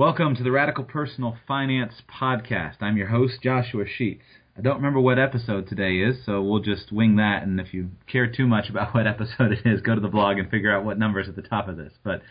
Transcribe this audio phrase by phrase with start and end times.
[0.00, 2.76] Welcome to the Radical Personal Finance Podcast.
[2.80, 4.22] I'm your host, Joshua Sheets.
[4.56, 7.42] I don't remember what episode today is, so we'll just wing that.
[7.42, 10.38] And if you care too much about what episode it is, go to the blog
[10.38, 11.92] and figure out what number is at the top of this.
[12.02, 12.22] But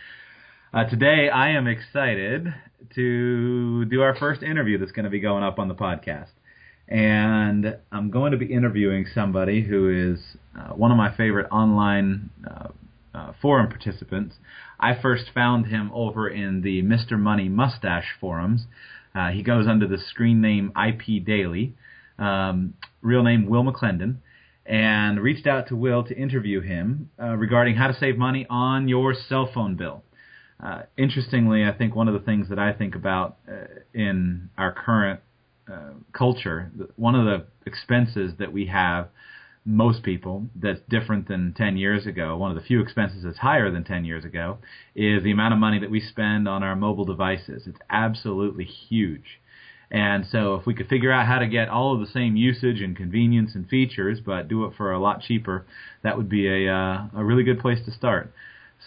[0.74, 2.51] uh, today I am excited
[2.96, 6.29] to do our first interview that's going to be going up on the podcast.
[6.88, 10.20] And I'm going to be interviewing somebody who is
[10.58, 12.70] uh, one of my favorite online uh,
[13.13, 14.35] uh forum participants.
[14.79, 17.20] I first found him over in the Mr.
[17.20, 18.66] Money Mustache forums.
[19.13, 21.73] Uh, he goes under the screen name IP Daily,
[22.17, 24.17] um, real name Will McClendon,
[24.66, 28.88] and reached out to Will to interview him uh, regarding how to save money on
[28.88, 30.03] your cell phone bill.
[30.64, 34.72] Uh, interestingly, I think one of the things that I think about uh, in our
[34.72, 35.22] current
[35.72, 39.08] uh, culture, one of the expenses that we have
[39.66, 43.70] most people that's different than 10 years ago, one of the few expenses that's higher
[43.70, 44.58] than 10 years ago,
[44.95, 47.64] is the amount of money that we spend on our mobile devices.
[47.67, 49.39] It's absolutely huge.
[49.92, 52.80] And so if we could figure out how to get all of the same usage
[52.80, 55.66] and convenience and features, but do it for a lot cheaper,
[56.03, 58.31] that would be a, uh, a really good place to start.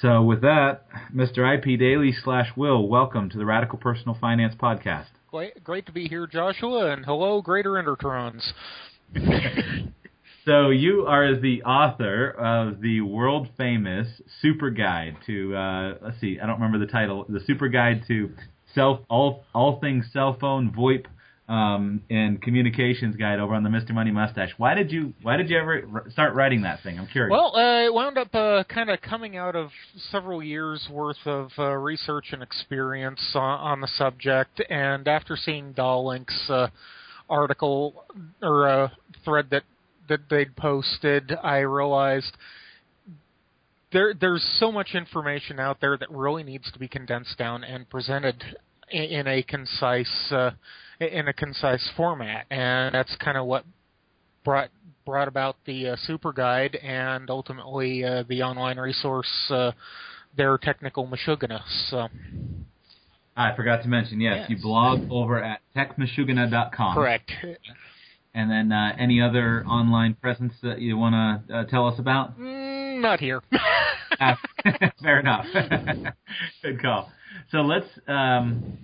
[0.00, 1.54] So with that, Mr.
[1.54, 5.08] IP Daily slash Will, welcome to the Radical Personal Finance Podcast.
[5.30, 8.52] Great, great to be here, Joshua, and hello, Greater Endertrons.
[10.44, 14.08] So you are the author of the world famous
[14.40, 17.24] Super Guide to uh, let's see, I don't remember the title.
[17.28, 18.30] The Super Guide to
[18.74, 21.04] Self all all things cell phone VoIP
[21.48, 23.92] um, and communications guide over on the Mr.
[23.92, 24.50] Money Mustache.
[24.56, 26.98] Why did you Why did you ever start writing that thing?
[26.98, 27.30] I'm curious.
[27.30, 29.70] Well, uh, it wound up uh, kind of coming out of
[30.10, 35.72] several years worth of uh, research and experience on, on the subject, and after seeing
[35.72, 36.68] Dawlink's uh,
[37.28, 38.04] article
[38.42, 38.88] or uh,
[39.24, 39.64] thread that
[40.12, 42.36] that they'd posted, I realized
[43.92, 47.88] there there's so much information out there that really needs to be condensed down and
[47.88, 48.42] presented
[48.90, 50.50] in, in a concise uh,
[51.00, 53.64] in a concise format, and that's kind of what
[54.44, 54.70] brought
[55.04, 59.72] brought about the uh, super guide and ultimately uh, the online resource uh,
[60.36, 61.60] their technical mashugana.
[61.90, 62.08] So.
[63.34, 64.50] I forgot to mention, yes, yes.
[64.50, 66.94] you blog over at techmashugana.com.
[66.94, 67.30] Correct.
[68.34, 72.38] And then uh, any other online presence that you want to uh, tell us about?
[72.38, 73.42] Mm, not here.
[74.20, 74.38] Ah,
[75.02, 75.46] fair enough.
[76.62, 77.10] Good call.
[77.50, 78.78] So let's um,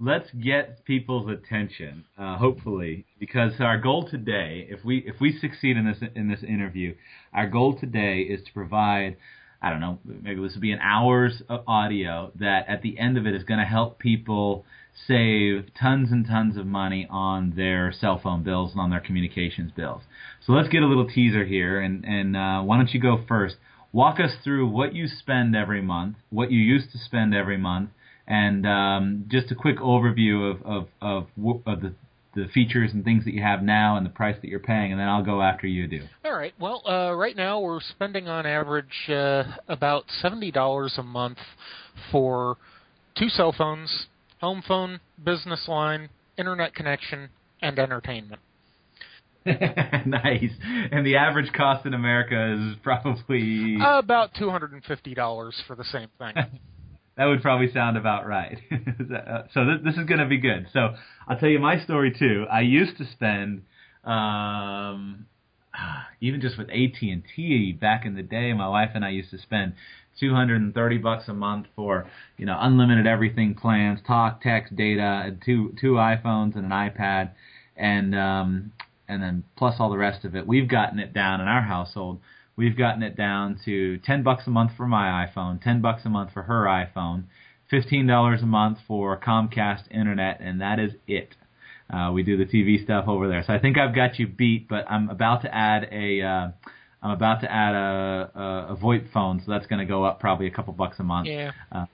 [0.00, 5.76] let's get people's attention, uh, hopefully, because our goal today, if we if we succeed
[5.76, 6.94] in this in this interview,
[7.32, 9.16] our goal today is to provide.
[9.62, 13.16] I don't know, maybe this will be an hour's of audio that at the end
[13.16, 14.66] of it is going to help people
[15.06, 19.72] save tons and tons of money on their cell phone bills and on their communications
[19.72, 20.02] bills.
[20.46, 23.56] So let's get a little teaser here, and, and uh, why don't you go first?
[23.92, 27.90] Walk us through what you spend every month, what you used to spend every month,
[28.26, 31.26] and um, just a quick overview of, of, of,
[31.66, 31.94] of the
[32.34, 35.00] the features and things that you have now and the price that you're paying, and
[35.00, 36.02] then I'll go after you do.
[36.24, 36.52] All right.
[36.58, 41.38] Well, uh, right now we're spending on average uh, about seventy dollars a month
[42.10, 42.56] for
[43.16, 44.06] two cell phones,
[44.44, 47.30] home phone, business line, internet connection,
[47.62, 48.40] and entertainment.
[49.46, 50.50] nice.
[50.90, 55.60] And the average cost in America is probably uh, about two hundred and fifty dollars
[55.66, 56.34] for the same thing.
[57.16, 58.58] that would probably sound about right.
[58.70, 60.66] so th- this is going to be good.
[60.72, 60.94] So
[61.28, 62.46] I'll tell you my story too.
[62.50, 63.62] I used to spend,
[64.04, 65.26] um,
[66.20, 69.30] even just with AT and T back in the day, my wife and I used
[69.30, 69.74] to spend
[70.18, 75.92] 230 bucks a month for you know unlimited everything plans, talk, text, data, two two
[75.92, 77.30] iPhones and an iPad,
[77.76, 78.72] and um,
[79.08, 80.46] and then plus all the rest of it.
[80.46, 82.20] We've gotten it down in our household.
[82.56, 86.08] We've gotten it down to 10 bucks a month for my iPhone, 10 bucks a
[86.08, 87.24] month for her iPhone,
[87.72, 91.34] $15 a month for Comcast internet, and that is it.
[91.92, 93.42] Uh, we do the TV stuff over there.
[93.46, 96.48] So I think I've got you beat, but I'm about to add a uh,
[97.04, 100.20] I'm about to add a, a, a VoIP phone, so that's going to go up
[100.20, 101.28] probably a couple bucks a month.
[101.28, 101.52] Yeah.
[101.70, 101.84] Uh,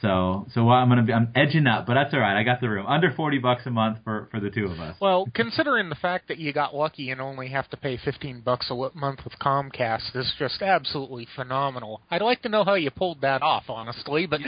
[0.00, 2.38] so so I'm gonna be I'm edging up, but that's all right.
[2.38, 4.96] I got the room under forty bucks a month for for the two of us.
[5.00, 8.70] Well, considering the fact that you got lucky and only have to pay fifteen bucks
[8.70, 12.02] a month with Comcast is just absolutely phenomenal.
[12.10, 14.26] I'd like to know how you pulled that off, honestly.
[14.26, 14.40] But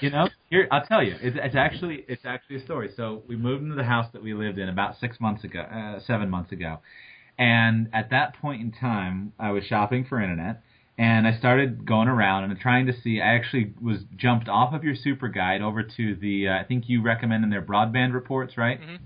[0.00, 2.90] you know, here I'll tell you, it's, it's actually it's actually a story.
[2.96, 5.98] So we moved into the house that we lived in about six months ago, uh,
[6.06, 6.78] seven months ago,
[7.42, 10.62] and at that point in time, I was shopping for internet
[10.96, 13.20] and I started going around and trying to see.
[13.20, 16.48] I actually was jumped off of your super guide over to the.
[16.48, 18.80] Uh, I think you recommend in their broadband reports, right?
[18.80, 18.96] Mm-hmm.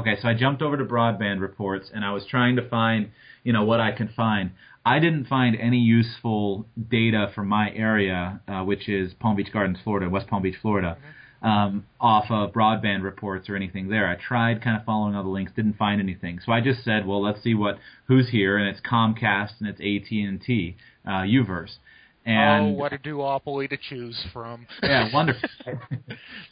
[0.00, 3.10] Okay, so I jumped over to broadband reports and I was trying to find,
[3.44, 4.52] you know, what I could find.
[4.86, 9.76] I didn't find any useful data for my area, uh, which is Palm Beach Gardens,
[9.84, 10.96] Florida, West Palm Beach, Florida.
[11.42, 14.06] Um, off of broadband reports or anything there.
[14.06, 16.38] I tried kind of following all the links, didn't find anything.
[16.44, 17.78] So I just said, well, let's see what
[18.08, 20.76] who's here, and it's Comcast and it's AT and T,
[21.10, 21.78] uh, U-verse.
[22.26, 24.66] And oh, what a duopoly to choose from!
[24.82, 25.48] yeah, wonderful.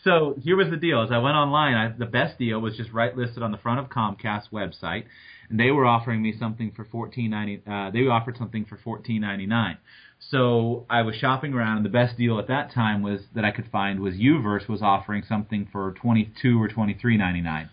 [0.03, 2.91] so here was the deal: as I went online, I, the best deal was just
[2.91, 5.05] right listed on the front of Comcast website,
[5.51, 7.61] and they were offering me something for fourteen ninety.
[7.71, 9.77] Uh, they offered something for fourteen ninety nine.
[10.19, 13.51] So I was shopping around, and the best deal at that time was that I
[13.51, 17.71] could find was U-verse was offering something for twenty two or twenty three ninety nine.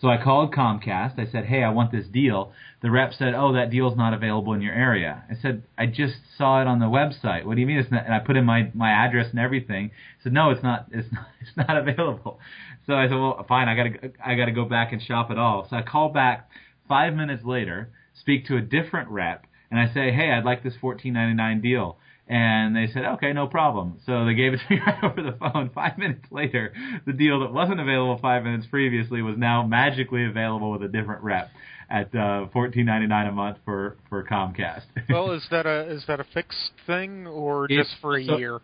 [0.00, 1.18] So I called Comcast.
[1.18, 2.52] I said, "Hey, I want this deal."
[2.82, 6.16] The rep said, "Oh, that deal's not available in your area." I said, "I just
[6.36, 7.44] saw it on the website.
[7.44, 9.84] What do you mean it's not?" And I put in my my address and everything.
[10.18, 10.86] He said, "No, it's not.
[10.90, 11.26] It's not.
[11.40, 12.38] It's not available."
[12.86, 13.68] So I said, "Well, fine.
[13.68, 16.50] I gotta I gotta go back and shop it all." So I call back
[16.88, 20.74] five minutes later, speak to a different rep, and I say, "Hey, I'd like this
[20.80, 24.00] fourteen ninety nine deal." And they said, okay, no problem.
[24.06, 25.70] So they gave it to me right over the phone.
[25.74, 26.72] Five minutes later,
[27.04, 31.22] the deal that wasn't available five minutes previously was now magically available with a different
[31.22, 31.50] rep
[31.90, 34.84] at uh, fourteen ninety nine a month for for Comcast.
[35.10, 38.60] well, is that a is that a fixed thing or just for a so, year?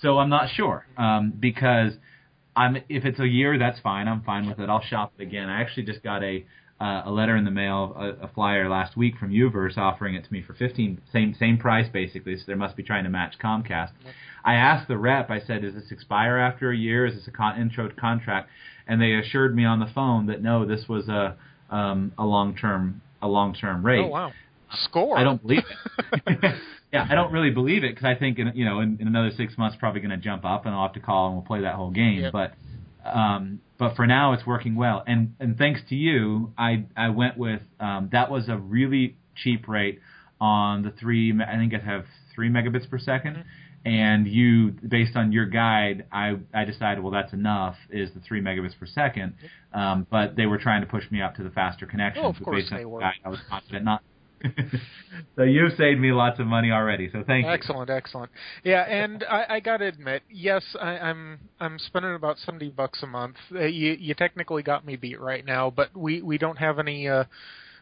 [0.00, 1.92] So I'm not sure um, because
[2.56, 4.08] I'm if it's a year, that's fine.
[4.08, 4.70] I'm fine with it.
[4.70, 5.50] I'll shop it again.
[5.50, 6.46] I actually just got a
[6.84, 10.24] uh, a letter in the mail, a, a flyer last week from U-verse offering it
[10.24, 12.36] to me for 15, same same price basically.
[12.36, 13.92] So they must be trying to match Comcast.
[14.44, 15.30] I asked the rep.
[15.30, 17.06] I said, "Does this expire after a year?
[17.06, 18.50] Is this a con- intro contract?"
[18.86, 21.36] And they assured me on the phone that no, this was a
[21.70, 24.04] um, a long term a long term rate.
[24.04, 24.32] Oh wow,
[24.84, 25.16] score!
[25.16, 25.62] I don't believe
[26.26, 26.54] it.
[26.92, 29.30] yeah, I don't really believe it because I think in, you know in, in another
[29.34, 31.62] six months probably going to jump up and I'll have to call and we'll play
[31.62, 32.20] that whole game.
[32.20, 32.32] Yep.
[32.34, 32.52] But
[33.04, 35.02] um, but for now it's working well.
[35.06, 39.68] And and thanks to you, I I went with um, that was a really cheap
[39.68, 40.00] rate
[40.40, 41.32] on the three.
[41.32, 42.04] I think I have
[42.34, 43.44] three megabits per 2nd
[43.84, 43.92] Mm-hmm.
[43.92, 48.40] And you, based on your guide, I I decided well that's enough is the three
[48.40, 49.34] megabits per second.
[49.74, 52.24] Um, but they were trying to push me up to the faster connection.
[52.24, 53.00] Oh, of course they the were.
[53.00, 54.02] Guide, I was confident not.
[55.36, 57.08] so you've saved me lots of money already.
[57.12, 57.52] So thank you.
[57.52, 58.30] Excellent, excellent.
[58.62, 63.02] Yeah, and I, I got to admit, yes, I, I'm I'm spending about seventy bucks
[63.02, 63.36] a month.
[63.54, 67.08] Uh, you you technically got me beat right now, but we we don't have any.
[67.08, 67.24] Uh,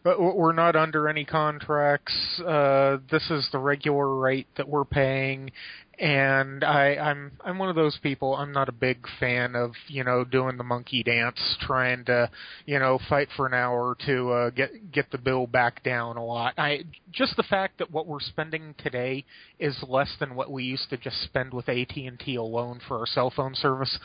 [0.05, 2.15] we're we're not under any contracts.
[2.41, 5.53] Uh, this is the regular rate that we're paying,
[5.99, 8.35] and I, I'm I'm one of those people.
[8.35, 12.31] I'm not a big fan of you know doing the monkey dance, trying to
[12.67, 16.25] you know fight for an hour to uh, get get the bill back down a
[16.25, 16.55] lot.
[16.59, 19.25] I just the fact that what we're spending today
[19.59, 22.99] is less than what we used to just spend with AT and T alone for
[22.99, 23.99] our cell phone service.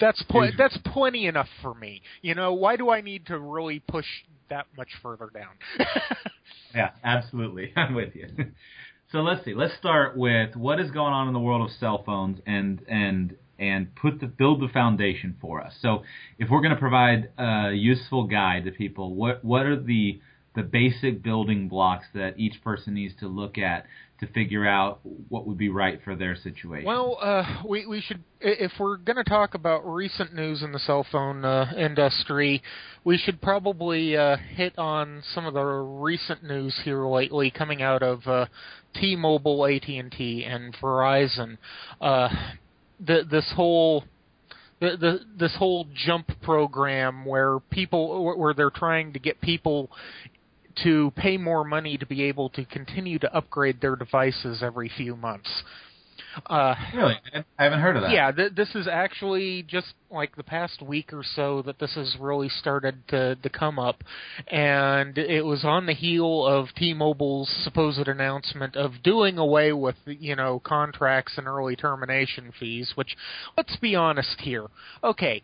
[0.00, 2.02] That's pl- that's plenty enough for me.
[2.22, 4.06] You know, why do I need to really push
[4.50, 5.54] that much further down?
[6.74, 7.72] Yeah, absolutely.
[7.76, 8.26] I'm with you.
[9.10, 9.54] So let's see.
[9.54, 13.36] Let's start with what is going on in the world of cell phones and and
[13.58, 15.72] and put the build the foundation for us.
[15.80, 16.02] So
[16.38, 20.20] if we're going to provide a useful guide to people, what what are the
[20.54, 23.86] the basic building blocks that each person needs to look at
[24.20, 26.86] to figure out what would be right for their situation?
[26.86, 30.78] Well, uh, we we should if we're going to talk about recent news in the
[30.78, 32.62] cell phone uh, industry,
[33.04, 38.02] we should probably uh, hit on some of the recent news here lately coming out
[38.02, 38.46] of uh,
[38.94, 41.58] T-Mobile, AT&T, and Verizon.
[42.00, 42.28] Uh,
[43.04, 44.04] the, this whole
[44.80, 49.90] the, the this whole jump program where people where they're trying to get people
[50.82, 55.16] to pay more money to be able to continue to upgrade their devices every few
[55.16, 55.48] months.
[56.46, 57.16] Uh, really,
[57.58, 58.12] I haven't heard of that.
[58.12, 62.16] yeah, th- this is actually just like the past week or so that this has
[62.20, 64.02] really started to, to come up,
[64.48, 70.36] and it was on the heel of T-Mobile's supposed announcement of doing away with you
[70.36, 72.92] know contracts and early termination fees.
[72.94, 73.16] Which,
[73.56, 74.66] let's be honest here,
[75.02, 75.42] okay,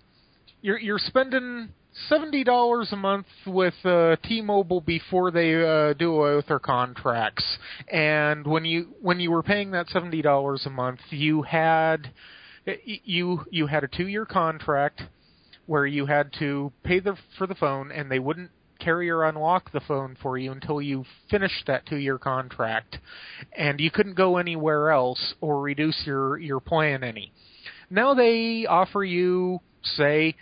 [0.62, 1.70] you're you're spending
[2.08, 7.44] seventy dollars a month with uh, T-Mobile before they uh, do away with their contracts,
[7.88, 12.10] and when you when you were paying that seventy dollars a month, you had
[12.84, 15.02] you you had a two-year contract
[15.66, 19.72] where you had to pay the for the phone, and they wouldn't carry or unlock
[19.72, 22.98] the phone for you until you finished that two-year contract,
[23.56, 27.32] and you couldn't go anywhere else or reduce your your plan any.
[27.90, 30.34] Now they offer you, say,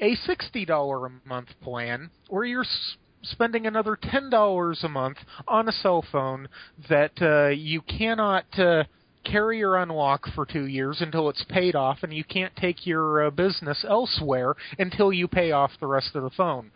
[0.00, 5.72] a $60 a month plan where you're s- spending another $10 a month on a
[5.72, 6.48] cell phone
[6.88, 8.84] that uh, you cannot uh,
[9.24, 13.26] carry or unlock for two years until it's paid off, and you can't take your
[13.26, 16.70] uh, business elsewhere until you pay off the rest of the phone.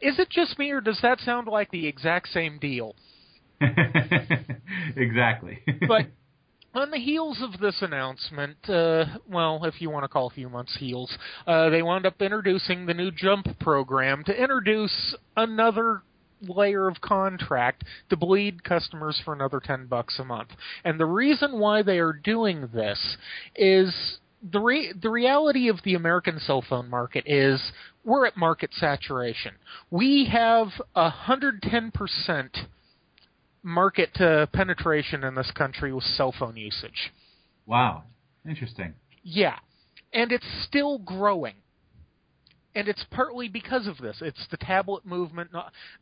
[0.00, 2.94] Is it just me, or does that sound like the exact same deal?
[4.96, 5.58] exactly.
[5.88, 6.06] but
[6.78, 10.48] on the heels of this announcement, uh, well, if you want to call a few
[10.48, 11.10] months heels,
[11.46, 16.02] uh, they wound up introducing the new Jump program to introduce another
[16.42, 20.50] layer of contract to bleed customers for another 10 bucks a month.
[20.84, 23.16] And the reason why they are doing this
[23.56, 24.18] is
[24.52, 27.60] the re- the reality of the American cell phone market is
[28.04, 29.54] we're at market saturation.
[29.90, 32.50] We have 110%
[33.62, 37.12] market uh, penetration in this country with cell phone usage.
[37.66, 38.04] Wow,
[38.48, 38.94] interesting.
[39.22, 39.56] Yeah,
[40.12, 41.54] and it's still growing.
[42.74, 44.18] And it's partly because of this.
[44.20, 45.50] It's the tablet movement.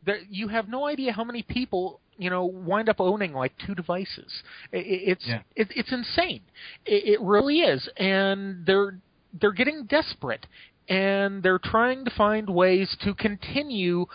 [0.04, 3.74] There, you have no idea how many people you know wind up owning like two
[3.74, 4.42] devices.
[4.72, 5.40] It, it's yeah.
[5.54, 6.42] it, it's insane.
[6.84, 8.98] It, it really is, and they're
[9.40, 10.46] they're getting desperate
[10.88, 14.06] and they're trying to find ways to continue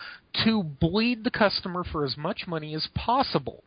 [0.44, 3.62] to bleed the customer for as much money as possible.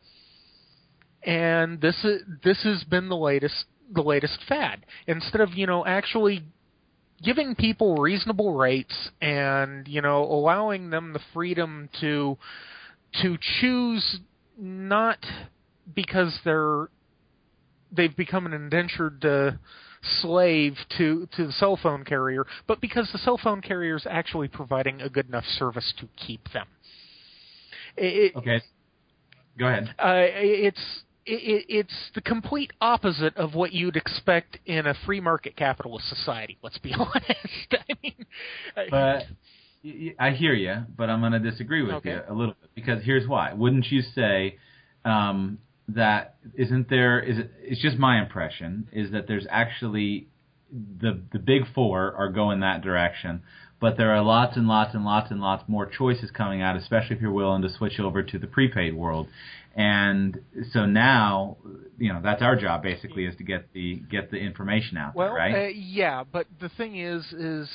[1.24, 4.86] And this is this has been the latest the latest fad.
[5.08, 6.44] Instead of you know actually
[7.24, 12.38] giving people reasonable rates and you know allowing them the freedom to
[13.22, 14.20] to choose
[14.58, 15.20] not
[15.94, 16.88] because they're
[17.92, 19.52] they've become an indentured uh,
[20.22, 24.48] slave to to the cell phone carrier, but because the cell phone carrier is actually
[24.48, 26.68] providing a good enough service to keep them.
[27.98, 28.62] It, okay,
[29.58, 29.96] go ahead.
[29.98, 35.56] Uh, it's it, it's the complete opposite of what you'd expect in a free market
[35.56, 36.58] capitalist society.
[36.62, 37.76] Let's be honest.
[37.90, 38.26] I mean,
[38.90, 39.24] but
[40.20, 42.12] I hear you, but I'm going to disagree with okay.
[42.12, 43.54] you a little bit because here's why.
[43.54, 44.58] Wouldn't you say
[45.04, 47.20] um, that isn't there?
[47.20, 50.28] Is it, it's just my impression is that there's actually
[50.72, 53.42] the the big four are going that direction,
[53.80, 57.16] but there are lots and lots and lots and lots more choices coming out, especially
[57.16, 59.28] if you're willing to switch over to the prepaid world.
[59.76, 60.40] And
[60.72, 61.58] so now,
[61.98, 65.28] you know, that's our job basically is to get the get the information out well,
[65.28, 65.66] there, right?
[65.66, 67.70] Uh, yeah, but the thing is, is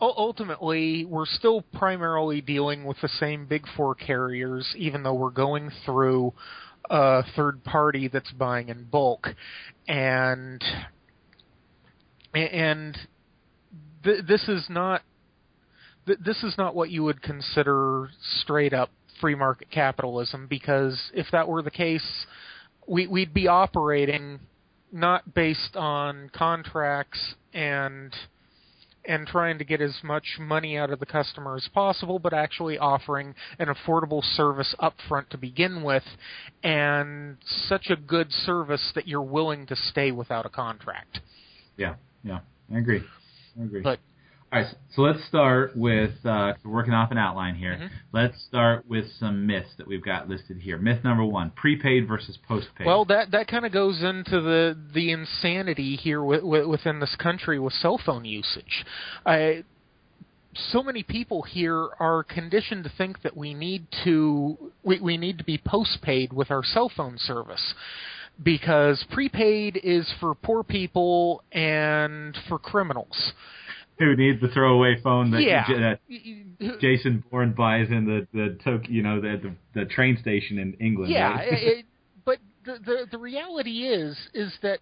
[0.00, 5.70] ultimately we're still primarily dealing with the same big four carriers, even though we're going
[5.86, 6.34] through
[6.92, 9.28] a third party that's buying in bulk,
[9.88, 10.62] and
[12.34, 12.98] and
[14.04, 15.00] th- this is not
[16.06, 21.26] th- this is not what you would consider straight up free market capitalism because if
[21.32, 22.26] that were the case,
[22.86, 24.40] we, we'd be operating
[24.92, 28.14] not based on contracts and
[29.04, 32.78] and trying to get as much money out of the customer as possible, but actually
[32.78, 36.04] offering an affordable service up front to begin with,
[36.62, 37.36] and
[37.68, 41.20] such a good service that you're willing to stay without a contract.
[41.76, 42.40] Yeah, yeah,
[42.72, 43.02] I agree.
[43.58, 43.82] I agree.
[43.82, 43.98] But
[44.52, 47.78] all right, so let's start with uh, we're working off an outline here.
[47.80, 47.90] Mhm.
[48.12, 50.76] Let's start with some myths that we've got listed here.
[50.76, 52.86] Myth number one: prepaid versus postpaid.
[52.86, 57.16] Well, that that kind of goes into the the insanity here w- w- within this
[57.16, 58.84] country with cell phone usage.
[59.24, 59.64] I,
[60.54, 65.38] so many people here are conditioned to think that we need to we, we need
[65.38, 67.72] to be postpaid with our cell phone service
[68.42, 73.32] because prepaid is for poor people and for criminals.
[74.02, 75.66] Who needs the throwaway phone that, yeah.
[75.66, 79.40] J- that Jason Bourne buys in the the you know the,
[79.74, 81.12] the the train station in England?
[81.12, 81.48] Yeah, right?
[81.50, 81.86] it,
[82.24, 84.80] but the, the the reality is is that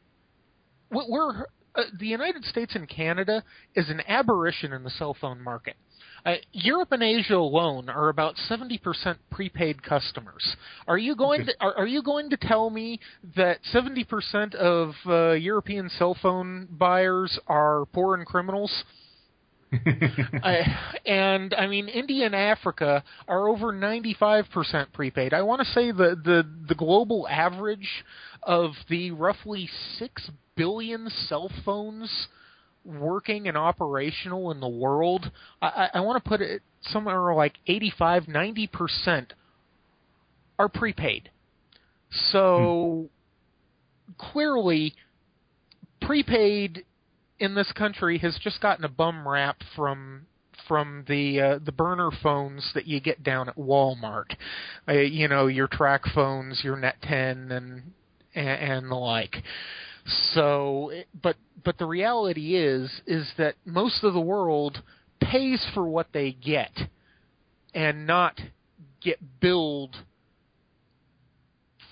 [0.89, 5.43] what we're uh, the United States and Canada is an aberration in the cell phone
[5.43, 5.77] market.
[6.27, 10.57] Uh, Europe and Asia alone are about 70% prepaid customers.
[10.87, 13.01] Are you going to are, are you going to tell me
[13.37, 18.85] that 70% of uh, European cell phone buyers are poor and criminals?
[20.43, 25.33] I, and I mean, India and Africa are over 95% prepaid.
[25.33, 28.05] I want to say the, the, the global average
[28.43, 32.29] of the roughly 6 billion cell phones
[32.85, 38.25] working and operational in the world, I, I, want to put it somewhere like 85,
[38.25, 39.27] 90%
[40.59, 41.31] are prepaid.
[42.33, 43.09] So
[44.07, 44.13] hmm.
[44.33, 44.95] clearly,
[46.01, 46.85] prepaid
[47.41, 50.27] in this country has just gotten a bum rap from
[50.69, 54.37] from the uh, the burner phones that you get down at Walmart.
[54.87, 57.83] Uh, you know, your track phones, your Net 10 and
[58.35, 59.43] and, and the like.
[60.35, 64.83] So, but but the reality is is that most of the world
[65.21, 66.73] pays for what they get
[67.75, 68.41] and not
[69.01, 69.97] get billed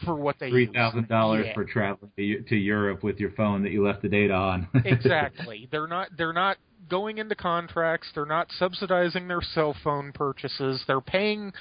[0.05, 0.75] for what they Three use.
[0.75, 1.55] thousand dollars Yeah.
[1.55, 4.69] for traveling to, to Europe with your phone that you left the data on.
[4.85, 5.69] exactly.
[5.71, 6.57] They're not they're not
[6.89, 10.83] going into contracts, they're not subsidizing their cell phone purchases.
[10.87, 11.53] They're paying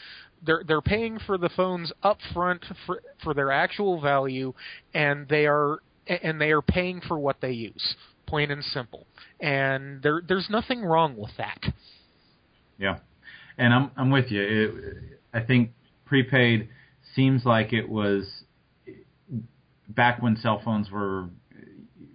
[0.46, 4.54] they're they're paying for the phones up front for for their actual value,
[4.94, 7.96] and they are and they are paying for what they use,
[8.28, 9.08] plain and simple.
[9.40, 11.60] And there there's nothing wrong with that.
[12.78, 13.00] Yeah,
[13.58, 14.42] and I'm I'm with you.
[14.42, 15.72] It, I think
[16.06, 16.70] prepaid
[17.18, 18.44] seems like it was
[19.90, 21.26] back when cell phones were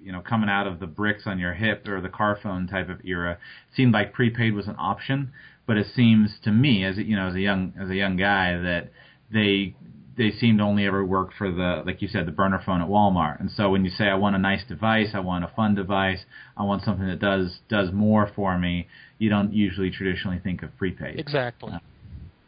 [0.01, 2.89] you know coming out of the bricks on your hip or the car phone type
[2.89, 5.33] of era it seemed like prepaid was an option.
[5.67, 8.17] But it seems to me as a, you know as a young as a young
[8.17, 8.91] guy that
[9.33, 9.75] they
[10.17, 12.89] they seem to only ever work for the like you said the burner phone at
[12.89, 13.41] Walmart.
[13.41, 16.21] And so when you say I want a nice device I want a fun device
[16.57, 18.87] I want something that does does more for me
[19.19, 21.19] you don't usually traditionally think of prepaid.
[21.19, 21.73] Exactly.
[21.73, 21.79] Uh,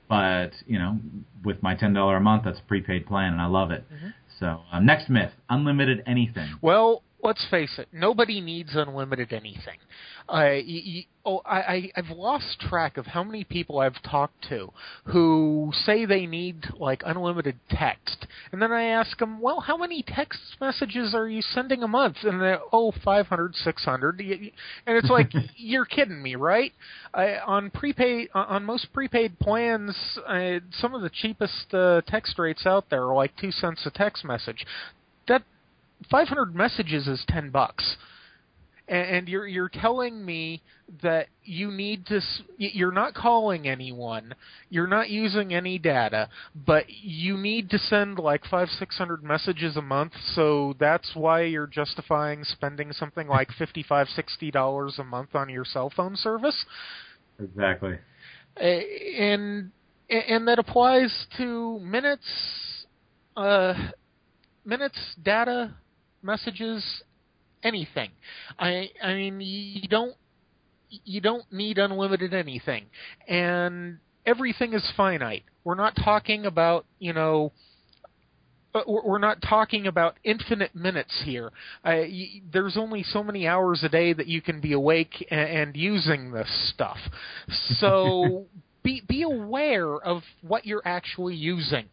[0.08, 0.98] but you know
[1.44, 4.08] with my ten dollar a month that's a prepaid plan and I love it mm-hmm.
[4.38, 9.78] so uh, next myth unlimited anything well let's face it, nobody needs unlimited anything.
[10.28, 10.56] Uh,
[11.24, 14.70] oh, I, I, I've lost track of how many people I've talked to
[15.06, 20.04] who say they need like unlimited text, and then I ask them, well, how many
[20.06, 22.18] text messages are you sending a month?
[22.22, 24.50] And they're oh, five hundred, six hundred, and
[24.86, 26.72] it's like you're kidding me, right?
[27.14, 32.66] I, on prepaid, on most prepaid plans, uh, some of the cheapest uh, text rates
[32.66, 34.66] out there are like two cents a text message.
[36.00, 37.96] That 500 messages is 10 bucks.
[38.86, 40.62] And you're you're telling me
[41.02, 42.20] that you need to
[42.58, 44.34] you're not calling anyone
[44.68, 46.28] you're not using any data
[46.66, 51.66] but you need to send like 5 600 messages a month so that's why you're
[51.66, 56.66] justifying spending something like 55 60 dollars a month on your cell phone service.
[57.42, 57.98] Exactly.
[58.56, 59.70] And
[60.10, 62.86] and that applies to minutes
[63.36, 63.74] uh
[64.64, 65.74] minutes data
[66.24, 67.02] messages,
[67.62, 68.10] anything.
[68.58, 70.14] I I mean you don't
[71.04, 72.86] you don't need unlimited anything,
[73.28, 75.44] and everything is finite.
[75.64, 77.52] We're not talking about you know.
[78.74, 81.52] Uh, we're not talking about infinite minutes here.
[81.84, 82.02] Uh,
[82.52, 86.32] there's only so many hours a day that you can be awake and, and using
[86.32, 86.98] this stuff.
[87.78, 88.46] So
[88.82, 91.86] be be aware of what you're actually using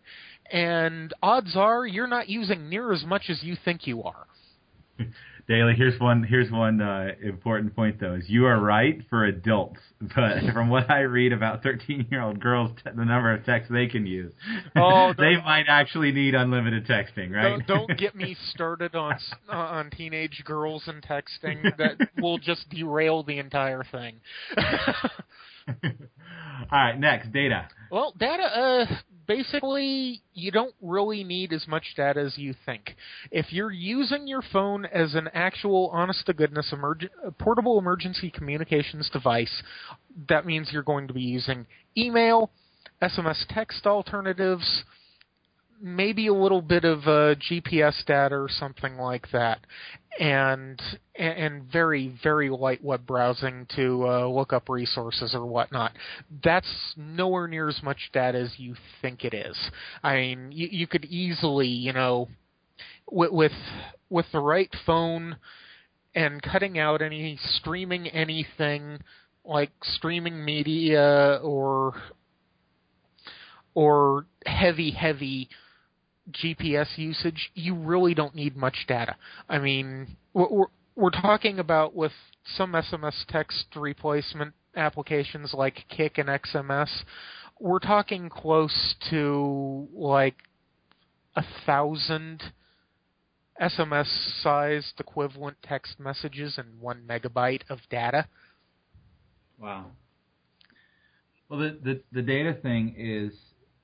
[0.51, 4.27] and odds are you're not using near as much as you think you are.
[5.47, 6.23] Daily, here's one.
[6.23, 9.79] Here's one uh, important point though: is you are right for adults,
[10.15, 14.05] but from what I read about 13-year-old girls, t- the number of texts they can
[14.05, 14.31] use,
[14.75, 17.65] oh, they might actually need unlimited texting, right?
[17.67, 19.17] Don't, don't get me started on
[19.51, 21.63] uh, on teenage girls and texting.
[21.77, 24.21] That will just derail the entire thing.
[25.67, 25.83] All
[26.71, 27.67] right, next data.
[27.91, 28.43] Well, data.
[28.43, 28.95] Uh,
[29.35, 32.95] basically, you don't really need as much data as you think.
[33.31, 39.09] If you're using your phone as an actual, honest to goodness, emerg- portable emergency communications
[39.09, 39.63] device,
[40.27, 41.65] that means you're going to be using
[41.97, 42.51] email,
[43.01, 44.83] SMS text alternatives,
[45.81, 49.59] maybe a little bit of uh, GPS data or something like that,
[50.19, 50.81] and
[51.15, 55.93] and very very light web browsing to uh, look up resources or whatnot.
[56.43, 59.57] That's nowhere near as much data as you think it is.
[60.03, 62.27] I mean, you, you could easily, you know,
[63.09, 63.51] with, with
[64.09, 65.37] with the right phone
[66.13, 68.99] and cutting out any streaming anything
[69.45, 71.93] like streaming media or
[73.73, 75.49] or heavy heavy
[76.31, 79.15] GPS usage, you really don't need much data.
[79.49, 80.65] I mean, we're,
[80.95, 82.11] we're talking about with
[82.57, 86.89] some SMS text replacement applications like Kik and XMS,
[87.59, 90.35] we're talking close to like
[91.35, 92.41] a thousand
[93.61, 98.27] SMS sized equivalent text messages and one megabyte of data.
[99.59, 99.87] Wow.
[101.47, 103.33] Well, the, the, the data thing is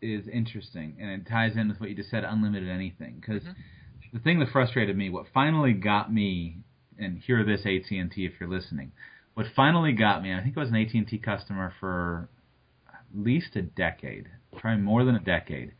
[0.01, 3.17] is interesting, and it ties in with what you just said, unlimited anything.
[3.19, 4.13] Because mm-hmm.
[4.13, 6.57] the thing that frustrated me, what finally got me,
[6.99, 8.91] and hear this AT and T if you're listening,
[9.33, 12.29] what finally got me, I think I was an AT and T customer for
[12.87, 15.73] at least a decade, probably more than a decade.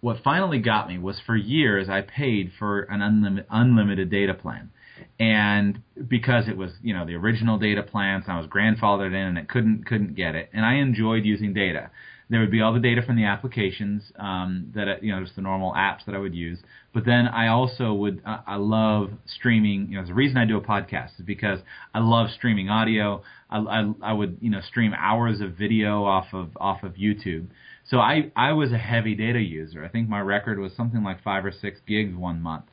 [0.00, 4.70] What finally got me was for years I paid for an unlimited unlimited data plan
[5.18, 9.38] and because it was you know the original data plans I was grandfathered in and
[9.38, 11.90] it couldn't couldn't get it and I enjoyed using data
[12.32, 15.42] there would be all the data from the applications um, that you know just the
[15.42, 16.58] normal apps that I would use.
[16.94, 19.88] But then I also would I, I love streaming.
[19.90, 21.58] You know, the reason I do a podcast is because
[21.94, 23.22] I love streaming audio.
[23.50, 27.48] I, I I would you know stream hours of video off of off of YouTube.
[27.84, 29.84] So I I was a heavy data user.
[29.84, 32.64] I think my record was something like five or six gigs one month.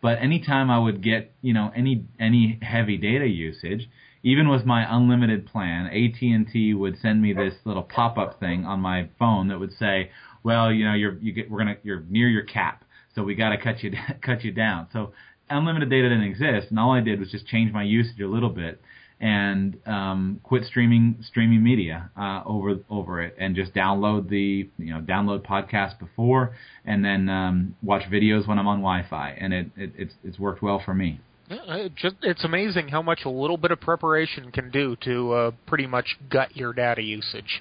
[0.00, 3.90] But anytime I would get you know any any heavy data usage
[4.22, 9.08] even with my unlimited plan, AT&T would send me this little pop-up thing on my
[9.18, 10.10] phone that would say,
[10.42, 13.50] well, you know, you're you get we're gonna you're near your cap, so we got
[13.50, 14.88] to cut you cut you down.
[14.92, 15.12] So
[15.50, 18.50] unlimited data didn't exist, and all I did was just change my usage a little
[18.50, 18.80] bit
[19.20, 24.94] and um, quit streaming streaming media uh, over over it, and just download the you
[24.94, 26.54] know download podcasts before,
[26.84, 30.62] and then um, watch videos when I'm on Wi-Fi, and it, it it's it's worked
[30.62, 31.20] well for me.
[31.50, 35.50] It just, it's amazing how much a little bit of preparation can do to uh,
[35.66, 37.60] pretty much gut your data usage.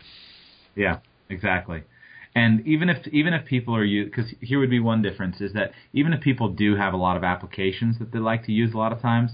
[0.75, 1.83] Yeah, exactly.
[2.35, 5.53] And even if even if people are you because here would be one difference is
[5.53, 8.75] that even if people do have a lot of applications that they like to use
[8.75, 9.31] a lot of times,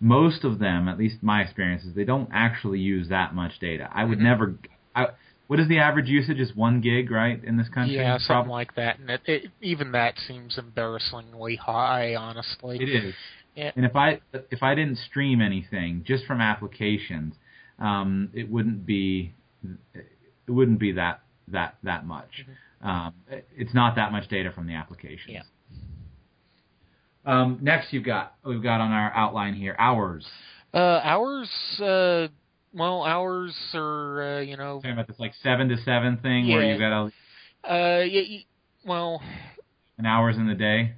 [0.00, 3.88] most of them, at least my experience, is they don't actually use that much data.
[3.90, 4.26] I would mm-hmm.
[4.26, 4.54] never.
[4.94, 5.06] I,
[5.46, 6.38] what is the average usage?
[6.38, 7.96] Is one gig, right, in this country?
[7.96, 8.52] Yeah, something Probably.
[8.52, 8.98] like that.
[8.98, 12.78] And it, it, even that seems embarrassingly high, honestly.
[12.80, 13.14] It is.
[13.54, 13.72] Yeah.
[13.76, 17.34] And if I if I didn't stream anything just from applications,
[17.78, 19.34] um, it wouldn't be
[19.94, 22.30] it wouldn't be that that that much.
[22.42, 22.88] Mm-hmm.
[22.88, 23.14] Um,
[23.56, 25.28] it's not that much data from the applications.
[25.28, 25.42] Yeah.
[27.24, 30.26] Um, next, you've got we've got on our outline here hours.
[30.74, 31.48] Uh, hours.
[31.78, 32.28] Uh,
[32.74, 36.56] well, hours are uh, you know talking about this like seven to seven thing yeah.
[36.56, 37.12] where you've got a.
[37.72, 38.38] Uh, yeah.
[38.84, 39.22] Well.
[39.98, 40.94] An hours in the day.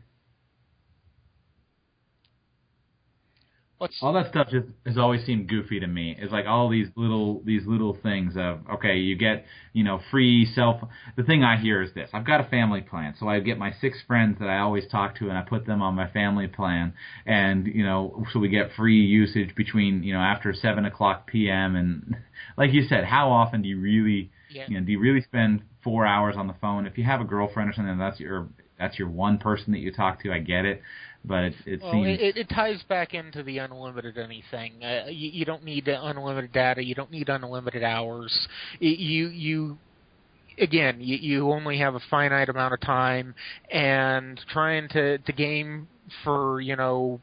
[3.78, 6.16] What's all that stuff just has always seemed goofy to me.
[6.16, 10.46] It's like all these little these little things of okay, you get you know free
[10.54, 10.88] cell.
[11.16, 13.72] The thing I hear is this: I've got a family plan, so I get my
[13.80, 16.94] six friends that I always talk to, and I put them on my family plan,
[17.26, 21.74] and you know, so we get free usage between you know after seven o'clock p.m.
[21.74, 22.16] and
[22.56, 24.66] like you said, how often do you really yeah.
[24.68, 26.86] you know do you really spend four hours on the phone?
[26.86, 29.92] If you have a girlfriend or something, that's your that's your one person that you
[29.92, 30.32] talk to.
[30.32, 30.80] I get it
[31.24, 34.82] but it, it well, seems it, it ties back into the unlimited anything.
[34.82, 36.84] Uh, you, you don't need unlimited data.
[36.84, 38.48] You don't need unlimited hours.
[38.78, 39.78] You you
[40.58, 43.34] again you, you only have a finite amount of time,
[43.70, 45.88] and trying to to game
[46.22, 47.20] for you know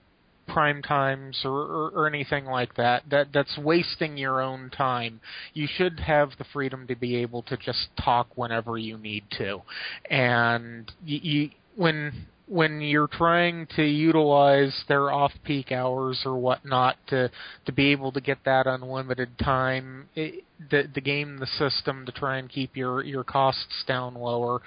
[0.48, 3.04] prime times or, or, or anything like that.
[3.10, 5.22] That that's wasting your own time.
[5.54, 9.62] You should have the freedom to be able to just talk whenever you need to,
[10.10, 17.32] and you, you when when you're trying to utilize their off-peak hours or whatnot to
[17.66, 22.12] to be able to get that unlimited time, it, the the game the system to
[22.12, 24.62] try and keep your your costs down lower,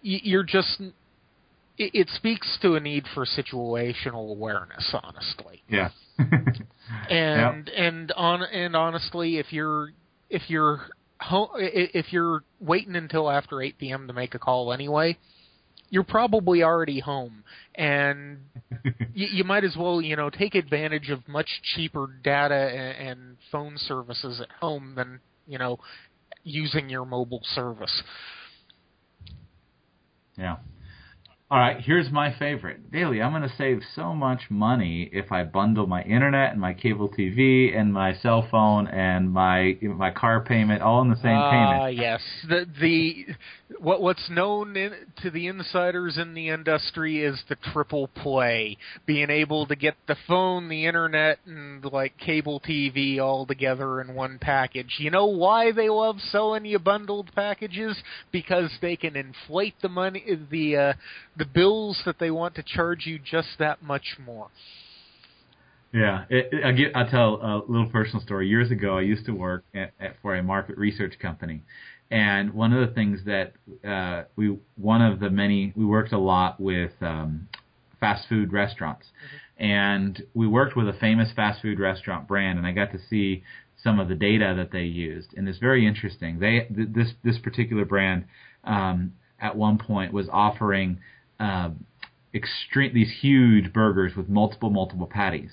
[0.00, 0.80] you're just
[1.76, 5.62] it, it speaks to a need for situational awareness, honestly.
[5.68, 5.90] Yeah.
[7.10, 7.74] and yep.
[7.76, 9.90] and on and honestly, if you're
[10.30, 10.80] if you're
[11.20, 14.06] if you're waiting until after 8 p.m.
[14.06, 15.18] to make a call anyway,
[15.90, 17.44] you're probably already home,
[17.74, 18.38] and
[19.14, 23.36] you, you might as well you know take advantage of much cheaper data and, and
[23.50, 25.78] phone services at home than you know
[26.42, 28.02] using your mobile service.
[30.36, 30.56] Yeah.
[31.54, 32.90] All right, here's my favorite.
[32.90, 36.74] Daily, I'm going to save so much money if I bundle my internet and my
[36.74, 41.26] cable TV and my cell phone and my my car payment all in the same
[41.26, 41.80] uh, payment.
[41.80, 42.20] Ah, yes.
[42.48, 43.26] The the
[43.78, 49.30] what what's known in, to the insiders in the industry is the triple play, being
[49.30, 54.40] able to get the phone, the internet, and like cable TV all together in one
[54.40, 54.96] package.
[54.98, 57.96] You know why they love selling you bundled packages?
[58.32, 60.92] Because they can inflate the money, the uh,
[61.36, 64.48] the bills that they want to charge you just that much more.
[65.92, 68.48] Yeah, it, it, I get, I'll tell a little personal story.
[68.48, 71.62] Years ago, I used to work at, at, for a market research company,
[72.10, 73.52] and one of the things that
[73.88, 77.48] uh, we, one of the many, we worked a lot with um,
[78.00, 79.64] fast food restaurants, mm-hmm.
[79.64, 83.44] and we worked with a famous fast food restaurant brand, and I got to see
[83.80, 86.40] some of the data that they used, and it's very interesting.
[86.40, 88.24] They th- this this particular brand
[88.64, 90.98] um, at one point was offering
[91.40, 91.70] uh,
[92.34, 95.50] extreme these huge burgers with multiple multiple patties.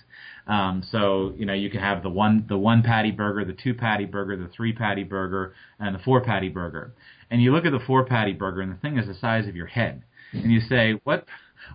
[0.48, 3.74] Um, so you know you can have the one the one patty burger, the two
[3.74, 6.94] patty burger, the three patty burger, and the four patty burger.
[7.30, 9.56] And you look at the four patty burger, and the thing is the size of
[9.56, 10.04] your head.
[10.34, 11.26] And you say, what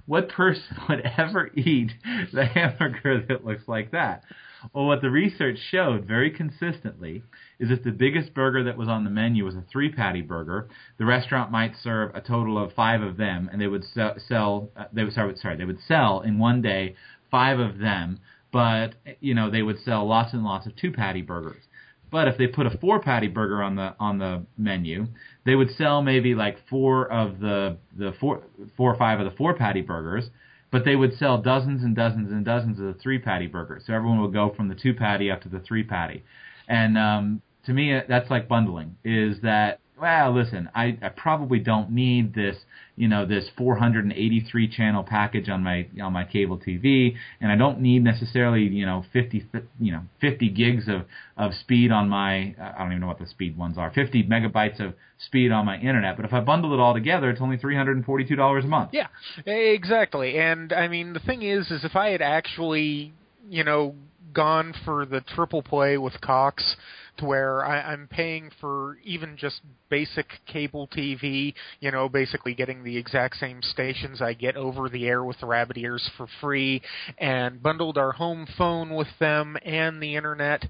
[0.07, 1.93] what person would ever eat
[2.33, 4.25] the hamburger that looks like that?
[4.73, 7.23] Well, what the research showed very consistently
[7.59, 10.69] is if the biggest burger that was on the menu was a three patty burger,
[10.99, 14.15] the restaurant might serve a total of five of them, and they would sell.
[14.29, 16.95] sell uh, they would sorry, sorry, they would sell in one day
[17.31, 18.21] five of them,
[18.53, 21.63] but you know they would sell lots and lots of two patty burgers.
[22.11, 25.09] But if they put a four patty burger on the on the menu,
[25.45, 28.43] they would sell maybe like four of the the four
[28.77, 30.31] four or five of the four patty burgers,
[30.77, 33.85] but they would sell dozens and dozens and dozens of the three patty burgers.
[33.87, 36.23] So everyone would go from the two patty up to the three patty.
[36.69, 38.95] And um, to me, that's like bundling.
[39.03, 42.57] Is that well, listen, I, I probably don't need this,
[42.97, 47.81] you know, this 483 channel package on my on my cable TV, and I don't
[47.81, 49.47] need necessarily, you know, 50,
[49.81, 51.07] you know, 50 gigs of
[51.39, 54.81] of speed on my, I don't even know what the speed ones are, 50 megabytes
[54.81, 56.17] of speed on my internet.
[56.17, 58.91] But if I bundle it all together, it's only 342 dollars a month.
[58.93, 59.07] Yeah,
[59.47, 60.39] exactly.
[60.39, 63.15] And I mean, the thing is, is if I had actually,
[63.49, 63.95] you know,
[64.35, 66.77] gone for the triple play with Cox
[67.19, 72.85] to where I, I'm paying for even just basic cable TV, you know, basically getting
[72.85, 76.83] the exact same stations I get over the air with Rabbit Ears for free,
[77.19, 80.65] and bundled our home phone with them and the internet.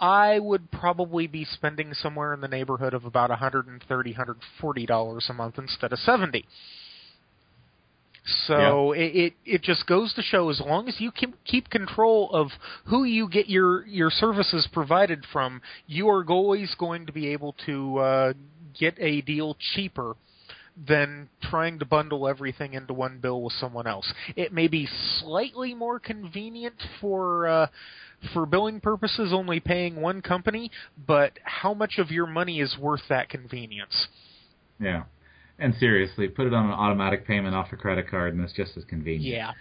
[0.00, 5.34] I would probably be spending somewhere in the neighborhood of about 130 140 dollars a
[5.34, 6.44] month instead of 70.
[8.46, 9.00] So yeah.
[9.00, 12.48] it, it it just goes to show as long as you keep keep control of
[12.86, 17.54] who you get your your services provided from, you are always going to be able
[17.66, 18.32] to uh,
[18.78, 20.14] get a deal cheaper
[20.86, 24.12] than trying to bundle everything into one bill with someone else.
[24.36, 24.88] It may be
[25.20, 27.66] slightly more convenient for uh,
[28.34, 30.70] for billing purposes, only paying one company,
[31.06, 34.08] but how much of your money is worth that convenience?
[34.80, 35.04] Yeah.
[35.58, 38.76] And seriously, put it on an automatic payment off a credit card, and it's just
[38.76, 39.24] as convenient.
[39.24, 39.52] Yeah.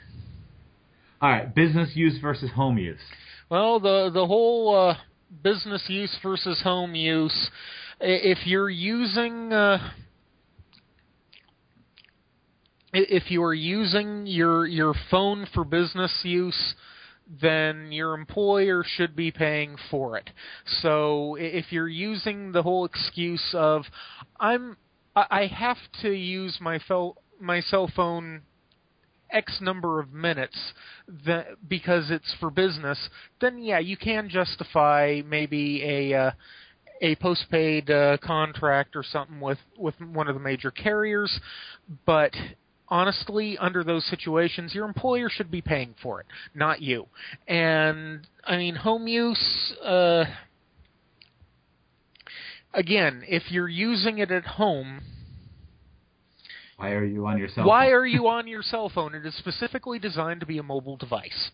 [1.19, 2.99] All right, business use versus home use.
[3.49, 4.97] Well, the the whole uh,
[5.43, 7.49] business use versus home use.
[7.99, 9.91] If you're using uh,
[12.93, 16.75] if you are using your your phone for business use,
[17.41, 20.29] then your employer should be paying for it.
[20.81, 23.83] So if you're using the whole excuse of
[24.39, 24.77] I'm
[25.29, 28.41] I have to use my fel- my cell phone
[29.31, 30.57] X number of minutes
[31.25, 33.09] that, because it's for business,
[33.41, 36.31] then yeah, you can justify maybe a uh,
[37.01, 41.39] a postpaid uh, contract or something with with one of the major carriers,
[42.05, 42.33] but
[42.89, 46.25] honestly, under those situations, your employer should be paying for it,
[46.55, 47.05] not you.
[47.47, 49.73] And I mean, home use.
[49.83, 50.25] Uh,
[52.77, 55.01] again, if you're using it at home,
[56.77, 57.65] why are you on your cell?
[57.65, 57.93] Why phone?
[57.93, 59.15] are you on your cell phone?
[59.15, 61.51] It is specifically designed to be a mobile device,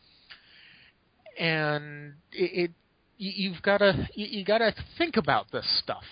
[1.39, 2.71] and it, it
[3.17, 6.03] you've got to you, got to think about this stuff.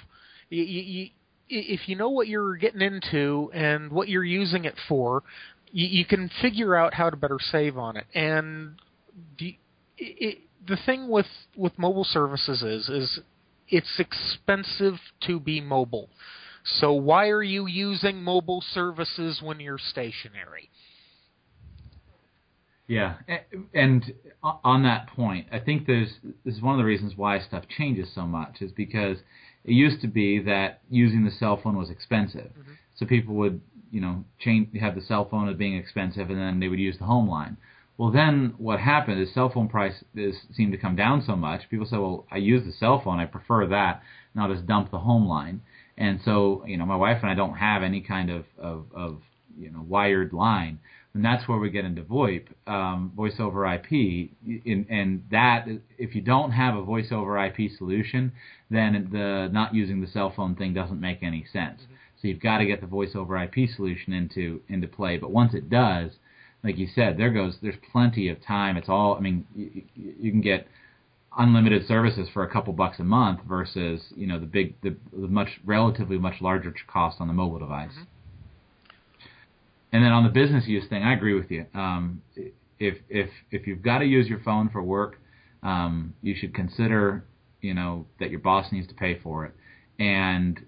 [0.50, 1.10] You, you,
[1.50, 5.24] if you know what you're getting into and what you're using it for,
[5.72, 8.06] you, you can figure out how to better save on it.
[8.14, 8.76] And
[9.38, 9.58] the,
[9.98, 11.26] it, the thing with
[11.58, 13.20] with mobile services is is
[13.72, 16.10] it's expensive to be mobile.
[16.64, 20.70] So why are you using mobile services when you're stationary?
[22.88, 23.16] Yeah,
[23.74, 26.12] and on that point, I think there's
[26.44, 29.18] this is one of the reasons why stuff changes so much is because
[29.64, 32.74] it used to be that using the cell phone was expensive, mm-hmm.
[32.98, 36.60] so people would you know change have the cell phone as being expensive, and then
[36.60, 37.56] they would use the home line.
[38.02, 40.04] Well, then what happened is cell phone prices
[40.54, 41.70] seemed to come down so much.
[41.70, 43.20] People said, "Well, I use the cell phone.
[43.20, 44.02] I prefer that.
[44.34, 45.62] Now just dump the home line."
[46.00, 49.22] And so, you know, my wife and I don't have any kind of, of, of
[49.56, 50.80] you know, wired line.
[51.14, 53.92] And that's where we get into VoIP, um, voice over IP.
[53.92, 55.68] In, and that,
[56.00, 58.32] if you don't have a voice over IP solution,
[58.72, 61.84] then the not using the cell phone thing doesn't make any sense.
[61.84, 61.94] Mm-hmm.
[62.20, 65.18] So you've got to get the voice over IP solution into into play.
[65.18, 66.14] But once it does,
[66.64, 67.56] like you said, there goes.
[67.62, 68.78] There's plenty of time.
[68.78, 69.16] It's all.
[69.16, 70.68] I mean, you, you can get
[71.38, 75.28] unlimited services for a couple bucks a month versus you know the big the, the
[75.28, 77.92] much relatively much larger cost on the mobile device.
[77.92, 78.04] Mm-hmm.
[79.94, 81.66] And then on the business use thing, I agree with you.
[81.74, 82.22] Um,
[82.80, 85.20] if if if you've got to use your phone for work,
[85.64, 87.24] um, you should consider
[87.62, 89.54] you know that your boss needs to pay for it.
[90.00, 90.60] And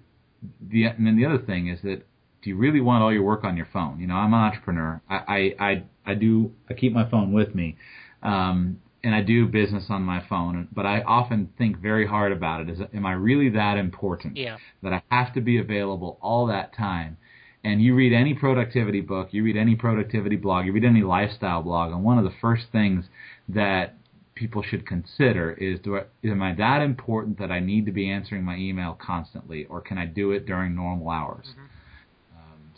[0.62, 2.04] the and then the other thing is that
[2.44, 4.00] do you really want all your work on your phone?
[4.00, 5.02] You know, I'm an entrepreneur.
[5.10, 5.16] I
[5.60, 7.78] I I, I do I keep my phone with me.
[8.22, 12.62] Um, and I do business on my phone, but I often think very hard about
[12.62, 12.70] it.
[12.70, 14.38] Is am I really that important?
[14.38, 14.58] Yeah.
[14.82, 17.18] That I have to be available all that time.
[17.66, 21.62] And you read any productivity book, you read any productivity blog, you read any lifestyle
[21.62, 23.06] blog, and one of the first things
[23.48, 23.96] that
[24.36, 28.10] people should consider is do I, am I that important that I need to be
[28.10, 31.48] answering my email constantly, or can I do it during normal hours?
[31.52, 31.66] Mm-hmm.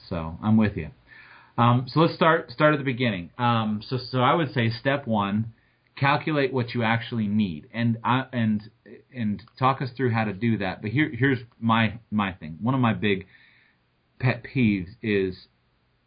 [0.10, 0.89] So I'm with you.
[1.58, 3.30] Um, so let's start start at the beginning.
[3.38, 5.54] Um, so so I would say step one
[5.96, 8.62] calculate what you actually need and I, and
[9.13, 10.82] and talk us through how to do that.
[10.82, 12.58] But here here's my my thing.
[12.62, 13.28] One of my big
[14.20, 15.48] pet peeves is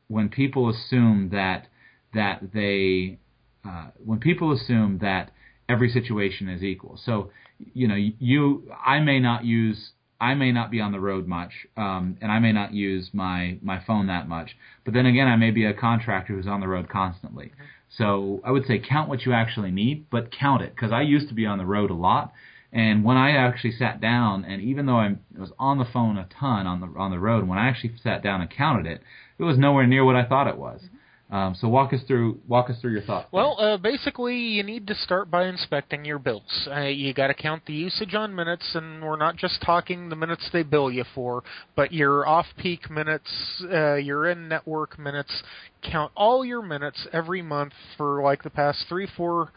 [0.09, 1.69] when people assume that
[2.15, 3.19] that they
[3.67, 5.31] uh, when people assume that
[5.69, 6.99] every situation is equal.
[7.05, 7.31] So
[7.73, 11.53] you know you I may not use I may not be on the road much,
[11.77, 14.57] um, and I may not use my my phone that much.
[14.85, 17.47] But then again, I may be a contractor who's on the road constantly.
[17.47, 17.65] Mm-hmm.
[17.97, 21.29] So I would say count what you actually need, but count it because I used
[21.29, 22.33] to be on the road a lot.
[22.73, 26.29] And when I actually sat down, and even though I was on the phone a
[26.39, 29.03] ton on the on the road, when I actually sat down and counted it,
[29.39, 30.81] it was nowhere near what I thought it was.
[30.83, 30.97] Mm-hmm.
[31.31, 33.29] Um, so walk us through walk us through your thoughts.
[33.31, 36.69] Well, uh, basically, you need to start by inspecting your bills.
[36.75, 40.17] Uh, you got to count the usage on minutes, and we're not just talking the
[40.17, 41.43] minutes they bill you for,
[41.77, 43.31] but your off-peak minutes,
[43.71, 45.43] uh, your in-network minutes.
[45.83, 49.53] Count all your minutes every month for like the past three, four,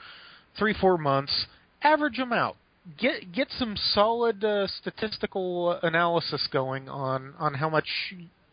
[0.60, 1.46] three, four months.
[1.84, 2.58] Average them out.
[2.98, 7.88] Get get some solid uh, statistical analysis going on on how much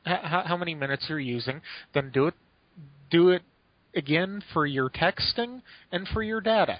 [0.05, 1.63] how, how many minutes you're using.
[1.95, 2.35] Then do it
[3.11, 3.43] do it
[3.95, 6.79] again for your texting and for your data.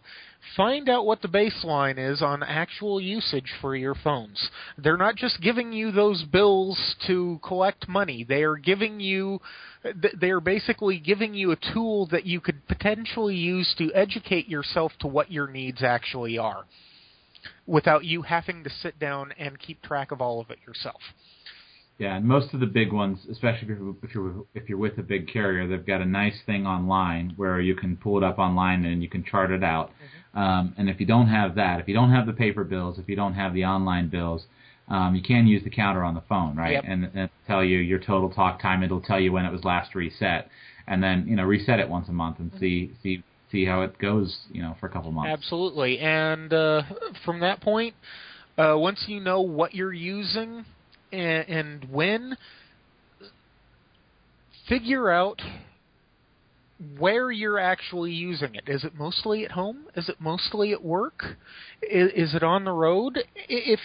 [0.57, 4.51] Find out what the baseline is on actual usage for your phones.
[4.77, 8.25] They're not just giving you those bills to collect money.
[8.27, 9.41] They are giving you
[10.21, 14.93] they are basically giving you a tool that you could potentially use to educate yourself
[15.01, 16.65] to what your needs actually are
[17.67, 21.01] without you having to sit down and keep track of all of it yourself.
[21.99, 24.99] Yeah, and most of the big ones, especially if you're, if you're if you're with
[24.99, 28.39] a big carrier, they've got a nice thing online where you can pull it up
[28.39, 29.91] online and you can chart it out.
[29.91, 30.39] Mm-hmm.
[30.39, 33.09] Um, and if you don't have that, if you don't have the paper bills, if
[33.09, 34.45] you don't have the online bills,
[34.87, 36.75] um, you can use the counter on the phone, right?
[36.75, 36.85] Yep.
[36.87, 38.85] And, and tell you your total talk time.
[38.85, 40.49] It'll tell you when it was last reset,
[40.87, 42.61] and then you know reset it once a month and mm-hmm.
[42.61, 45.31] see see see how it goes, you know, for a couple months.
[45.33, 46.83] Absolutely, and uh,
[47.25, 47.95] from that point,
[48.57, 50.65] uh, once you know what you're using
[51.13, 52.37] and, and when
[54.69, 55.41] figure out
[56.97, 58.65] where you're actually using it.
[58.69, 59.87] Is it mostly at home?
[59.97, 61.25] Is it mostly at work?
[61.83, 63.19] Is, is it on the road?
[63.49, 63.81] If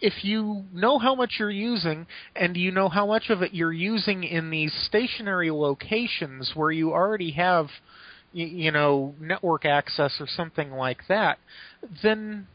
[0.00, 3.72] if you know how much you're using and you know how much of it you're
[3.72, 7.68] using in these stationary locations where you already have
[8.32, 11.38] you know network access or something like that,
[12.02, 12.48] then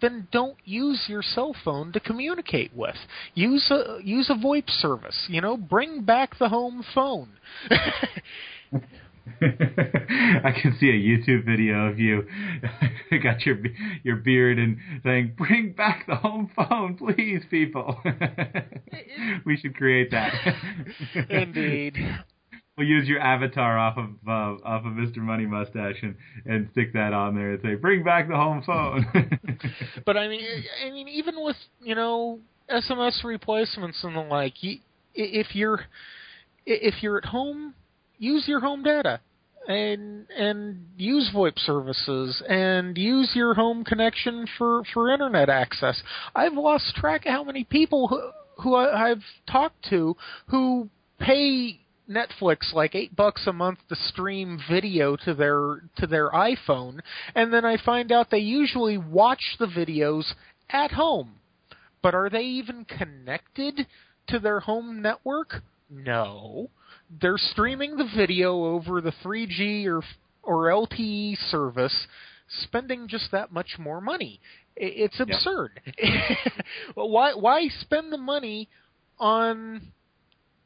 [0.00, 2.96] then don't use your cell phone to communicate with.
[3.34, 5.26] Use a use a VoIP service.
[5.28, 7.30] You know, bring back the home phone.
[9.40, 12.26] I can see a YouTube video of you
[13.22, 13.58] got your
[14.02, 18.00] your beard and saying, "Bring back the home phone, please, people."
[19.46, 20.34] we should create that.
[21.30, 21.96] Indeed
[22.82, 25.18] we'll use your avatar off of uh, off of Mr.
[25.18, 26.14] Money Mustache and
[26.46, 29.06] and stick that on there and say, "Bring back the home phone."
[30.06, 30.40] but I mean,
[30.86, 32.40] I mean, even with you know
[32.70, 34.54] SMS replacements and the like,
[35.14, 35.80] if you're
[36.66, 37.74] if you're at home,
[38.18, 39.20] use your home data
[39.68, 46.02] and and use VoIP services and use your home connection for for internet access.
[46.34, 48.30] I've lost track of how many people who,
[48.62, 50.16] who I've talked to
[50.48, 50.88] who
[51.20, 51.81] pay
[52.12, 57.00] Netflix like eight bucks a month to stream video to their to their iPhone,
[57.34, 60.32] and then I find out they usually watch the videos
[60.70, 61.34] at home.
[62.02, 63.86] But are they even connected
[64.28, 65.62] to their home network?
[65.88, 66.70] No.
[67.20, 70.02] They're streaming the video over the 3G or
[70.42, 72.06] or LTE service,
[72.62, 74.40] spending just that much more money.
[74.76, 75.80] It's absurd.
[75.86, 76.64] Yep.
[76.94, 78.68] why why spend the money
[79.18, 79.92] on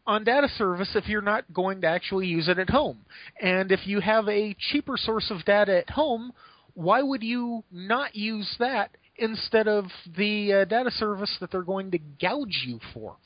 [0.06, 2.98] on data service if you're not going to actually use it at home.
[3.40, 6.32] And if you have a cheaper source of data at home,
[6.74, 11.90] why would you not use that instead of the uh, data service that they're going
[11.90, 13.16] to gouge you for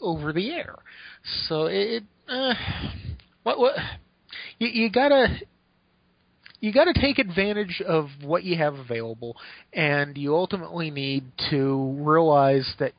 [0.00, 0.76] over the air?
[1.48, 2.54] So it, uh,
[3.42, 3.74] what what
[4.58, 5.40] you, you gotta
[6.60, 9.36] you got to take advantage of what you have available,
[9.72, 12.92] and you ultimately need to realize that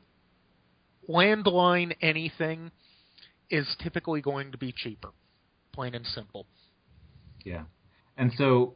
[1.08, 2.70] landline anything
[3.50, 5.10] is typically going to be cheaper,
[5.72, 6.46] plain and simple.
[7.44, 7.64] Yeah,
[8.16, 8.74] and so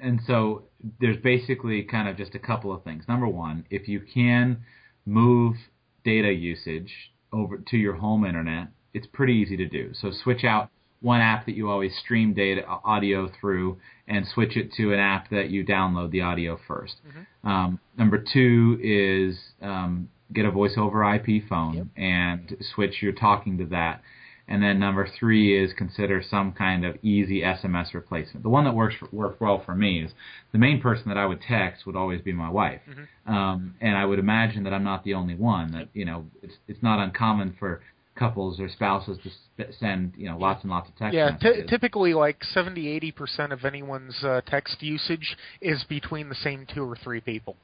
[0.00, 0.64] and so
[1.00, 3.04] there's basically kind of just a couple of things.
[3.08, 4.58] Number one, if you can
[5.06, 5.56] move
[6.04, 6.92] data usage
[7.32, 9.92] over to your home internet, it's pretty easy to do.
[9.94, 10.70] So switch out
[11.02, 15.28] one app that you always stream data audio through and switch it to an app
[15.30, 17.48] that you download the audio 1st mm-hmm.
[17.48, 21.86] um, number two is um, get a voice over IP phone yep.
[21.96, 24.02] and switch your talking to that.
[24.48, 28.42] And then number three is consider some kind of easy SMS replacement.
[28.42, 30.10] The one that works for, worked well for me is
[30.50, 33.32] the main person that I would text would always be my wife, mm-hmm.
[33.32, 35.72] um, and I would imagine that I'm not the only one.
[35.72, 37.80] That you know, it's it's not uncommon for
[38.14, 39.18] couples or spouses
[39.56, 43.52] to send you know lots and lots of text yeah t- typically like 70 80%
[43.52, 47.56] of anyone's uh, text usage is between the same two or three people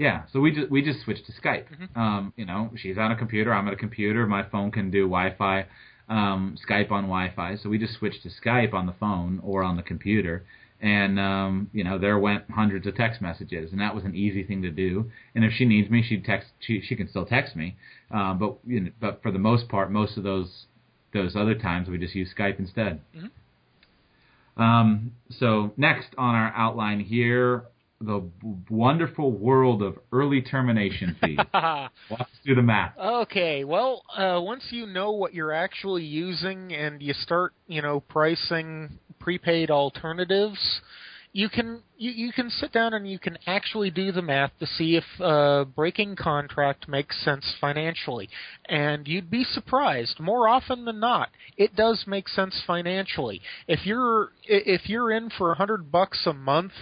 [0.00, 1.66] Yeah, so we just we just switched to Skype.
[1.94, 4.26] Um, you know, she's on a computer, I'm on a computer.
[4.26, 5.66] My phone can do Wi-Fi,
[6.08, 7.56] um, Skype on Wi-Fi.
[7.62, 10.46] So we just switched to Skype on the phone or on the computer,
[10.80, 14.42] and um, you know there went hundreds of text messages, and that was an easy
[14.42, 15.10] thing to do.
[15.34, 17.76] And if she needs me, she text she she can still text me.
[18.10, 20.64] Um, but you know, but for the most part, most of those
[21.12, 23.02] those other times we just use Skype instead.
[24.56, 27.64] Um, so next on our outline here,
[28.00, 28.26] the
[28.70, 31.38] wonderful world of early termination fees.
[31.54, 31.90] Walk
[32.20, 32.96] us through the math.
[32.98, 38.00] Okay, well, uh, once you know what you're actually using and you start, you know,
[38.00, 40.80] pricing prepaid alternatives,
[41.32, 44.66] you can you, you can sit down and you can actually do the math to
[44.66, 48.28] see if uh, breaking contract makes sense financially.
[48.66, 50.18] And you'd be surprised.
[50.18, 53.42] More often than not, it does make sense financially.
[53.68, 56.72] If you're if you're in for a hundred bucks a month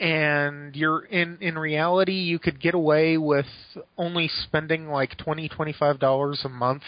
[0.00, 3.46] and you're in in reality you could get away with
[3.96, 6.82] only spending like twenty twenty five dollars a month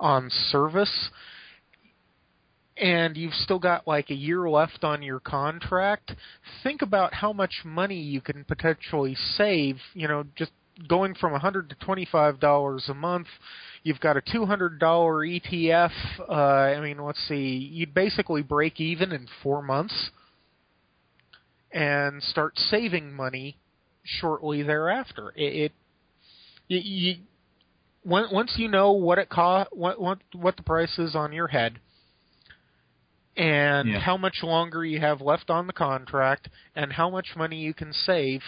[0.00, 1.10] on service
[2.76, 6.12] and you've still got like a year left on your contract.
[6.62, 10.52] Think about how much money you can potentially save you know just
[10.88, 13.28] going from a hundred to twenty five dollars a month.
[13.84, 15.92] You've got a two hundred dollar etf
[16.28, 20.10] uh i mean let's see you'd basically break even in four months
[21.72, 23.58] and start saving money
[24.04, 25.32] shortly thereafter.
[25.36, 25.72] It,
[26.68, 27.16] it you,
[28.04, 31.78] once you know what it cost, what what what the price is on your head,
[33.36, 33.98] and Yeah.
[34.00, 37.92] how much longer you have left on the contract, and how much money you can
[37.92, 38.42] save.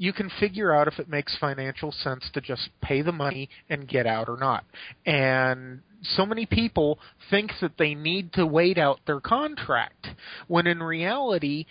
[0.00, 3.88] You can figure out if it makes financial sense to just pay the money and
[3.88, 4.64] get out or not.
[5.04, 7.00] And so many people
[7.30, 10.06] think that they need to wait out their contract,
[10.46, 11.66] when in reality,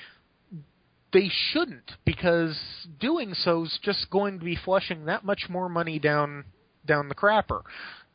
[1.14, 2.60] they shouldn't because
[3.00, 6.46] doing so is just going to be flushing that much more money down
[6.86, 7.62] down the crapper.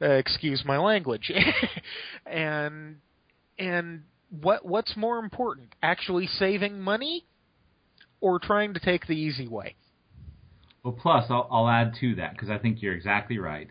[0.00, 1.30] Uh, excuse my language.
[2.26, 2.96] and
[3.58, 4.02] and
[4.40, 7.24] what what's more important, actually saving money
[8.20, 9.76] or trying to take the easy way?
[10.82, 13.68] Well, plus I'll, I'll add to that because I think you're exactly right.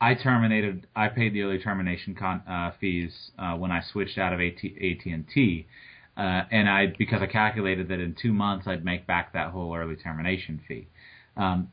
[0.00, 0.86] I terminated.
[0.94, 4.64] I paid the early termination con, uh, fees uh, when I switched out of AT,
[4.64, 5.66] AT&T,
[6.16, 9.74] uh, and I because I calculated that in two months I'd make back that whole
[9.74, 10.88] early termination fee.
[11.36, 11.68] Um,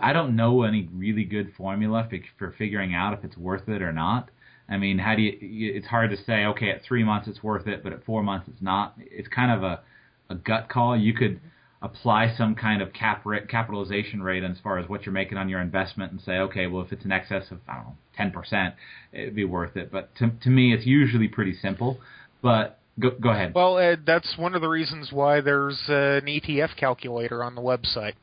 [0.00, 3.82] I don't know any really good formula for, for figuring out if it's worth it
[3.82, 4.30] or not.
[4.68, 5.72] I mean, how do you?
[5.74, 6.44] It's hard to say.
[6.46, 8.94] Okay, at three months it's worth it, but at four months it's not.
[8.98, 9.80] It's kind of a
[10.28, 10.96] a gut call.
[10.96, 11.40] You could
[11.82, 15.48] apply some kind of cap rate, capitalization rate as far as what you're making on
[15.48, 18.74] your investment and say, okay, well, if it's in excess of, I don't know, 10%,
[19.12, 19.92] it'd be worth it.
[19.92, 22.00] But to, to me, it's usually pretty simple.
[22.42, 23.52] But go, go ahead.
[23.54, 27.60] Well, uh, that's one of the reasons why there's uh, an ETF calculator on the
[27.62, 28.14] website.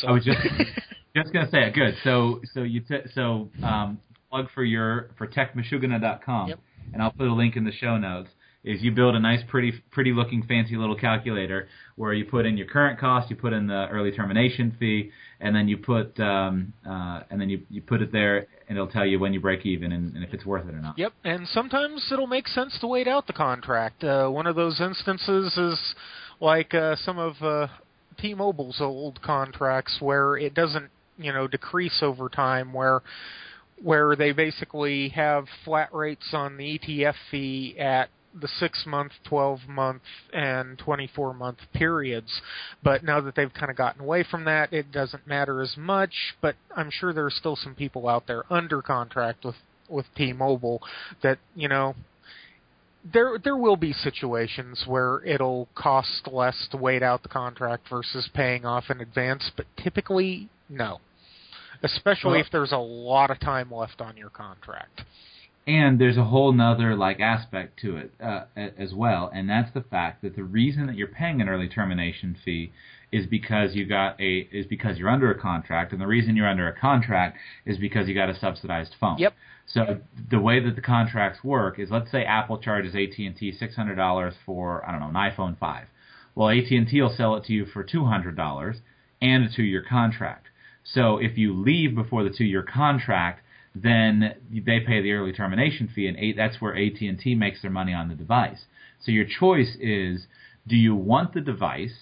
[0.00, 0.38] So I was just
[1.16, 1.74] just gonna say it.
[1.74, 1.94] Good.
[2.04, 3.98] So so you t- so um,
[4.30, 6.58] plug for your for techmashugana.com, Yep.
[6.92, 8.30] and I'll put a link in the show notes.
[8.64, 12.56] Is you build a nice, pretty, pretty looking, fancy little calculator where you put in
[12.56, 16.72] your current cost, you put in the early termination fee, and then you put um,
[16.88, 19.66] uh, and then you you put it there, and it'll tell you when you break
[19.66, 20.98] even and, and if it's worth it or not.
[20.98, 24.02] Yep, and sometimes it'll make sense to wait out the contract.
[24.02, 25.94] Uh, one of those instances is
[26.40, 27.66] like uh, some of uh,
[28.18, 30.88] T-Mobile's old contracts where it doesn't,
[31.18, 33.02] you know, decrease over time, where
[33.82, 38.08] where they basically have flat rates on the ETF fee at
[38.40, 42.40] the six month, 12 month, and 24 month periods.
[42.82, 46.34] But now that they've kind of gotten away from that, it doesn't matter as much.
[46.40, 49.56] But I'm sure there are still some people out there under contract with
[49.88, 50.80] with T-Mobile
[51.22, 51.94] that you know
[53.12, 58.28] there there will be situations where it'll cost less to wait out the contract versus
[58.34, 61.00] paying off in advance, but typically no.
[61.82, 65.02] Especially Well- if there's a lot of time left on your contract.
[65.66, 69.80] And there's a whole nother like aspect to it uh, as well, and that's the
[69.80, 72.70] fact that the reason that you're paying an early termination fee
[73.10, 76.48] is because you got a is because you're under a contract, and the reason you're
[76.48, 79.16] under a contract is because you got a subsidized phone.
[79.18, 79.32] Yep.
[79.66, 80.00] So
[80.30, 83.74] the way that the contracts work is, let's say Apple charges AT and T six
[83.74, 85.86] hundred dollars for I don't know an iPhone five.
[86.34, 88.78] Well, AT and T will sell it to you for two hundred dollars
[89.22, 90.48] and a two year contract.
[90.82, 93.40] So if you leave before the two year contract,
[93.74, 97.70] then they pay the early termination fee, and that's where AT and T makes their
[97.70, 98.64] money on the device.
[99.00, 100.26] So your choice is:
[100.66, 101.94] do you want the device?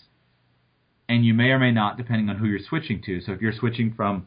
[1.09, 3.21] And you may or may not, depending on who you're switching to.
[3.21, 4.27] So if you're switching from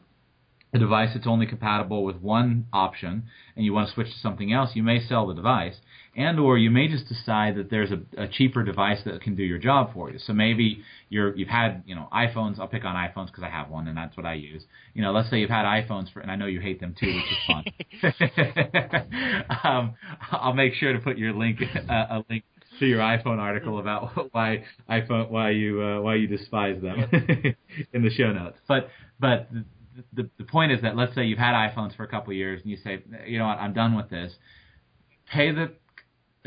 [0.76, 3.24] a device that's only compatible with one option
[3.56, 5.74] and you want to switch to something else, you may sell the device.
[6.14, 9.42] And or you may just decide that there's a, a cheaper device that can do
[9.42, 10.18] your job for you.
[10.18, 12.58] So maybe you're you've had you know iPhones.
[12.58, 14.62] I'll pick on iPhones because I have one and that's what I use.
[14.94, 17.14] You know, let's say you've had iPhones for, and I know you hate them too,
[17.14, 17.64] which is fun.
[19.64, 19.94] um,
[20.30, 22.44] I'll make sure to put your link uh, a link
[22.78, 26.98] to your iPhone article about why iPhone why you uh, why you despise them
[27.92, 28.58] in the show notes.
[28.66, 29.48] But but
[30.12, 32.70] the the point is that let's say you've had iPhones for a couple years and
[32.70, 34.32] you say you know what I'm done with this.
[35.30, 35.72] Pay the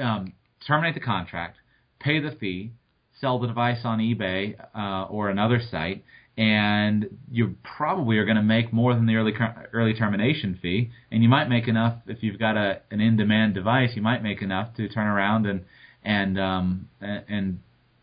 [0.04, 0.34] um,
[0.66, 1.58] terminate the contract,
[2.00, 2.72] pay the fee,
[3.20, 6.04] sell the device on eBay uh, or another site,
[6.38, 9.34] and you probably are going to make more than the early
[9.74, 13.92] early termination fee, and you might make enough if you've got a an in-demand device.
[13.96, 15.66] You might make enough to turn around and
[16.04, 17.60] and um, and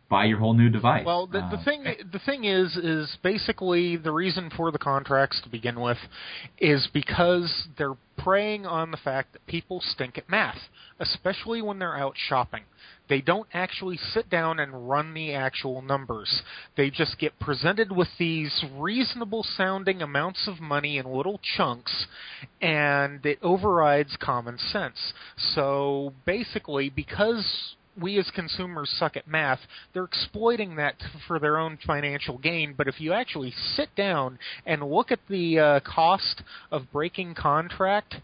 [0.08, 1.04] buy your whole new device.
[1.04, 5.40] Well, the, the uh, thing the thing is is basically the reason for the contracts
[5.42, 5.98] to begin with
[6.58, 10.58] is because they're preying on the fact that people stink at math,
[10.98, 12.62] especially when they're out shopping.
[13.08, 16.42] They don't actually sit down and run the actual numbers.
[16.76, 22.06] They just get presented with these reasonable sounding amounts of money in little chunks,
[22.60, 25.12] and it overrides common sense.
[25.36, 29.60] So basically, because we as consumers suck at math,
[29.92, 30.94] they're exploiting that
[31.26, 32.74] for their own financial gain.
[32.76, 38.16] But if you actually sit down and look at the uh, cost of breaking contract,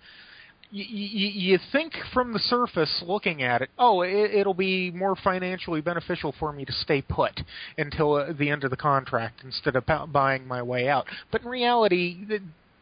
[0.70, 5.14] you, you, you think from the surface looking at it, oh, it, it'll be more
[5.14, 7.40] financially beneficial for me to stay put
[7.76, 11.06] until uh, the end of the contract instead of buying my way out.
[11.30, 12.24] But in reality,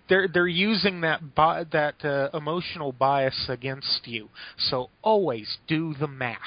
[0.08, 4.28] they're they're using that bi- that uh, emotional bias against you.
[4.58, 6.38] So always do the math.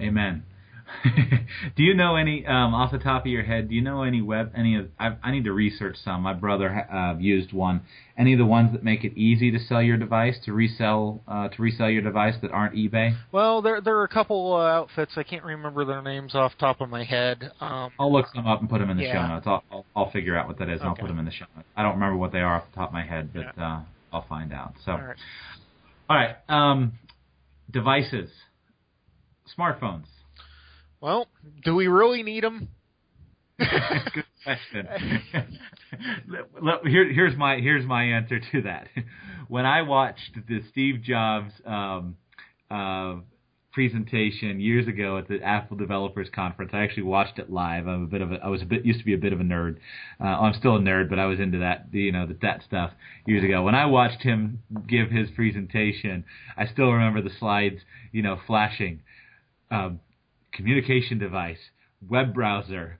[0.00, 0.44] Amen.
[1.76, 3.68] do you know any um, off the top of your head?
[3.68, 4.52] Do you know any web?
[4.56, 6.22] Any of I, I need to research some.
[6.22, 7.82] My brother uh, used one.
[8.16, 11.48] Any of the ones that make it easy to sell your device to resell uh,
[11.48, 13.16] to resell your device that aren't eBay?
[13.32, 15.12] Well, there there are a couple uh, outfits.
[15.16, 17.50] I can't remember their names off the top of my head.
[17.60, 19.14] Um, I'll look them up and put them in the yeah.
[19.14, 19.46] show notes.
[19.46, 20.88] I'll, I'll, I'll figure out what that is and okay.
[20.88, 21.68] I'll put them in the show notes.
[21.76, 23.76] I don't remember what they are off the top of my head, but yeah.
[23.78, 23.80] uh,
[24.12, 24.74] I'll find out.
[24.84, 25.16] So, all right.
[26.08, 26.36] all right.
[26.48, 26.92] Um,
[27.70, 28.30] devices,
[29.56, 30.04] smartphones.
[31.00, 31.28] Well,
[31.64, 32.68] do we really need them?
[33.58, 34.88] Good question.
[36.84, 38.88] Here, here's my here's my answer to that.
[39.48, 42.16] When I watched the Steve Jobs um,
[42.68, 43.20] uh,
[43.72, 47.86] presentation years ago at the Apple Developers Conference, I actually watched it live.
[47.86, 49.38] I'm a bit of a, I was a bit used to be a bit of
[49.38, 49.76] a nerd.
[50.20, 52.90] Uh, I'm still a nerd, but I was into that you know that that stuff
[53.24, 53.62] years ago.
[53.62, 56.24] When I watched him give his presentation,
[56.56, 59.02] I still remember the slides you know flashing.
[59.70, 60.00] Um,
[60.52, 61.58] communication device,
[62.08, 62.98] web browser,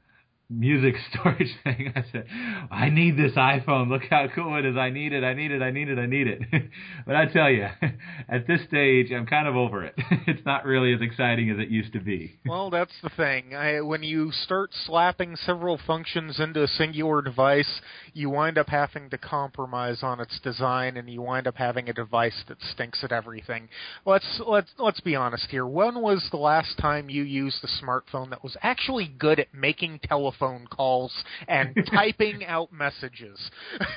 [0.49, 1.93] music storage thing.
[1.95, 2.27] I said,
[2.71, 3.89] I need this iPhone.
[3.89, 4.77] Look how cool it is.
[4.77, 5.25] I need it.
[5.25, 5.63] I need it.
[5.63, 5.99] I need it.
[5.99, 6.41] I need it.
[7.07, 7.67] but I tell you,
[8.29, 9.95] at this stage, I'm kind of over it.
[10.27, 12.39] it's not really as exciting as it used to be.
[12.47, 13.55] well, that's the thing.
[13.55, 17.81] I, when you start slapping several functions into a singular device,
[18.13, 21.93] you wind up having to compromise on its design, and you wind up having a
[21.93, 23.69] device that stinks at everything.
[24.05, 25.67] Let's let's let's be honest here.
[25.67, 30.01] When was the last time you used a smartphone that was actually good at making
[30.03, 31.13] telephone telephone calls
[31.49, 33.39] and typing out messages.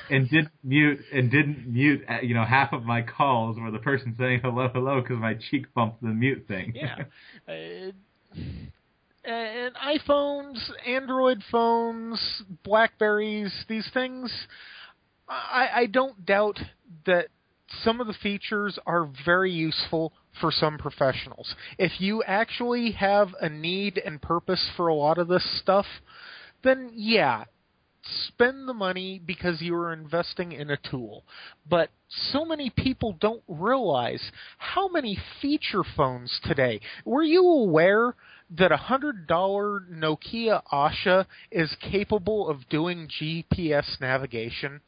[0.08, 3.78] and didn't mute and didn't mute uh, you know half of my calls where the
[3.78, 6.72] person saying hello hello because my cheek bumped the mute thing.
[6.74, 6.96] yeah.
[9.22, 14.32] Uh, and iPhones, Android phones, Blackberries, these things,
[15.28, 16.58] I, I don't doubt
[17.04, 17.26] that
[17.84, 21.54] some of the features are very useful for some professionals.
[21.78, 25.86] If you actually have a need and purpose for a lot of this stuff,
[26.62, 27.44] then yeah,
[28.28, 31.24] spend the money because you are investing in a tool.
[31.68, 31.90] But
[32.32, 36.80] so many people don't realize how many feature phones today.
[37.04, 38.14] Were you aware
[38.58, 44.80] that a hundred dollar Nokia Asha is capable of doing GPS navigation?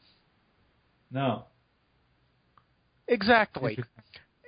[1.11, 1.44] No.
[3.09, 3.78] Exactly.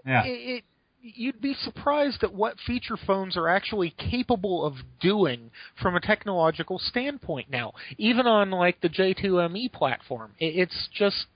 [0.07, 0.27] Yeah.
[0.27, 0.65] It, it,
[1.05, 5.51] you'd be surprised at what feature phones are actually capable of doing
[5.81, 10.33] from a technological standpoint now, even on like the J2ME platform.
[10.39, 11.27] It's just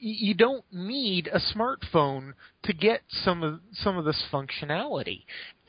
[0.00, 5.24] you don't need a smartphone to get some of some of this functionality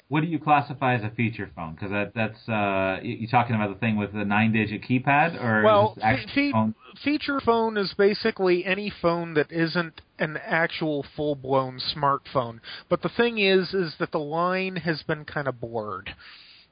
[0.10, 1.76] what do you classify as a feature phone?
[1.76, 5.96] Because that, that's uh, you talking about the thing with the nine-digit keypad, or well,
[5.96, 6.76] fe- phone?
[7.04, 12.60] feature phone is basically any phone that isn't an actual full-blown smartphone.
[12.90, 16.16] But the thing is, is that the line has been kind of blurred.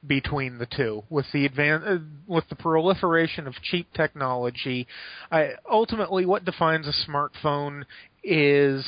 [0.06, 4.86] between the two with the advan- uh, with the proliferation of cheap technology.
[5.30, 7.84] I, ultimately, what defines a smartphone
[8.22, 8.84] is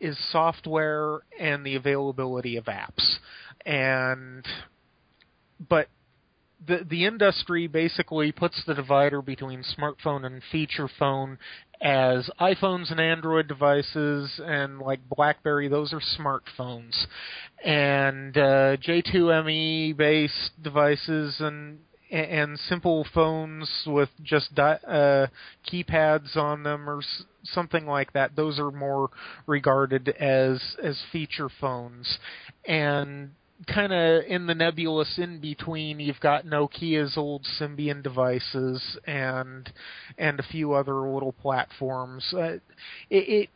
[0.00, 3.16] is software and the availability of apps,
[3.66, 4.46] and
[5.68, 5.88] but
[6.66, 11.38] the the industry basically puts the divider between smartphone and feature phone
[11.82, 17.06] as iPhones and Android devices and like BlackBerry those are smartphones.
[17.64, 21.78] And uh, J2ME based devices and
[22.10, 25.26] and simple phones with just di- uh,
[25.70, 29.10] keypads on them or s- something like that those are more
[29.46, 32.18] regarded as as feature phones.
[32.66, 33.32] And
[33.66, 39.72] kind of in the nebulous in between, you've got Nokia's old Symbian devices and
[40.18, 42.24] and a few other little platforms.
[42.34, 42.60] Uh, it,
[43.10, 43.48] it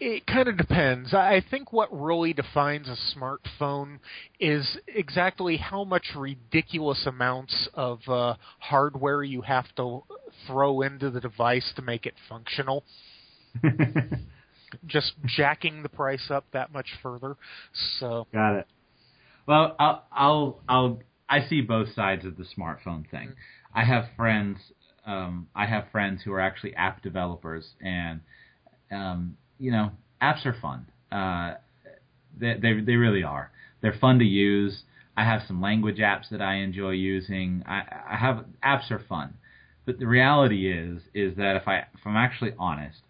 [0.00, 1.12] it kind of depends.
[1.12, 3.98] I think what really defines a smartphone
[4.40, 10.02] is exactly how much ridiculous amounts of uh, hardware you have to
[10.46, 12.82] throw into the device to make it functional.
[14.86, 17.36] Just jacking the price up that much further.
[17.98, 18.66] So got it.
[19.50, 20.98] Well, I'll, I'll, I'll,
[21.28, 23.30] I see both sides of the smartphone thing.
[23.30, 23.78] Mm-hmm.
[23.78, 24.58] I have friends,
[25.04, 28.20] um, I have friends who are actually app developers, and
[28.92, 29.90] um, you know,
[30.22, 30.86] apps are fun.
[31.10, 31.54] Uh,
[32.38, 33.50] they, they, they really are.
[33.82, 34.84] They're fun to use.
[35.16, 37.64] I have some language apps that I enjoy using.
[37.66, 39.34] I, I have apps are fun,
[39.84, 43.00] but the reality is, is that if I, if I'm actually honest,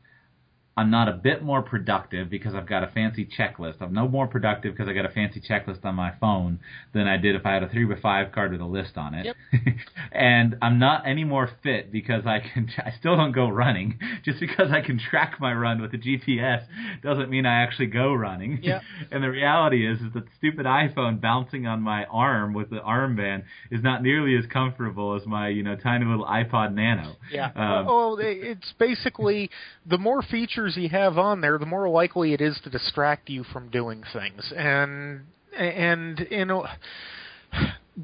[0.76, 3.82] I'm not a bit more productive because I've got a fancy checklist.
[3.82, 6.60] I'm no more productive because I got a fancy checklist on my phone
[6.94, 9.14] than I did if I had a three by five card with a list on
[9.14, 9.26] it.
[9.26, 9.36] Yep.
[10.12, 12.70] and I'm not any more fit because I can.
[12.78, 13.98] I still don't go running.
[14.24, 16.64] Just because I can track my run with a GPS
[17.02, 18.60] doesn't mean I actually go running.
[18.62, 18.82] Yep.
[19.10, 22.76] and the reality is, is that the stupid iPhone bouncing on my arm with the
[22.76, 27.16] armband is not nearly as comfortable as my you know tiny little iPod Nano.
[27.32, 27.46] Yeah.
[27.46, 29.50] Um, oh, it's basically
[29.84, 33.28] the more features features you have on there, the more likely it is to distract
[33.28, 34.52] you from doing things.
[34.56, 35.22] And
[35.56, 36.66] and you know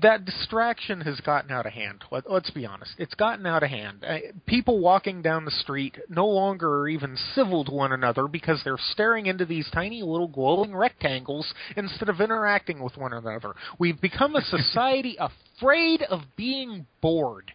[0.01, 2.05] that distraction has gotten out of hand.
[2.11, 2.93] Let, us be honest.
[2.99, 4.05] It's gotten out of hand.
[4.47, 8.77] People walking down the street no longer are even civil to one another because they're
[8.93, 13.55] staring into these tiny little glowing rectangles instead of interacting with one another.
[13.79, 17.53] We've become a society afraid of being bored.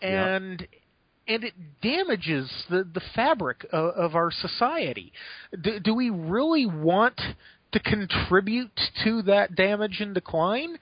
[0.00, 0.79] And yep
[1.30, 5.12] and it damages the the fabric of, of our society.
[5.62, 7.18] Do, do we really want
[7.72, 10.76] to contribute to that damage and decline?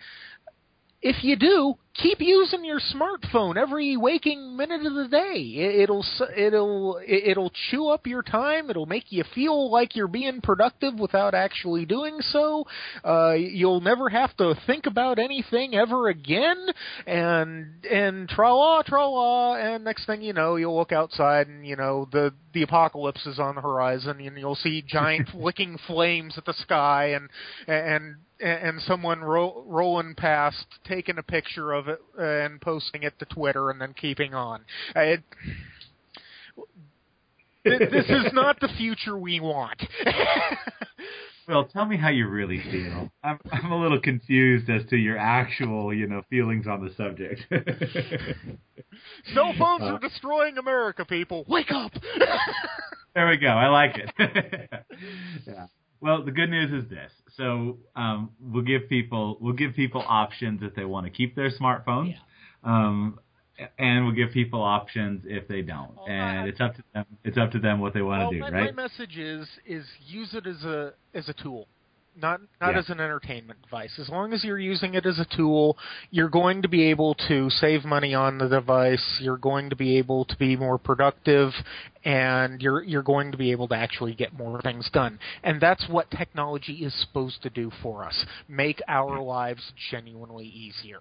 [1.03, 5.82] If you do, keep using your smartphone every waking minute of the day.
[5.82, 6.05] It'll
[6.36, 8.70] it'll it'll chew up your time.
[8.70, 12.64] It'll make you feel like you're being productive without actually doing so.
[13.05, 16.66] Uh, you'll never have to think about anything ever again.
[17.07, 19.55] And and tra la tra la.
[19.57, 23.38] And next thing you know, you'll look outside and you know the the apocalypse is
[23.38, 27.28] on the horizon, and you'll see giant flicking flames at the sky, and
[27.66, 33.24] and and someone ro- rolling past, taking a picture of it and posting it to
[33.26, 34.64] Twitter, and then keeping on.
[34.95, 35.22] It,
[37.64, 39.82] this is not the future we want.
[41.49, 43.11] well, tell me how you really feel.
[43.22, 47.41] I'm I'm a little confused as to your actual, you know, feelings on the subject.
[49.34, 51.45] Cell phones uh, are destroying America, people.
[51.49, 51.93] Wake up.
[53.14, 53.49] there we go.
[53.49, 54.11] I like it.
[55.47, 55.66] yeah.
[56.01, 57.11] Well, the good news is this.
[57.36, 61.51] So um, we'll give people we'll give people options if they want to keep their
[61.51, 62.14] smartphones.
[62.14, 62.18] Yeah.
[62.64, 63.20] Um,
[63.78, 67.05] and we'll give people options if they don't, well, and it's up to them.
[67.24, 68.76] It's up to them what they want well, to do, my, right?
[68.76, 71.66] My message is is use it as a as a tool
[72.21, 72.79] not not yeah.
[72.79, 73.93] as an entertainment device.
[73.99, 75.77] As long as you're using it as a tool,
[76.11, 79.19] you're going to be able to save money on the device.
[79.21, 81.53] You're going to be able to be more productive,
[82.05, 85.19] and you're you're going to be able to actually get more things done.
[85.43, 91.01] And that's what technology is supposed to do for us: make our lives genuinely easier.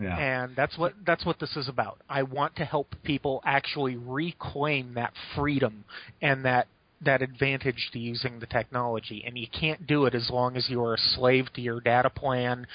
[0.00, 0.16] Yeah.
[0.16, 1.98] And that's what that's what this is about.
[2.08, 5.84] I want to help people actually reclaim that freedom
[6.22, 6.68] and that
[7.02, 10.82] that advantage to using the technology, and you can't do it as long as you
[10.84, 12.66] are a slave to your data plan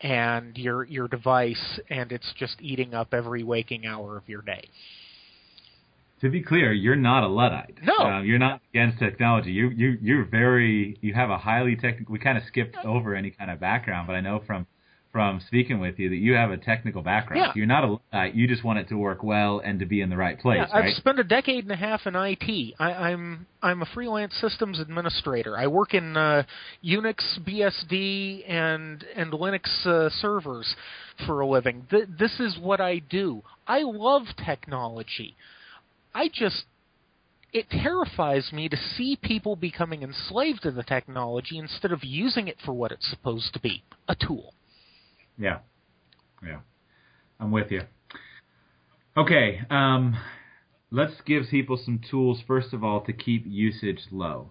[0.00, 4.64] and your your device, and it's just eating up every waking hour of your day.
[6.20, 7.78] To be clear, you're not a luddite.
[7.82, 9.52] No, uh, you're not against technology.
[9.52, 12.12] You you you're very you have a highly technical.
[12.12, 14.66] We kind of skipped over any kind of background, but I know from
[15.12, 17.42] from speaking with you that you have a technical background.
[17.44, 17.52] Yeah.
[17.56, 18.34] You're not a Luddite.
[18.34, 20.78] You just want it to work well and to be in the right place, Yeah,
[20.78, 20.88] right?
[20.88, 22.74] I've spent a decade and a half in IT.
[22.78, 25.56] I, I'm I'm a freelance systems administrator.
[25.58, 26.44] I work in uh,
[26.84, 30.76] Unix, BSD, and and Linux uh, servers
[31.26, 31.86] for a living.
[31.90, 33.42] Th- this is what I do.
[33.66, 35.34] I love technology.
[36.14, 36.64] I just
[37.52, 42.56] it terrifies me to see people becoming enslaved to the technology instead of using it
[42.64, 44.54] for what it's supposed to be, a tool.
[45.40, 45.58] Yeah.
[46.46, 46.60] Yeah.
[47.40, 47.82] I'm with you.
[49.16, 50.16] Okay, um,
[50.90, 54.50] let's give people some tools first of all to keep usage low.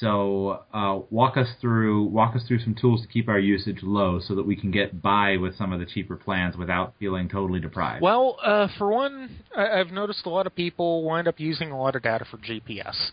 [0.00, 4.20] So uh, walk us through walk us through some tools to keep our usage low
[4.20, 7.60] so that we can get by with some of the cheaper plans without feeling totally
[7.60, 8.02] deprived.
[8.02, 11.78] Well, uh, for one, I- I've noticed a lot of people wind up using a
[11.80, 13.10] lot of data for GPS.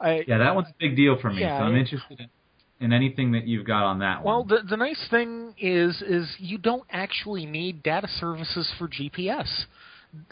[0.00, 1.42] I, yeah, that one's a big deal for me.
[1.42, 2.28] Yeah, so I'm interested in,
[2.80, 4.48] in anything that you've got on that Well, one.
[4.48, 9.48] the the nice thing is is you don't actually need data services for GPS.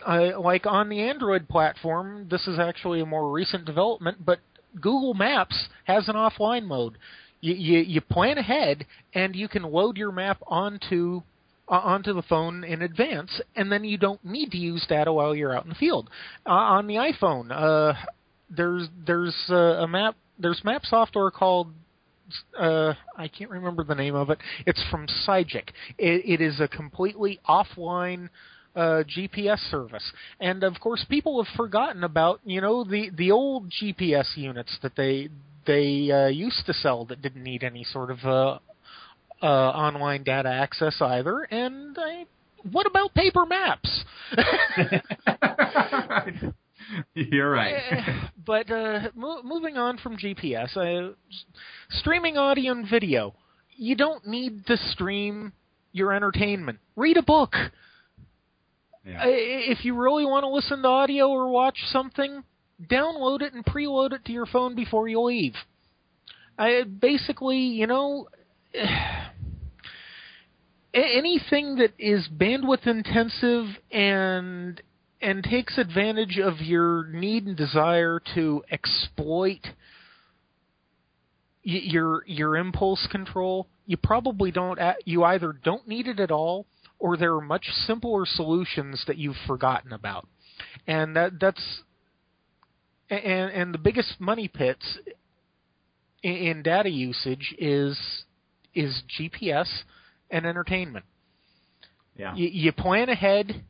[0.07, 4.39] Uh, like on the Android platform, this is actually a more recent development, but
[4.77, 6.99] Google Maps has an offline mode.
[7.41, 11.23] You you, you plan ahead, and you can load your map onto
[11.69, 15.35] uh, onto the phone in advance, and then you don't need to use data while
[15.35, 16.09] you're out in the field.
[16.47, 17.95] Uh, on the iPhone, uh,
[18.51, 21.73] there's there's uh, a map there's map software called
[22.59, 24.39] uh, I can't remember the name of it.
[24.67, 25.69] It's from Sygic.
[25.99, 28.29] It, it is a completely offline
[28.75, 33.71] uh, GPS service, and of course, people have forgotten about you know the the old
[33.71, 35.29] GPS units that they
[35.67, 38.59] they uh, used to sell that didn't need any sort of uh,
[39.43, 41.43] uh, online data access either.
[41.43, 42.27] And I,
[42.71, 44.05] what about paper maps?
[47.15, 47.75] You're right.
[47.91, 51.13] Eh, but uh, mo- moving on from GPS, uh,
[51.91, 53.35] streaming audio and video.
[53.77, 55.53] You don't need to stream
[55.93, 56.79] your entertainment.
[56.97, 57.55] Read a book.
[59.05, 59.23] Yeah.
[59.23, 59.27] I-
[59.71, 62.45] If you really want to listen to audio or watch something,
[62.85, 65.55] download it and preload it to your phone before you leave.
[66.59, 68.29] I basically, you know,
[70.95, 74.81] anything that is bandwidth intensive and
[75.23, 79.61] and takes advantage of your need and desire to exploit
[81.65, 84.79] y- your your impulse control, you probably don't.
[84.79, 86.67] a- You either don't need it at all,
[86.99, 90.27] or there are much simpler solutions that you've forgotten about,
[90.87, 91.83] and that that's
[93.11, 94.99] and and the biggest money pits
[96.23, 97.99] in, in data usage is
[98.75, 99.69] is GPS
[100.31, 101.05] and entertainment.
[102.17, 102.35] yeah.
[102.35, 103.65] You, you plan ahead.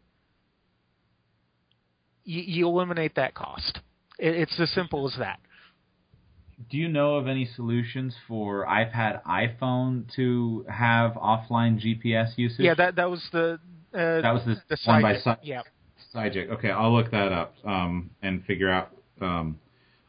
[2.24, 3.80] You, you eliminate that cost.
[4.18, 5.40] It, it's as simple as that.
[6.70, 12.60] Do you know of any solutions for iPad, iPhone to have offline GPS usage?
[12.60, 13.58] Yeah, that that was the
[13.94, 15.38] uh, That was the the one by side.
[15.42, 15.62] Si- Yeah,
[16.14, 16.50] Sygic.
[16.50, 18.90] Okay, I'll look that up um, and figure out.
[19.20, 19.58] Um,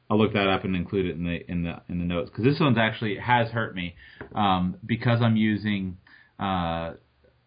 [0.10, 2.44] I'll look that up and include it in the in the in the notes because
[2.44, 3.96] this one's actually has hurt me
[4.36, 5.98] um, because I'm using.
[6.40, 6.94] Uh,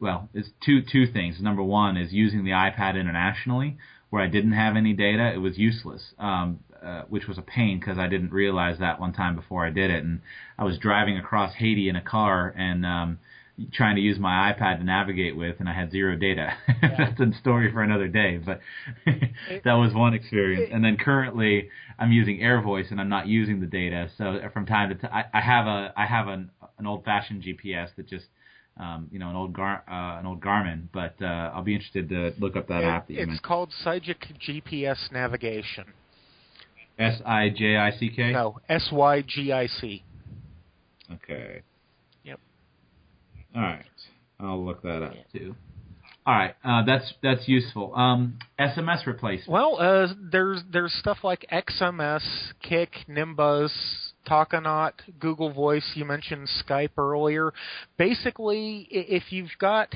[0.01, 1.41] well, it's two two things.
[1.41, 3.77] Number one is using the iPad internationally,
[4.11, 5.33] where I didn't have any data.
[5.35, 9.13] It was useless, um, uh, which was a pain because I didn't realize that one
[9.13, 10.21] time before I did it, and
[10.59, 12.85] I was driving across Haiti in a car and.
[12.87, 13.19] Um,
[13.73, 16.53] trying to use my iPad to navigate with, and I had zero data.
[16.83, 18.61] That's a story for another day, but
[19.65, 20.71] that was one experience.
[20.73, 24.11] And then currently, I'm using AirVoice, and I'm not using the data.
[24.19, 27.89] So from time to time, I, I have a I have an an old-fashioned GPS
[27.97, 28.27] that just
[28.79, 32.09] um, you know an old Gar uh, an old Garmin, but uh, I'll be interested
[32.11, 33.43] to look up that app that you it's mentioned.
[33.43, 34.17] called Sygic
[34.47, 35.85] GPS navigation.
[36.99, 38.33] S I J I C K.
[38.33, 40.03] No, S Y G I C.
[41.13, 41.63] Okay.
[42.25, 42.41] Yep.
[43.55, 43.85] All right.
[44.41, 45.55] I'll look that up too.
[46.27, 46.55] All right.
[46.65, 47.95] Uh, that's that's useful.
[47.95, 49.49] Um, SMS replacement.
[49.49, 52.23] Well, uh, there's there's stuff like XMS,
[52.63, 53.71] Kik, Nimbuzz,
[54.27, 55.93] Talkonaut, Google Voice.
[55.95, 57.53] You mentioned Skype earlier.
[57.97, 59.95] Basically, if you've got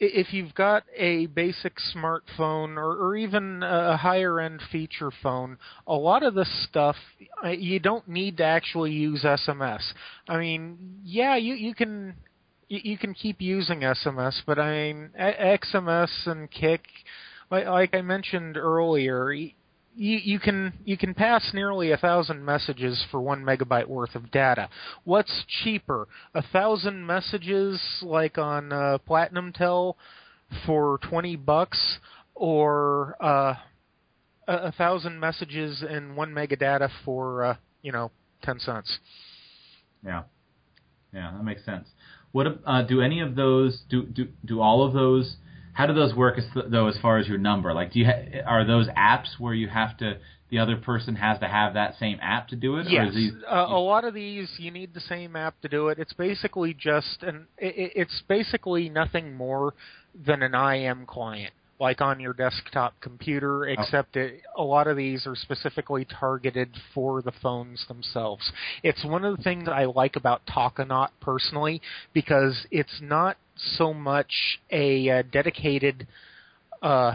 [0.00, 5.56] if you've got a basic smartphone or, or even a higher end feature phone,
[5.86, 6.96] a lot of this stuff
[7.44, 9.82] uh, you don't need to actually use SMS.
[10.28, 12.14] I mean, yeah, you you can
[12.68, 16.82] you, can keep using SMS, but I mean XMS and Kik,
[17.50, 19.32] like, I mentioned earlier,
[19.96, 24.30] you you can you can pass nearly a thousand messages for one megabyte worth of
[24.30, 24.68] data.
[25.04, 29.96] What's cheaper, a thousand messages like on uh, Platinum Tel
[30.66, 31.98] for twenty bucks,
[32.34, 33.54] or uh,
[34.48, 38.10] a, thousand messages and one mega data for uh, you know
[38.42, 38.98] ten cents?
[40.04, 40.22] Yeah.
[41.12, 41.88] Yeah, that makes sense.
[42.32, 45.36] What uh, do any of those do do do all of those?
[45.74, 47.74] How do those work as th- though as far as your number?
[47.74, 50.18] Like, do you ha- are those apps where you have to
[50.50, 52.86] the other person has to have that same app to do it?
[52.88, 55.68] Yes, Or is these, uh, a lot of these you need the same app to
[55.68, 55.98] do it.
[55.98, 59.74] It's basically just an it, it's basically nothing more
[60.14, 63.64] than an IM client, like on your desktop computer.
[63.64, 68.52] Except it, a lot of these are specifically targeted for the phones themselves.
[68.84, 74.60] It's one of the things I like about Talkonaut personally because it's not so much
[74.70, 76.06] a uh, dedicated.
[76.82, 77.14] Uh,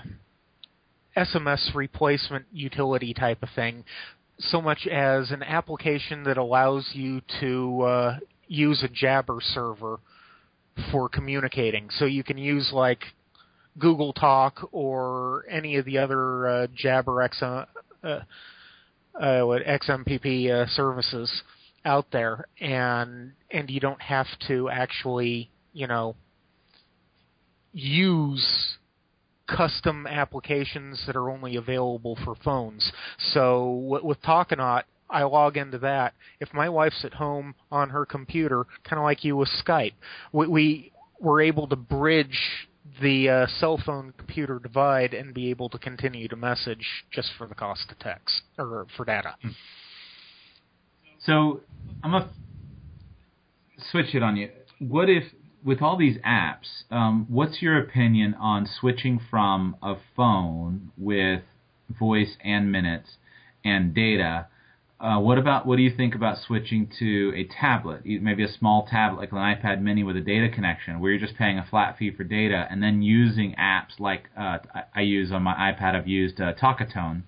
[1.17, 3.83] SMS replacement utility type of thing,
[4.37, 9.99] so much as an application that allows you to uh, use a Jabber server
[10.91, 11.89] for communicating.
[11.91, 13.03] So you can use like
[13.77, 17.65] Google Talk or any of the other uh, Jabber X, uh,
[18.03, 18.21] uh,
[19.41, 21.43] what, XMPP uh, services
[21.85, 26.15] out there, and and you don't have to actually, you know,
[27.73, 28.77] use
[29.47, 32.91] custom applications that are only available for phones.
[33.33, 36.13] So with Talkonaut, I log into that.
[36.39, 39.93] If my wife's at home on her computer, kind of like you with Skype,
[40.31, 42.67] we, we were able to bridge
[43.01, 47.47] the uh, cell phone computer divide and be able to continue to message just for
[47.47, 49.35] the cost of text or for data.
[51.25, 51.61] So
[52.03, 52.29] I'm gonna
[53.91, 54.49] switch it on you.
[54.79, 55.23] What if
[55.63, 61.41] with all these apps, um, what's your opinion on switching from a phone with
[61.97, 63.17] voice and minutes
[63.63, 64.47] and data?
[64.99, 68.85] Uh, what about what do you think about switching to a tablet, maybe a small
[68.89, 71.97] tablet like an iPad Mini with a data connection, where you're just paying a flat
[71.97, 74.57] fee for data and then using apps like uh,
[74.93, 75.95] I, use on my iPad.
[75.95, 77.23] I've used uh, Talkatone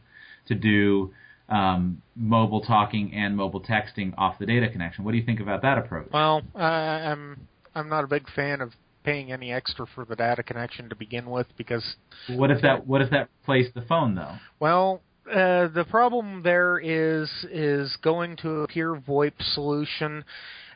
[0.48, 1.14] to do
[1.48, 5.06] um, mobile talking and mobile texting off the data connection.
[5.06, 6.10] What do you think about that approach?
[6.12, 8.72] Well, uh, I'm I'm not a big fan of
[9.04, 11.96] paying any extra for the data connection to begin with because
[12.30, 14.36] what if that what if that replaced the phone though?
[14.60, 20.24] Well, uh, the problem there is is going to a pure VoIP solution.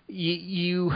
[0.07, 0.91] You, you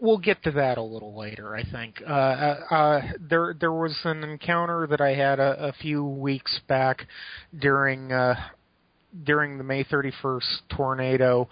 [0.00, 1.54] we'll get to that a little later.
[1.54, 6.04] I think uh, uh, there there was an encounter that I had a, a few
[6.04, 7.06] weeks back
[7.58, 8.34] during uh,
[9.24, 11.48] during the May 31st tornado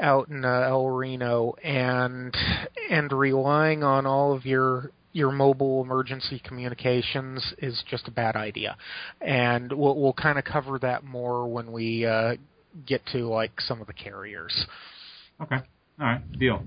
[0.00, 2.36] out in uh, El Reno, and
[2.90, 8.76] and relying on all of your your mobile emergency communications is just a bad idea,
[9.20, 12.34] and we'll we'll kind of cover that more when we uh,
[12.86, 14.66] get to like some of the carriers.
[15.40, 15.56] Okay,
[16.00, 16.62] all right, deal.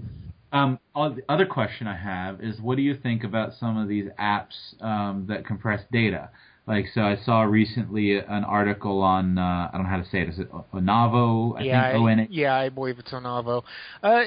[0.51, 4.05] Um, the other question I have is, what do you think about some of these
[4.17, 6.29] apps um, that compress data?
[6.67, 10.21] Like, so I saw recently an article on uh, I don't know how to say
[10.21, 10.29] it.
[10.29, 11.59] Is it Onavo?
[11.59, 13.63] I yeah, think O-N- yeah, I believe it's Onavo.
[14.01, 14.23] Uh,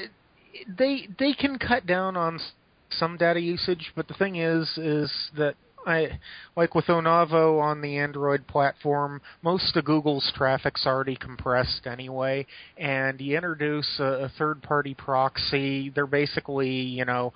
[0.78, 2.38] they they can cut down on
[2.90, 6.20] some data usage, but the thing is, is that I
[6.56, 13.20] like with Onavo on the Android platform, most of Google's traffic's already compressed anyway, and
[13.20, 17.32] you introduce a, a third-party proxy, they're basically, you know,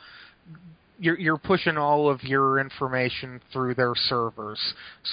[1.02, 4.60] you're you're pushing all of your information through their servers.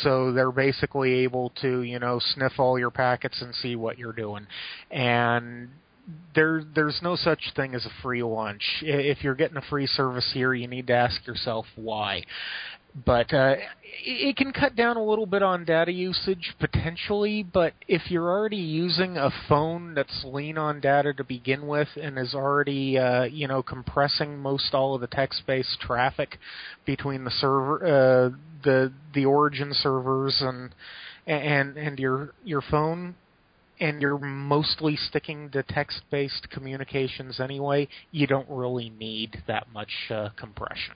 [0.03, 4.13] So they're basically able to, you know, sniff all your packets and see what you're
[4.13, 4.45] doing.
[4.91, 5.69] And
[6.35, 8.61] there there's no such thing as a free lunch.
[8.83, 12.21] If you're getting a free service here, you need to ask yourself why.
[13.05, 13.55] But uh,
[14.03, 17.43] it can cut down a little bit on data usage potentially.
[17.43, 22.17] But if you're already using a phone that's lean on data to begin with and
[22.17, 26.39] is already uh, you know compressing most all of the text-based traffic
[26.85, 28.29] between the server, uh,
[28.63, 30.73] the the origin servers and
[31.27, 33.15] and and your your phone,
[33.79, 40.29] and you're mostly sticking to text-based communications anyway, you don't really need that much uh,
[40.37, 40.95] compression.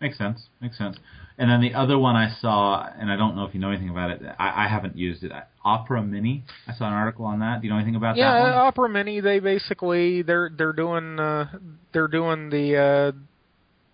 [0.00, 0.42] Makes sense.
[0.60, 0.96] Makes sense.
[1.36, 3.88] And then the other one I saw, and I don't know if you know anything
[3.88, 4.22] about it.
[4.38, 5.32] I, I haven't used it.
[5.64, 6.44] Opera Mini.
[6.68, 7.60] I saw an article on that.
[7.60, 8.48] Do you know anything about yeah, that?
[8.50, 9.20] Yeah, Opera Mini.
[9.20, 11.46] They basically they're they're doing uh,
[11.92, 13.12] they're doing the uh,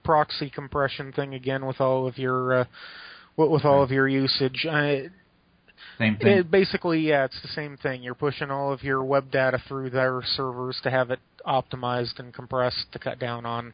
[0.05, 2.65] proxy compression thing again with all of your uh,
[3.37, 4.67] with all of your usage.
[4.71, 5.09] I,
[5.99, 6.39] same thing.
[6.39, 8.03] It, basically, yeah, it's the same thing.
[8.03, 12.35] You're pushing all of your web data through their servers to have it optimized and
[12.35, 13.73] compressed to cut down on uh,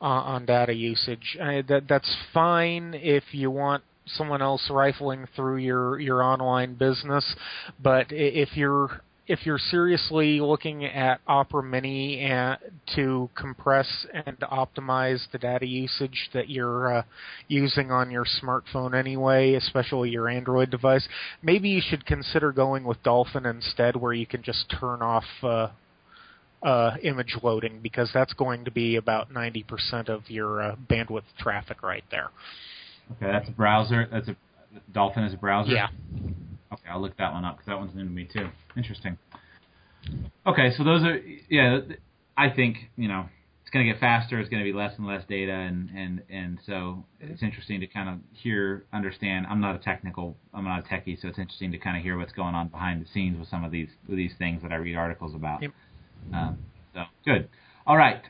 [0.00, 1.36] on data usage.
[1.40, 7.34] Uh, that that's fine if you want someone else rifling through your your online business,
[7.82, 12.58] but if you're if you're seriously looking at Opera Mini and,
[12.94, 17.02] to compress and optimize the data usage that you're uh,
[17.48, 21.08] using on your smartphone anyway, especially your Android device,
[21.42, 25.68] maybe you should consider going with Dolphin instead, where you can just turn off uh,
[26.62, 31.82] uh, image loading because that's going to be about 90% of your uh, bandwidth traffic
[31.82, 32.30] right there.
[33.12, 34.08] Okay, that's a browser.
[34.10, 34.36] That's a
[34.92, 35.72] Dolphin is a browser.
[35.72, 35.88] Yeah.
[36.72, 38.48] Okay, I'll look that one up because that one's new to me too.
[38.76, 39.16] Interesting.
[40.46, 41.80] Okay, so those are yeah.
[42.36, 43.26] I think you know
[43.62, 44.38] it's going to get faster.
[44.38, 47.86] It's going to be less and less data, and and and so it's interesting to
[47.88, 49.46] kind of hear, understand.
[49.48, 52.16] I'm not a technical, I'm not a techie, so it's interesting to kind of hear
[52.16, 54.76] what's going on behind the scenes with some of these with these things that I
[54.76, 55.62] read articles about.
[56.32, 56.58] Um,
[56.94, 57.48] so good.
[57.86, 58.22] All right,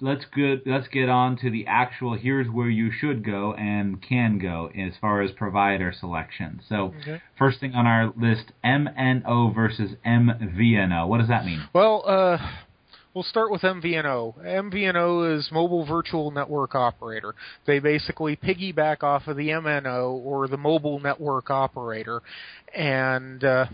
[0.00, 0.62] let's good.
[0.66, 2.14] Let's get on to the actual.
[2.14, 6.60] Here's where you should go and can go as far as provider selection.
[6.68, 7.20] So Okay.
[7.38, 11.06] first thing on our list, MNO versus MVNO.
[11.06, 11.62] What does that mean?
[11.72, 12.38] Well, uh,
[13.14, 14.34] we'll start with MVNO.
[14.44, 17.34] MVNO is Mobile Virtual Network Operator.
[17.66, 22.20] They basically piggyback off of the MNO or the Mobile Network Operator,
[22.74, 23.66] and uh,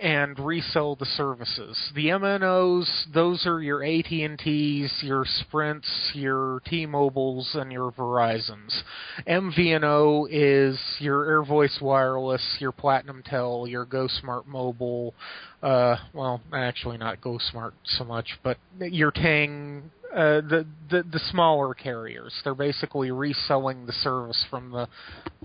[0.00, 1.90] and resell the services.
[1.94, 8.82] The MNOs, those are your AT&Ts, your Sprints, your T-Mobiles, and your Verizons.
[9.26, 15.14] MVNO is your AirVoice Wireless, your Platinum Tel, your GoSmart Mobile,
[15.62, 21.74] uh, well, actually not GoSmart so much, but your Ting, uh, the, the the smaller
[21.74, 22.32] carriers.
[22.44, 24.88] They're basically reselling the service from the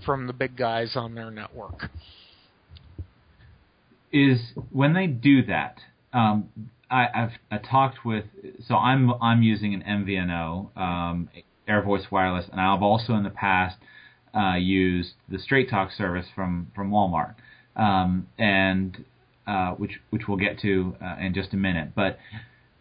[0.04, 1.90] from the big guys on their network.
[4.12, 4.40] Is
[4.70, 5.78] when they do that.
[6.12, 6.48] Um,
[6.90, 8.24] I, I've I talked with
[8.66, 11.30] so I'm I'm using an MVNO, um,
[11.66, 13.76] AirVoice Wireless, and I've also in the past
[14.34, 17.34] uh, used the Straight Talk service from from Walmart,
[17.76, 19.04] um, and
[19.46, 21.92] uh, which which we'll get to uh, in just a minute.
[21.94, 22.18] But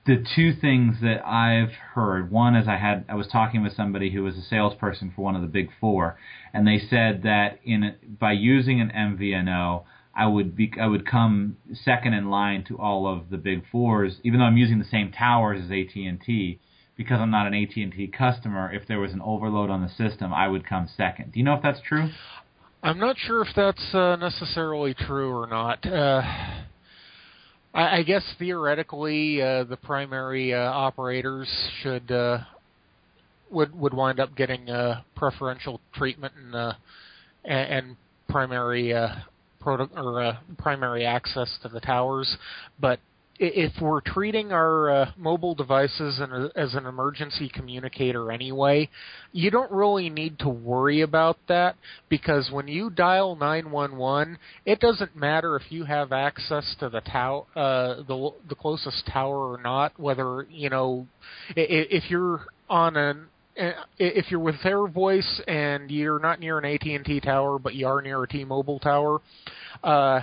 [0.06, 4.12] the two things that I've heard, one is I had I was talking with somebody
[4.12, 6.18] who was a salesperson for one of the big four,
[6.54, 9.84] and they said that in by using an MVNO,
[10.16, 14.18] I would be I would come second in line to all of the big fours,
[14.24, 16.59] even though I'm using the same towers as AT and T.
[16.97, 19.89] Because I'm not an AT and T customer, if there was an overload on the
[19.89, 21.32] system, I would come second.
[21.32, 22.09] Do you know if that's true?
[22.84, 25.84] I'm not sure if that's uh, necessarily true or not.
[25.86, 26.22] Uh,
[27.74, 31.47] I, I guess theoretically, uh, the primary uh, operators
[31.82, 32.39] should uh,
[33.51, 36.74] would would wind up getting uh, preferential treatment and uh,
[37.45, 37.95] and,
[38.30, 39.09] primary uh,
[39.62, 42.38] proto- or uh, primary access to the towers,
[42.80, 42.99] but
[43.43, 46.22] if we're treating our uh, mobile devices
[46.55, 48.88] as an emergency communicator anyway,
[49.32, 51.76] you don't really need to worry about that
[52.07, 57.45] because when you dial 911, it doesn't matter if you have access to the tower,
[57.55, 59.99] uh, the the closest tower or not.
[59.99, 61.07] Whether you know,
[61.55, 63.26] if you're on an
[63.56, 68.24] if you're with AirVoice and you're not near an AT&T tower, but you are near
[68.24, 69.20] a T-Mobile tower,
[69.84, 70.22] uh,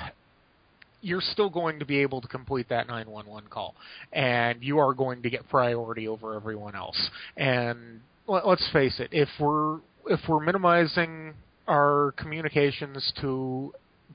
[1.00, 3.74] you're still going to be able to complete that 911 call,
[4.12, 7.10] and you are going to get priority over everyone else.
[7.36, 11.34] And let- let's face it, if we're if we're minimizing
[11.68, 13.72] our communications to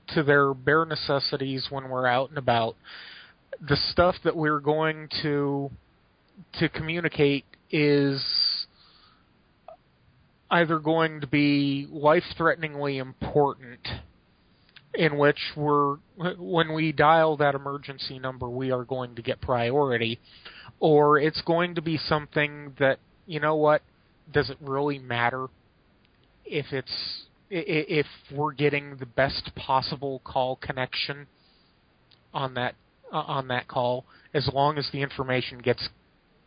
[0.08, 2.74] to their bare necessities when we're out and about,
[3.68, 5.70] the stuff that we're going to
[6.58, 8.63] to communicate is
[10.54, 13.80] either going to be life-threateningly important
[14.94, 15.96] in which we're
[16.38, 20.20] when we dial that emergency number we are going to get priority
[20.78, 23.82] or it's going to be something that you know what
[24.32, 25.48] does it really matter
[26.44, 31.26] if it's if we're getting the best possible call connection
[32.32, 32.76] on that
[33.12, 35.88] uh, on that call as long as the information gets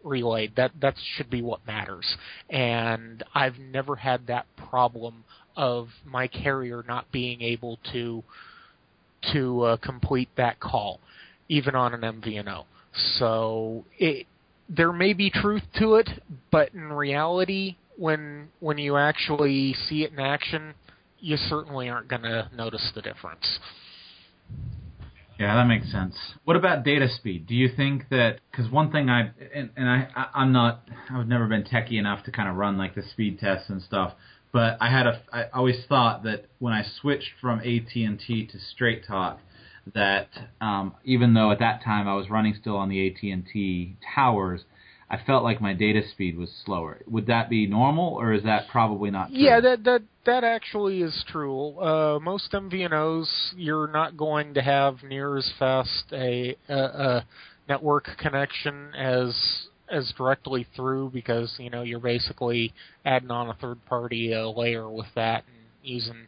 [0.04, 2.18] relayed that that should be what matters.
[2.50, 5.24] And i've never had that problem
[5.56, 8.24] of my carrier not being able to
[9.34, 11.00] to uh, complete that call
[11.50, 12.66] even on an MVNO
[13.18, 14.28] so it
[14.70, 16.10] there may be truth to it
[16.52, 20.74] but in reality when when you actually see it in action
[21.20, 23.60] you certainly aren't going to notice the difference
[25.40, 26.16] Yeah, that makes sense.
[26.46, 27.46] What about data speed?
[27.46, 30.82] Do you think that because one thing I and, and I I'm not
[31.12, 34.14] I've never been techie enough to kind of run like the speed tests and stuff,
[34.52, 38.48] but I had a I always thought that when I switched from AT and T
[38.48, 39.40] to Straight Talk,
[39.94, 40.30] that
[40.60, 43.96] um, even though at that time I was running still on the AT and T
[44.16, 44.62] towers,
[45.10, 47.01] I felt like my data speed was slower.
[47.08, 49.38] Would that be normal, or is that probably not true?
[49.38, 51.80] Yeah, that that that actually is true.
[51.80, 57.26] Uh, most MVNOs, you're not going to have near as fast a, a, a
[57.70, 59.34] network connection as
[59.89, 62.74] as directly through because you know you're basically
[63.05, 66.28] adding on a third party uh, layer with that and using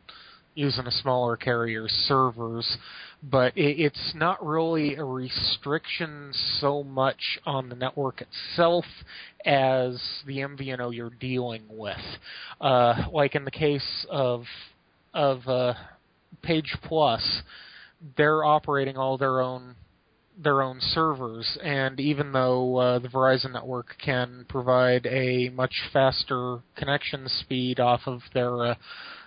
[0.56, 2.78] using a smaller carrier's servers,
[3.22, 8.86] but it, it's not really a restriction so much on the network itself
[9.46, 11.98] as the MVNO you're dealing with.
[12.62, 14.44] Uh, like in the case of
[15.14, 15.74] of uh,
[16.44, 17.42] Page Plus,
[18.16, 19.76] they're operating all their own
[20.42, 26.60] their own servers, and even though uh, the Verizon network can provide a much faster
[26.78, 28.76] connection speed off of their uh,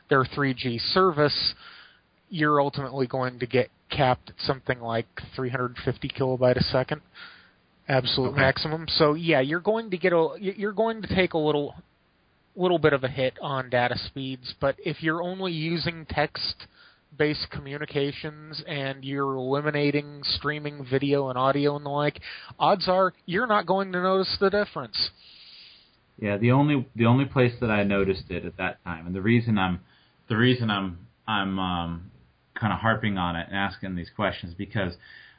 [0.08, 1.54] their 3G service,
[2.30, 7.02] you're ultimately going to get capped at something like 350 kilobyte a second,
[7.88, 8.40] absolute okay.
[8.40, 8.86] maximum.
[8.88, 11.74] So yeah, you're going to get a you're going to take a little
[12.56, 16.66] little bit of a hit on data speeds, but if you're only using text
[17.16, 22.20] based communications and you're eliminating streaming video and audio and the like,
[22.58, 25.10] odds are you're not going to notice the difference.
[26.18, 29.22] Yeah, the only the only place that I noticed it at that time, and the
[29.22, 29.80] reason I'm
[30.28, 32.11] the reason I'm I'm um,
[32.54, 34.94] kind of harping on it and asking these questions because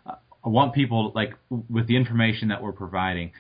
[0.05, 1.35] uh, I want people like
[1.69, 3.31] with the information that we're providing.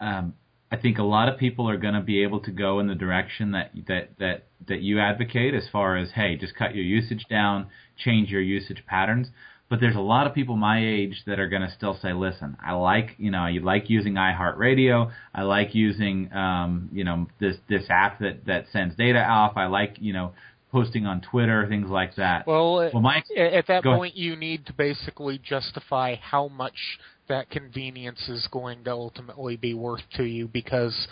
[0.00, 0.34] Um,
[0.72, 2.94] I think a lot of people are going to be able to go in the
[2.94, 7.26] direction that that that that you advocate as far as hey, just cut your usage
[7.28, 7.66] down,
[7.96, 9.28] change your usage patterns.
[9.68, 12.56] But there's a lot of people my age that are going to still say, listen,
[12.64, 17.56] I like you know you like using iHeartRadio, I like using um, you know this
[17.68, 20.34] this app that that sends data off, I like you know
[20.70, 22.46] posting on Twitter, things like that.
[22.46, 24.24] Well, well my, at that point, ahead.
[24.24, 26.98] you need to basically justify how much
[27.28, 31.08] that convenience is going to ultimately be worth to you because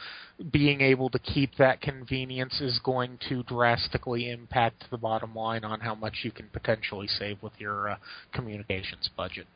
[0.53, 5.81] being able to keep that convenience is going to drastically impact the bottom line on
[5.81, 7.97] how much you can potentially save with your uh,
[8.33, 9.47] communications budget.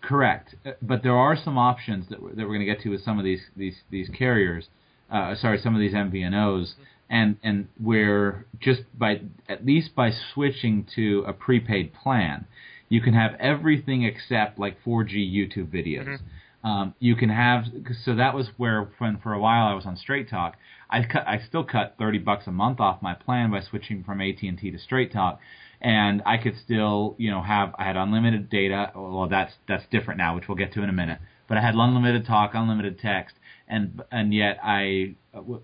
[0.00, 2.90] Correct, uh, but there are some options that we're, that we're going to get to
[2.90, 4.68] with some of these these these carriers.
[5.10, 6.82] Uh, sorry, some of these MVNOs, mm-hmm.
[7.10, 12.46] And and where just by at least by switching to a prepaid plan,
[12.88, 16.06] you can have everything except like 4G YouTube videos.
[16.06, 16.68] Mm-hmm.
[16.68, 17.64] Um, you can have
[18.04, 20.56] so that was where when for a while I was on Straight Talk,
[20.90, 24.20] I cut I still cut 30 bucks a month off my plan by switching from
[24.20, 25.40] AT&T to Straight Talk,
[25.80, 28.90] and I could still you know have I had unlimited data.
[28.94, 31.20] Well, that's that's different now, which we'll get to in a minute.
[31.48, 33.36] But I had unlimited talk, unlimited text,
[33.68, 35.14] and and yet I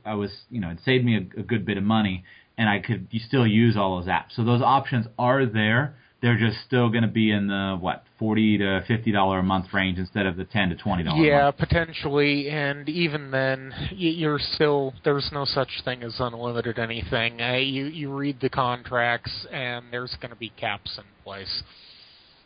[0.05, 2.25] I was you know it saved me a, a good bit of money,
[2.57, 4.33] and I could still use all those apps.
[4.37, 8.57] So those options are there they're just still going to be in the what forty
[8.57, 11.23] to fifty dollar a month range instead of the ten to twenty dollar.
[11.23, 17.43] Yeah, potentially, and even then, you're still there's no such thing as unlimited anything.
[17.43, 21.63] Uh, you you read the contracts, and there's going to be caps in place.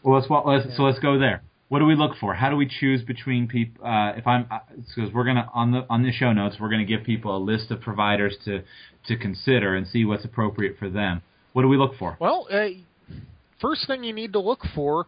[0.02, 0.76] Well, let's, let's yeah.
[0.76, 1.42] so let's go there.
[1.68, 2.34] What do we look for?
[2.34, 3.84] How do we choose between people?
[3.84, 6.84] Uh, if I'm because uh, we're gonna on the on the show notes, we're gonna
[6.84, 8.62] give people a list of providers to
[9.06, 11.22] to consider and see what's appropriate for them.
[11.52, 12.16] What do we look for?
[12.20, 12.68] Well, uh,
[13.60, 15.06] first thing you need to look for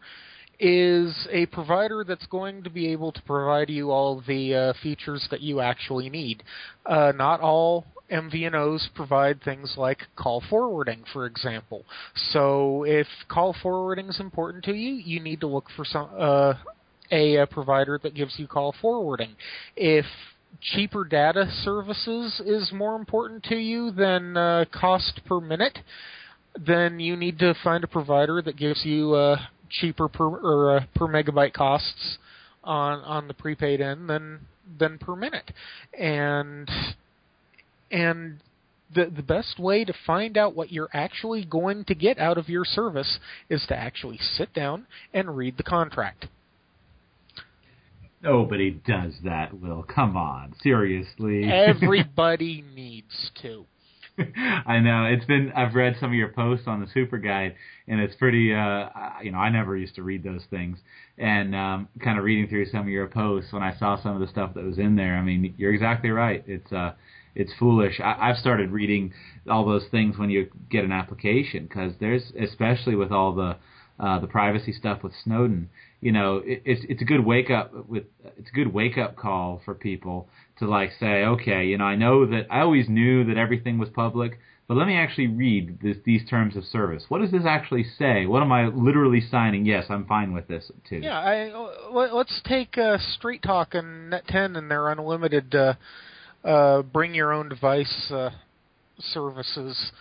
[0.58, 5.26] is a provider that's going to be able to provide you all the uh, features
[5.30, 6.42] that you actually need.
[6.84, 11.84] Uh, not all MVNOs provide things like call forwarding, for example.
[12.32, 16.54] So if call forwarding is important to you, you need to look for some uh,
[17.10, 19.36] a, a provider that gives you call forwarding.
[19.76, 20.06] If
[20.60, 25.78] cheaper data services is more important to you than uh, cost per minute,
[26.66, 29.36] then you need to find a provider that gives you uh,
[29.68, 32.18] cheaper per or uh, per megabyte costs
[32.64, 34.40] on on the prepaid end than
[34.78, 35.50] than per minute,
[35.98, 36.68] and
[37.90, 38.40] and
[38.94, 42.48] the the best way to find out what you're actually going to get out of
[42.48, 43.18] your service
[43.48, 46.26] is to actually sit down and read the contract.
[48.22, 49.82] Nobody does that, Will.
[49.82, 51.50] Come on, seriously.
[51.50, 53.64] Everybody needs to.
[54.66, 55.52] I know it's been.
[55.56, 57.54] I've read some of your posts on the Super Guide,
[57.88, 58.52] and it's pretty.
[58.52, 58.88] Uh,
[59.22, 60.78] you know, I never used to read those things,
[61.16, 64.20] and um, kind of reading through some of your posts when I saw some of
[64.20, 65.16] the stuff that was in there.
[65.16, 66.44] I mean, you're exactly right.
[66.46, 66.92] It's uh,
[67.34, 68.00] it's foolish.
[68.00, 69.12] I, I've started reading
[69.48, 73.56] all those things when you get an application because there's, especially with all the
[73.98, 75.68] uh, the privacy stuff with Snowden.
[76.00, 78.04] You know, it, it's it's a good wake up with
[78.38, 80.28] it's a good wake up call for people
[80.58, 83.90] to like say, okay, you know, I know that I always knew that everything was
[83.90, 84.38] public,
[84.70, 87.04] but let me actually read this, these terms of service.
[87.08, 88.24] What does this actually say?
[88.26, 89.66] What am I literally signing?
[89.66, 91.00] Yes, I'm fine with this too.
[91.02, 95.74] Yeah, I, let's take uh, Straight Talk and Net10 and their unlimited uh,
[96.44, 98.30] uh, bring your own device uh,
[98.98, 99.92] services.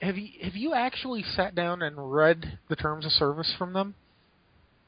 [0.00, 3.94] Have you have you actually sat down and read the terms of service from them?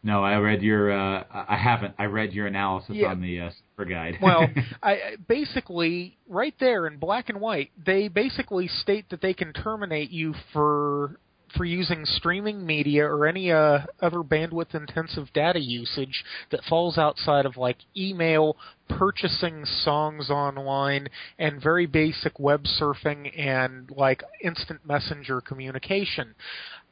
[0.03, 0.91] No, I read your.
[0.91, 1.95] Uh, I haven't.
[1.99, 3.09] I read your analysis yeah.
[3.09, 4.17] on the uh, super guide.
[4.23, 4.49] well,
[4.83, 10.11] I basically right there in black and white, they basically state that they can terminate
[10.11, 11.19] you for
[11.57, 17.47] for using streaming media or any uh, other bandwidth intensive data usage that falls outside
[17.47, 18.57] of like email,
[18.89, 21.09] purchasing songs online,
[21.39, 26.35] and very basic web surfing and like instant messenger communication.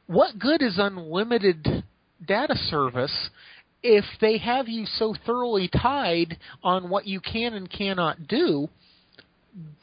[0.07, 1.83] What good is unlimited
[2.25, 3.29] data service
[3.81, 8.67] if they have you so thoroughly tied on what you can and cannot do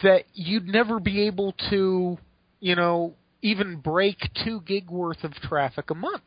[0.03, 2.19] that you'd never be able to,
[2.61, 3.15] you know,
[3.47, 6.23] even break two gig worth of traffic a month.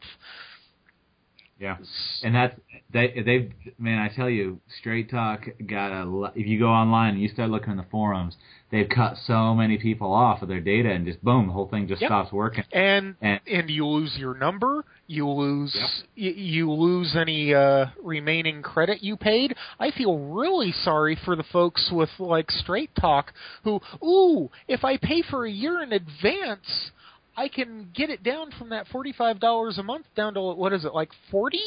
[1.60, 1.76] Yeah,
[2.24, 2.56] and that's
[2.94, 4.00] they they've man.
[4.00, 6.32] I tell you, Straight Talk got a.
[6.34, 8.38] If you go online and you start looking in the forums,
[8.72, 11.86] they've cut so many people off of their data, and just boom, the whole thing
[11.90, 12.08] just Yep.
[12.08, 12.64] stops working.
[12.72, 15.90] And, And- and you lose your number, you lose Yep.
[16.18, 19.54] y- you lose any uh remaining credit you paid.
[19.82, 23.34] I feel really sorry for the folks with like Straight Talk
[23.66, 26.92] who, ooh, if I pay for a year in advance,
[27.40, 30.84] I can get it down from that forty-five dollars a month down to what is
[30.84, 31.64] it like forty,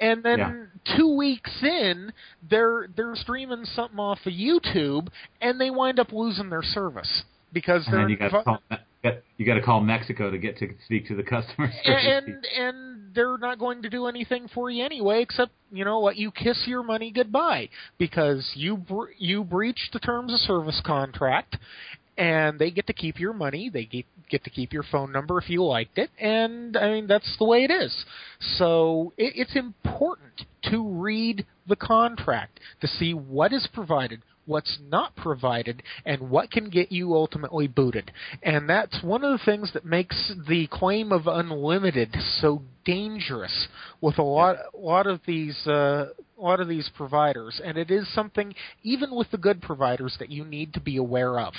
[0.00, 0.96] and then Yeah.
[0.96, 2.12] two weeks in,
[2.48, 5.08] they're they're streaming something off of YouTube,
[5.42, 8.62] and they wind up losing their service because And they're then you got to call
[9.36, 12.04] you got to call Mexico to get to speak to the customer service.
[12.06, 12.40] and people.
[12.56, 16.30] and they're not going to do anything for you anyway except you know what you
[16.30, 17.68] kiss your money goodbye
[17.98, 21.56] because you br- you breached the terms of service contract
[22.16, 25.38] and they get to keep your money they get get to keep your phone number
[25.38, 28.04] if you liked it and i mean that's the way it is.
[28.56, 35.14] So it, it's important to read the contract to see what is provided what's not
[35.14, 38.10] provided and what can get you ultimately booted.
[38.42, 43.68] And that's one of the things that makes the claim of unlimited so dangerous
[44.00, 46.06] with a lot a lot of these uh,
[46.42, 50.44] lot of these providers and it is something even with the good providers that you
[50.44, 51.54] need to be aware of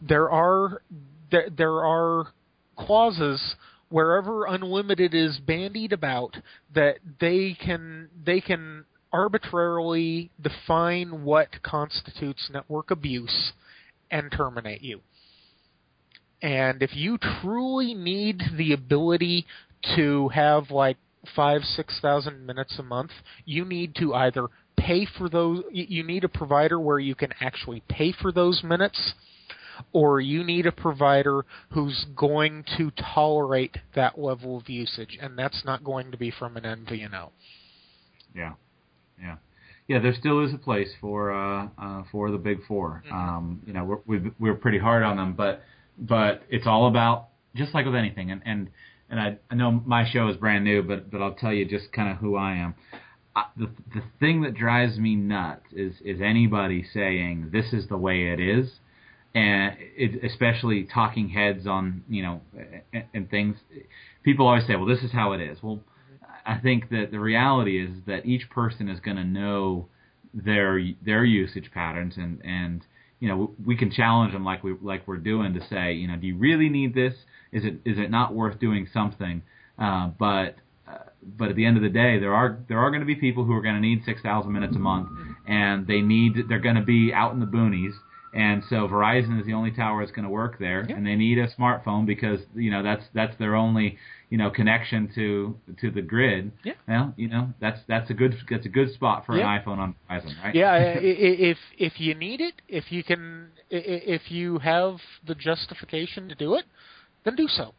[0.00, 0.82] there are
[1.30, 2.28] there, there are
[2.76, 3.56] clauses
[3.90, 6.36] wherever unlimited is bandied about
[6.74, 13.52] that they can they can arbitrarily define what constitutes network abuse
[14.10, 15.00] and terminate you.
[16.42, 19.46] And if you truly need the ability
[19.96, 20.98] to have like
[21.34, 23.10] five, six thousand minutes a month,
[23.44, 25.64] you need to either pay for those.
[25.72, 29.14] You need a provider where you can actually pay for those minutes,
[29.92, 35.64] or you need a provider who's going to tolerate that level of usage, and that's
[35.64, 37.30] not going to be from an MVNO.
[38.34, 38.52] Yeah,
[39.20, 39.36] yeah,
[39.88, 39.98] yeah.
[39.98, 43.12] There still is a place for uh, uh, for the big 4 Mhm.
[43.12, 45.62] Um, you know, we're we've, we're pretty hard on them, but
[45.98, 48.30] but it's all about just like with anything.
[48.30, 48.70] And and
[49.10, 51.92] and I, I know my show is brand new, but but I'll tell you just
[51.92, 52.74] kind of who I am.
[53.34, 57.96] I, the the thing that drives me nuts is is anybody saying this is the
[57.96, 58.70] way it is,
[59.34, 62.40] and it, especially talking heads on you know
[62.92, 63.56] and, and things.
[64.24, 65.62] People always say, well, this is how it is.
[65.62, 65.80] Well,
[66.44, 69.88] I think that the reality is that each person is going to know
[70.34, 72.82] their their usage patterns and and
[73.20, 76.16] you know we can challenge them like we like we're doing to say you know
[76.16, 77.14] do you really need this?
[77.52, 79.42] Is it is it not worth doing something?
[79.78, 80.56] Uh, but
[80.88, 83.14] uh, but at the end of the day there are there are going to be
[83.14, 85.08] people who are going to need 6000 minutes a month
[85.46, 87.92] and they need they're going to be out in the boonies
[88.34, 91.38] and so Verizon is the only tower that's going to work there and they need
[91.38, 93.96] a smartphone because you know that's that's their only
[94.30, 96.74] you know connection to to the grid Yeah.
[96.86, 99.54] well you know that's that's a good that's a good spot for Yeah.
[99.54, 104.30] an iPhone on Verizon right Yeah, if if you need it, if you can, if
[104.30, 104.96] you have
[105.26, 106.64] the justification to do it,
[107.24, 107.74] then do so.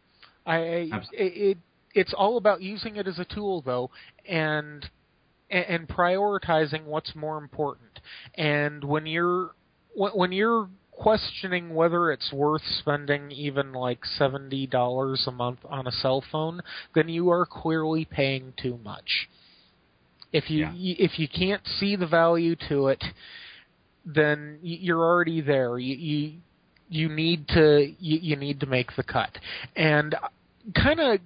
[0.46, 1.26] I, I Absolutely.
[1.28, 1.58] it, it
[1.94, 3.90] it's all about using it as a tool though,
[4.28, 4.90] and
[5.52, 8.00] and prioritizing what's more important.
[8.36, 9.52] And when you're
[10.00, 15.88] when when you're questioning whether it's worth spending even like seventy dollars a month on
[15.88, 16.62] a cell phone,
[16.96, 19.30] then you are clearly paying too much.
[20.32, 21.06] If you Yeah.
[21.06, 23.04] if you can't see the value to it,
[24.06, 25.78] then you're already there.
[25.78, 26.34] You you,
[26.90, 29.38] you need to you, you need to make the cut.
[29.76, 30.30] And uh,
[30.76, 31.20] kind of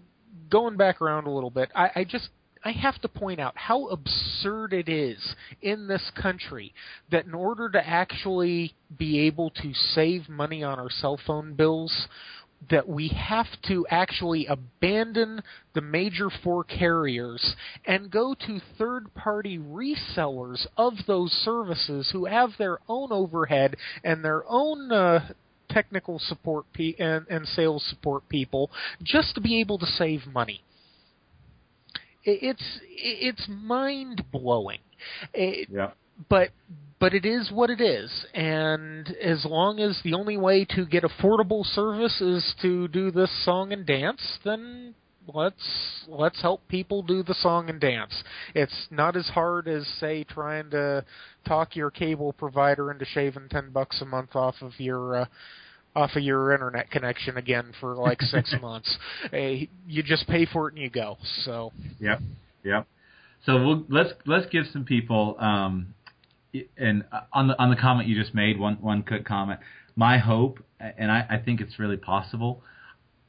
[0.50, 2.30] going back around a little bit, I, I just
[2.66, 6.74] I have to point out how absurd it is in this country
[7.12, 12.08] that in order to actually be able to save money on our cell phone bills,
[12.70, 15.42] that we have to actually abandon
[15.74, 22.52] the major four carriers and go to third party resellers of those services who have
[22.58, 25.28] their own overhead and their own uh,
[25.70, 28.72] technical support pe- and, and sales support people
[29.02, 30.62] just to be able to save money
[32.24, 34.80] it's it's mind blowing.
[35.34, 35.92] It, yeah
[36.30, 36.50] But
[37.00, 41.04] but it is what it is, and as long as the only way to get
[41.04, 44.96] affordable service is to do this song and dance, then
[45.28, 48.24] let's let's help people do the song and dance.
[48.56, 51.04] It's not as hard as say trying to
[51.46, 55.26] talk your cable provider into shaving ten bucks a month off of your uh,
[55.96, 58.98] off of your internet connection again for like six months.
[59.32, 61.18] Hey, you just pay for it and you go.
[61.44, 61.72] So.
[62.00, 62.20] Yep.
[62.64, 62.88] Yep.
[63.46, 65.94] So we'll, let's let's give some people um,
[66.78, 67.04] and
[67.34, 69.60] on the on the comment you just made one one quick comment.
[69.96, 72.64] My hope, and I, I think it's really possible.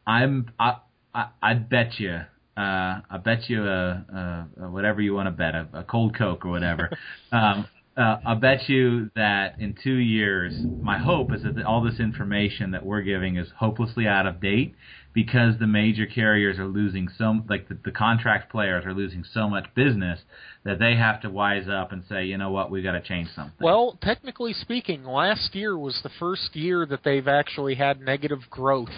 [0.07, 0.77] I'm I
[1.13, 2.21] I, I bet you
[2.57, 6.17] uh, I bet you a, a, a whatever you want to bet a, a cold
[6.17, 6.91] Coke or whatever.
[7.33, 7.67] um,
[7.97, 12.73] uh, I bet you that in two years, my hope is that all this information
[12.73, 14.75] that we're giving is hopelessly out of date
[15.13, 19.49] because the major carriers are losing so, like the, the contract players are losing so
[19.49, 20.19] much business
[20.65, 23.29] that they have to wise up and say, you know what, we've got to change
[23.37, 23.55] something.
[23.61, 28.89] Well, technically speaking, last year was the first year that they've actually had negative growth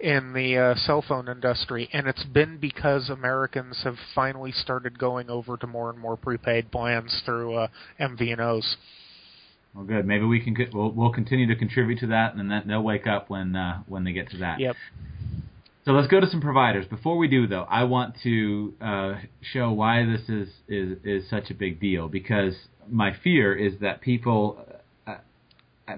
[0.00, 5.28] in the uh, cell phone industry, and it's been because Americans have finally started going
[5.28, 7.68] over to more and more prepaid plans through uh,
[8.00, 8.76] MVNOs.
[9.74, 10.06] Well, good.
[10.06, 13.30] Maybe we can we'll, we'll continue to contribute to that, and then they'll wake up
[13.30, 14.58] when uh, when they get to that.
[14.58, 14.76] Yep.
[15.84, 16.86] So let's go to some providers.
[16.86, 19.14] Before we do, though, I want to uh,
[19.52, 22.54] show why this is, is is such a big deal because
[22.88, 24.58] my fear is that people
[25.06, 25.16] uh,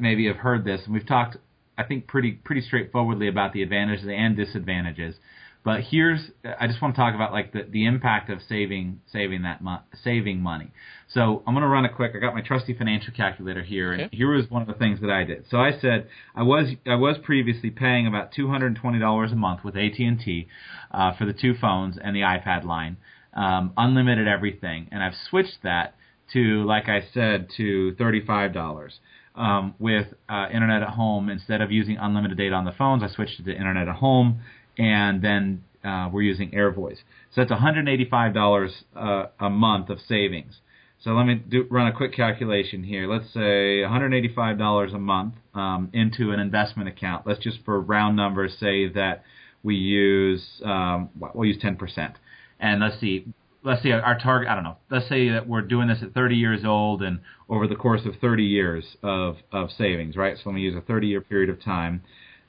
[0.01, 1.37] maybe have heard this, and we've talked
[1.77, 5.17] I think pretty pretty straightforwardly about the advantages and disadvantages.
[5.65, 6.21] But here's
[6.59, 9.83] I just want to talk about like the, the impact of saving saving that mo-
[10.03, 10.73] saving money.
[11.09, 12.13] So I'm going to run a quick.
[12.17, 14.17] I got my trusty financial calculator here, and okay.
[14.17, 15.45] here was one of the things that I did.
[15.51, 19.31] So I said I was I was previously paying about two hundred and twenty dollars
[19.31, 20.49] a month with AT and T
[20.91, 22.97] uh, for the two phones and the iPad line,
[23.35, 25.95] um, unlimited everything, and I've switched that
[26.33, 28.99] to like I said to thirty five dollars
[29.35, 31.29] um, with uh, internet at home.
[31.29, 34.41] Instead of using unlimited data on the phones, I switched it to internet at home,
[34.79, 36.99] and then uh, we're using AirVoice.
[37.35, 40.61] So that's $185 uh, a month of savings.
[41.03, 43.13] So let me do, run a quick calculation here.
[43.13, 47.27] Let's say $185 a month um, into an investment account.
[47.27, 49.25] Let's just for round numbers say that
[49.65, 52.15] we use um, we'll use 10%.
[52.61, 53.27] And let's see,
[53.65, 56.37] let's see our target i don't know let's say that we're doing this at 30
[56.37, 60.37] years old and over the course of 30 years of of savings right?
[60.37, 62.03] So let me use a 30 year period of time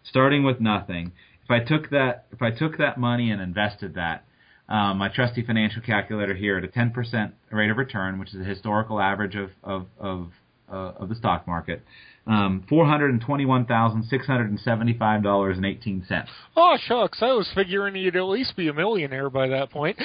[0.03, 1.11] starting with nothing.
[1.44, 4.26] If i took that if i took that money and invested that
[4.69, 8.45] um, my trusty financial calculator here at a 10% rate of return which is a
[8.45, 10.27] historical average of of of,
[10.74, 11.84] uh, of the stock market
[12.26, 16.30] um, four hundred and twenty-one thousand six hundred and seventy-five dollars and eighteen cents.
[16.56, 19.98] Oh shucks, I was figuring you'd at least be a millionaire by that point.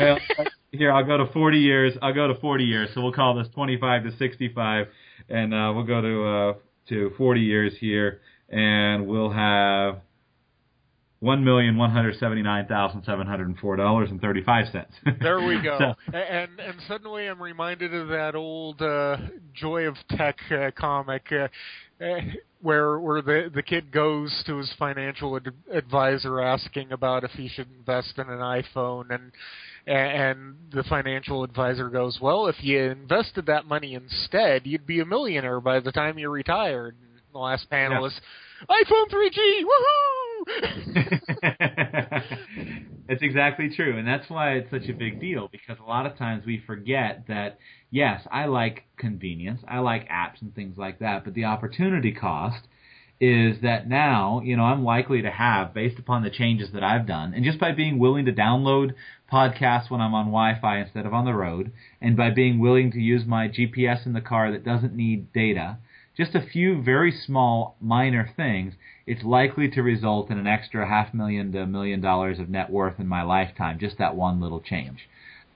[0.00, 0.18] well,
[0.72, 1.92] here I'll go to forty years.
[2.00, 2.90] I'll go to forty years.
[2.94, 4.86] So we'll call this twenty-five to sixty-five,
[5.28, 6.52] and uh, we'll go to uh,
[6.88, 10.00] to forty years here, and we'll have
[11.20, 14.66] one million one hundred seventy nine thousand seven hundred and four dollars and thirty five
[14.72, 14.92] cents.
[15.20, 15.78] there we go.
[15.78, 19.16] So, and and suddenly I'm reminded of that old uh,
[19.54, 21.26] Joy of Tech uh, comic.
[21.32, 21.48] Uh,
[22.04, 22.20] uh,
[22.60, 27.48] where where the the kid goes to his financial ad- advisor asking about if he
[27.48, 29.32] should invest in an iPhone and
[29.86, 35.06] and the financial advisor goes, "Well, if you invested that money instead, you'd be a
[35.06, 38.06] millionaire by the time you retired." And the last panel Yeah.
[38.08, 38.20] is
[38.68, 39.62] iPhone 3G.
[39.62, 40.15] Woohoo!
[43.08, 46.16] it's exactly true, and that's why it's such a big deal because a lot of
[46.16, 47.58] times we forget that
[47.90, 52.66] yes, I like convenience, I like apps and things like that, but the opportunity cost
[53.18, 57.06] is that now, you know, I'm likely to have based upon the changes that I've
[57.06, 58.92] done and just by being willing to download
[59.32, 63.00] podcasts when I'm on Wi-Fi instead of on the road and by being willing to
[63.00, 65.78] use my GPS in the car that doesn't need data,
[66.16, 68.74] just a few very small minor things,
[69.06, 72.70] it's likely to result in an extra half million to a million dollars of net
[72.70, 75.08] worth in my lifetime, just that one little change.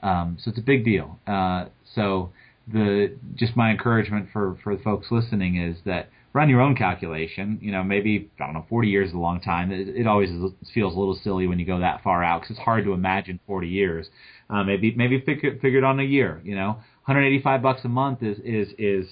[0.02, 1.18] Um, so it's a big deal.
[1.26, 2.30] Uh, so
[2.72, 7.58] the just my encouragement for for the folks listening is that run your own calculation.
[7.60, 9.72] You know, maybe I don't know, 40 years is a long time.
[9.72, 12.56] It, it always is, feels a little silly when you go that far out because
[12.56, 14.08] it's hard to imagine 40 years.
[14.48, 16.40] Uh, maybe maybe figure figure it on a year.
[16.44, 16.68] You know,
[17.06, 19.06] 185 bucks a month is is is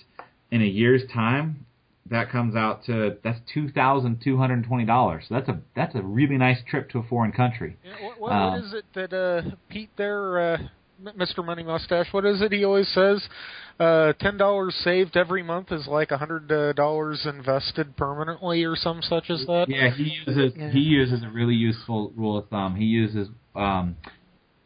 [0.50, 1.66] in a year's time.
[2.10, 5.24] That comes out to that's two thousand two hundred twenty dollars.
[5.28, 7.76] So that's a that's a really nice trip to a foreign country.
[7.84, 10.58] Yeah, what, what, Um, what is it that uh, Pete there, uh,
[11.16, 11.44] Mr.
[11.44, 12.06] Money Mustache?
[12.12, 13.22] What is it he always says?
[13.78, 18.74] Uh, Ten dollars saved every month is like a hundred uh, dollars invested permanently, or
[18.74, 19.66] some such as that.
[19.68, 20.70] Yeah, he uses Yeah.
[20.70, 22.74] he uses a really useful rule of thumb.
[22.74, 23.96] He uses um,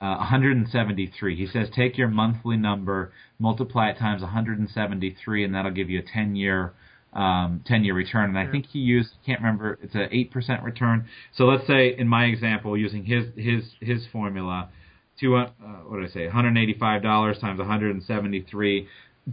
[0.00, 1.36] uh, 173.
[1.36, 6.02] He says take your monthly number, multiply it times 173, and that'll give you a
[6.02, 6.72] 10 year
[7.12, 8.30] um, 10 year return.
[8.30, 11.06] And I think he used, can't remember, it's an 8% return.
[11.36, 14.70] So let's say in my example, using his, his, his formula,
[15.20, 15.50] two, uh,
[15.86, 18.88] what did I say, $185 times 173,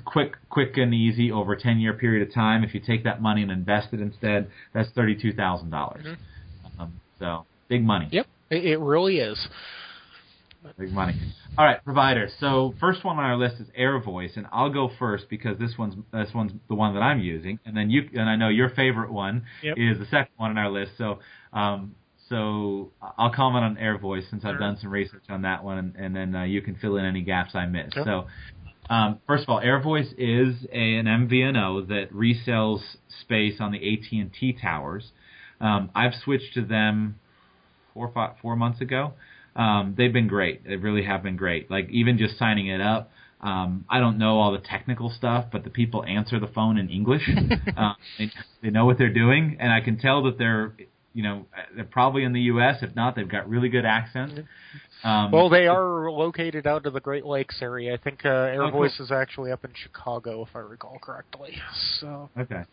[0.06, 2.64] quick, quick and easy over a 10 year period of time.
[2.64, 5.70] If you take that money and invest it instead, that's $32,000.
[5.70, 6.06] dollars
[6.80, 8.08] um, so big money.
[8.12, 9.48] Yep, it really is.
[10.78, 11.14] Big money.
[11.58, 12.32] All right, providers.
[12.40, 15.96] So first one on our list is AirVoice, and I'll go first because this one's
[16.12, 19.12] this one's the one that I'm using, and then you and I know your favorite
[19.12, 19.78] one Yep.
[19.78, 20.92] is the second one on our list.
[20.98, 21.20] So
[21.54, 21.96] um,
[22.28, 26.16] so I'll comment on AirVoice since I've done some research on that one, and, and
[26.16, 27.94] then uh, you can fill in any gaps I miss.
[27.94, 28.04] Sure.
[28.06, 28.28] So.
[28.92, 32.80] Um, first of all, AirVoice is a, an MVNO that resells
[33.22, 35.12] space on the AT&T towers.
[35.62, 37.20] Um, I've switched to them
[37.94, 39.14] four five, four months ago.
[39.60, 40.66] Um, they've been great.
[40.66, 41.70] They really have been great.
[41.70, 43.12] Like even just signing it up.
[43.42, 46.90] Um, I don't know all the technical stuff, but the people answer the phone in
[46.90, 47.30] English.
[47.78, 48.32] uh, they,
[48.62, 50.74] they know what they're doing, and I can tell that they're,
[51.14, 51.46] you know,
[51.76, 52.78] they're probably in the U.S.
[52.82, 54.40] If not, they've got really good accents.
[55.04, 57.94] Um, Well, they are located out of the Great Lakes area.
[57.94, 58.82] I think uh, Oh, cool.
[58.82, 61.56] AirVoice is actually up in Chicago, if I recall correctly.
[62.00, 62.64] So Okay.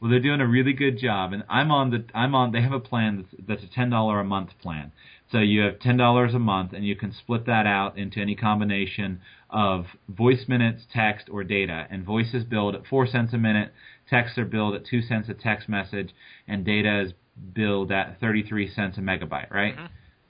[0.00, 2.52] Well, they're doing a really good job, and I'm on the I'm on.
[2.52, 4.92] They have a plan that's that's a ten dollar a month plan.
[5.30, 8.34] So you have ten dollars a month, and you can split that out into any
[8.34, 11.86] combination of voice minutes, text, or data.
[11.90, 13.72] And voice is billed at four cents a minute,
[14.08, 16.10] texts are billed at two cents a text message,
[16.48, 17.12] and data is
[17.54, 19.50] billed at thirty three cents a megabyte.
[19.50, 19.74] Right.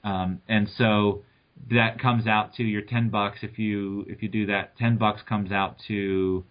[0.03, 1.23] Um, and so
[1.69, 4.77] that comes out to your ten bucks if you if you do that.
[4.77, 6.43] Ten bucks comes out to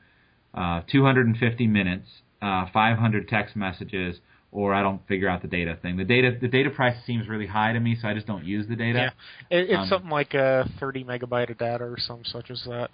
[0.54, 2.08] uh, 250 minutes,
[2.42, 4.16] uh, 500 text messages,
[4.52, 5.96] or I don't figure out the data thing.
[5.96, 8.66] The data the data price seems really high to me, so I just don't use
[8.66, 9.12] the data.
[9.50, 12.62] yeah, it, it's Um, something like uh, 30 megabyte of data or some such as
[12.64, 12.90] that.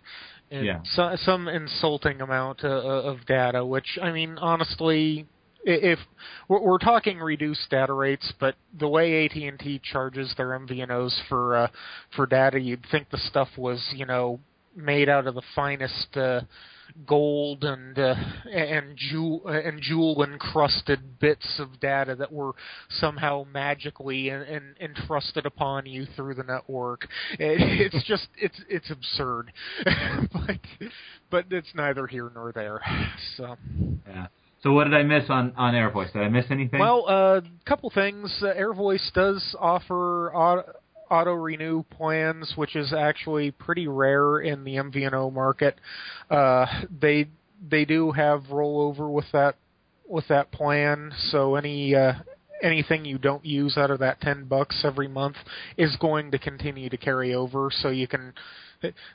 [0.50, 0.80] And Yeah.
[0.84, 5.26] So, some insulting amount uh, of data, which I mean, honestly.
[5.68, 5.98] If
[6.46, 11.20] we're we're talking reduced data rates, but the way AT and T charges their MVNOs
[11.28, 11.68] for uh,
[12.14, 14.38] for data, you'd think the stuff was you know
[14.76, 16.42] made out of the finest uh,
[17.06, 18.14] gold and uh,
[18.50, 22.52] and jewel and jewel encrusted bits of data that were
[22.88, 27.08] somehow magically and, and entrusted upon you through the network.
[27.38, 29.52] It, it's just it's it's absurd,
[30.32, 30.58] but
[31.30, 32.80] but it's neither here nor there.
[33.36, 33.56] So.
[34.06, 34.26] Yeah.
[34.62, 36.12] So what did I miss on on AirVoice?
[36.12, 36.80] Did I miss anything?
[36.80, 38.34] Well, a uh, couple things.
[38.42, 40.72] Uh, AirVoice does offer auto,
[41.10, 45.76] auto renew plans, which is actually pretty rare in the MVNO market.
[46.30, 46.66] Uh,
[47.00, 47.28] they
[47.70, 49.56] they do have rollover with that
[50.08, 52.12] with that plan, so any uh,
[52.62, 55.36] anything you don't use out of that ten bucks every month
[55.76, 57.70] is going to continue to carry over.
[57.70, 58.32] So you can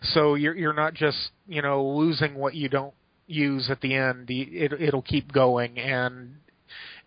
[0.01, 2.93] so you're you're not just you know losing what you don't
[3.27, 4.29] use at the end.
[4.29, 6.35] It it'll keep going and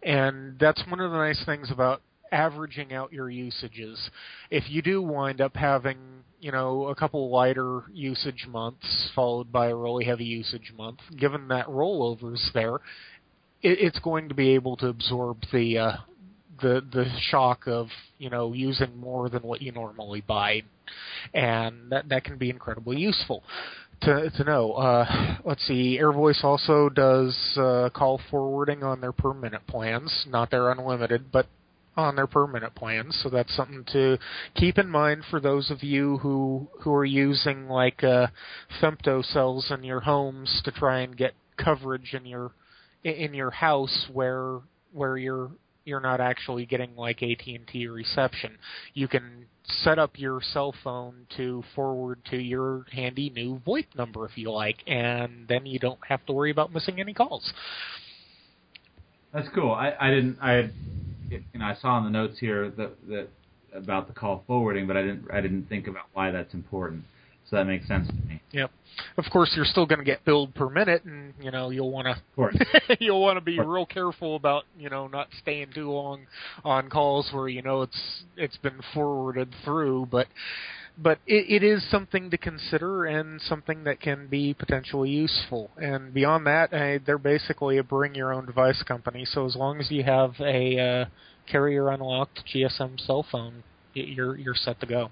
[0.03, 2.03] and that's one of the nice things about
[2.35, 4.11] averaging out your usages.
[4.51, 5.99] If you do wind up having,
[6.41, 11.49] you know, a couple lighter usage months followed by a really heavy usage month, given
[11.49, 12.75] that rollovers there,
[13.63, 15.97] it, it's going to be able to absorb the uh,
[16.61, 17.87] the the shock of
[18.19, 20.63] you know using more than what you normally buy,
[21.33, 23.45] and that that can be incredibly useful
[24.03, 24.73] to to know.
[24.73, 25.99] Uh, let's see.
[26.01, 31.47] AirVoice also does uh, call forwarding on their per minute plans, not their unlimited, but
[31.97, 33.19] on their permanent plans.
[33.23, 34.19] So that's something to
[34.55, 38.29] keep in mind for those of you who who are using like uh,
[38.81, 42.53] femto cells in your homes to try and get coverage in your
[43.03, 44.61] in your house where
[44.93, 45.51] where you're
[45.85, 48.57] you're not actually getting like AT&T reception.
[48.95, 54.25] You can set up your cell phone to forward to your handy new VoIP number
[54.25, 57.53] if you like, and then you don't have to worry about missing any calls.
[59.33, 59.73] That's cool.
[59.73, 60.71] I, I didn't I
[61.53, 63.29] you know I saw in the notes here that that
[63.75, 67.05] about the call forwarding, but I didn't I didn't think about why that's important.
[67.51, 68.41] So that makes sense to me.
[68.53, 68.71] Yep.
[69.19, 72.07] Of course, you're still going to get billed per minute, and you know you'll want
[72.07, 76.27] to you'll want to be real careful about you know not staying too long
[76.65, 80.27] on calls where you know it's it's been forwarded through, but
[80.97, 85.71] but it, it is something to consider and something that can be potentially useful.
[85.77, 89.25] And beyond that, uh, they're basically a bring your own device company.
[89.25, 91.05] So as long as you have a uh,
[91.51, 93.65] carrier unlocked GSM cell phone,
[93.95, 95.11] you're you're set to go.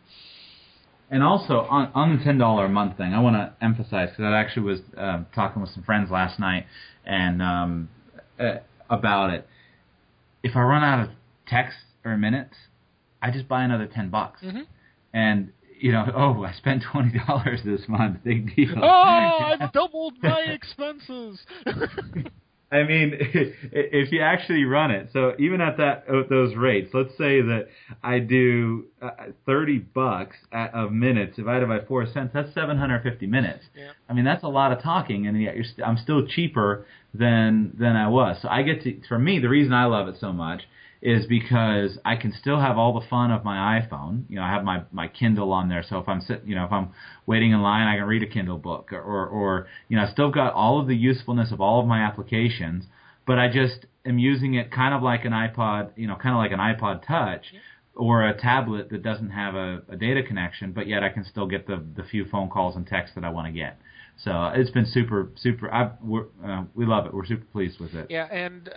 [1.10, 4.24] And also on on the ten dollar a month thing, I want to emphasize because
[4.24, 6.66] I actually was uh, talking with some friends last night
[7.04, 7.88] and um,
[8.38, 8.56] uh,
[8.88, 9.46] about it.
[10.42, 11.10] If I run out of
[11.46, 12.54] text or minutes,
[13.20, 14.40] I just buy another ten bucks.
[14.42, 14.66] Mhm.
[15.12, 15.52] And
[15.82, 18.22] you know, oh, I spent twenty dollars this month.
[18.24, 18.76] Big deal.
[18.76, 18.82] Oh,
[19.60, 21.40] I've doubled my expenses.
[22.72, 27.10] I mean, if you actually run it, so even at that at those rates, let's
[27.18, 27.66] say that
[28.02, 29.10] I do uh,
[29.44, 33.64] 30 bucks at, of minutes divided by four cents, that's 750 minutes.
[33.76, 33.90] Yeah.
[34.08, 37.76] I mean, that's a lot of talking, and yet you're st- I'm still cheaper than
[37.78, 38.38] than I was.
[38.40, 40.62] So I get to, for me, the reason I love it so much
[41.02, 44.22] is because I can still have all the fun of my iPhone.
[44.28, 46.64] You know, I have my my Kindle on there, so if I'm sit, you know,
[46.64, 46.90] if I'm
[47.26, 50.12] waiting in line, I can read a Kindle book, or or, or you know, I
[50.12, 52.84] still got all of the usefulness of all of my applications,
[53.26, 56.38] but I just am using it kind of like an iPod, you know, kind of
[56.38, 57.46] like an iPod Touch.
[57.94, 61.46] Or a tablet that doesn't have a, a data connection, but yet I can still
[61.46, 63.78] get the the few phone calls and texts that I want to get.
[64.16, 65.70] So it's been super, super.
[65.70, 67.12] I, we're, uh, we love it.
[67.12, 68.06] We're super pleased with it.
[68.08, 68.72] Yeah, and uh,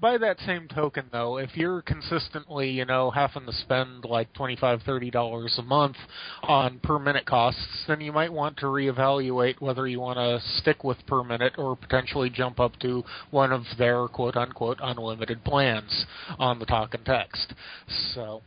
[0.00, 4.82] by that same token, though, if you're consistently, you know, having to spend like twenty-five,
[4.82, 5.96] thirty dollars a month
[6.42, 10.84] on per minute costs, then you might want to reevaluate whether you want to stick
[10.84, 16.06] with per minute or potentially jump up to one of their quote-unquote unlimited plans
[16.38, 17.54] on the talk and text.
[18.14, 18.42] So.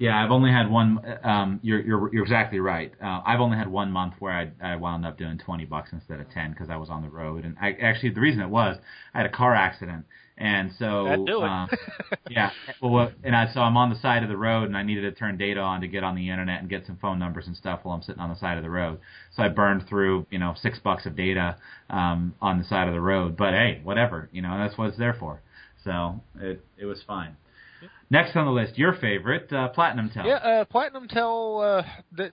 [0.00, 1.00] Yeah, I've only had one.
[1.24, 2.92] Um, you're you're you're exactly right.
[3.02, 6.20] Uh, I've only had one month where I I wound up doing twenty bucks instead
[6.20, 7.44] of ten because I was on the road.
[7.44, 8.78] And I actually the reason it was
[9.12, 10.04] I had a car accident,
[10.38, 11.48] and so That'd do it.
[11.48, 11.68] um,
[12.30, 12.50] yeah.
[12.80, 15.12] Well, and I so I'm on the side of the road, and I needed to
[15.12, 17.80] turn data on to get on the internet and get some phone numbers and stuff
[17.82, 19.00] while I'm sitting on the side of the road.
[19.34, 21.56] So I burned through you know six bucks of data
[21.90, 23.36] um, on the side of the road.
[23.36, 24.28] But hey, whatever.
[24.32, 25.40] You know that's what it's there for.
[25.84, 27.36] So it it was fine.
[28.10, 30.24] Next on the list, your favorite, uh, Platinum Tel.
[30.26, 31.60] Yeah, uh, Platinum Tel.
[31.60, 31.82] Uh,
[32.16, 32.32] that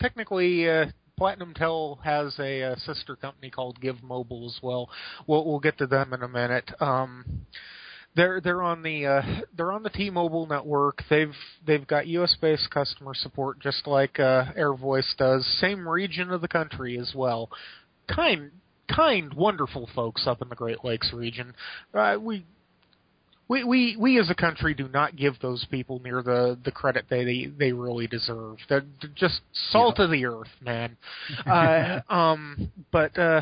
[0.00, 0.86] technically, uh,
[1.16, 4.88] Platinum Tel has a, uh sister company called GIV Mobile as well.
[5.26, 6.70] We'll we'll get to them in a minute.
[6.80, 7.46] Um,
[8.16, 9.22] they're they're on the uh,
[9.56, 11.02] they're on the T-Mobile network.
[11.10, 11.34] They've
[11.66, 12.36] they've got U.S.
[12.40, 15.44] based customer support just like uh, AirVoice does.
[15.60, 17.50] Same region of the country as well.
[18.08, 18.52] Kind
[18.94, 21.54] kind wonderful folks up in the Great Lakes region.
[21.92, 22.44] Uh, we
[23.48, 27.06] we, we we as a country do not give those people near the the credit
[27.10, 28.56] they they really deserve.
[28.68, 28.84] They're
[29.14, 29.40] just
[29.70, 30.96] salt of the earth, man.
[31.46, 33.40] uh, um, but uh,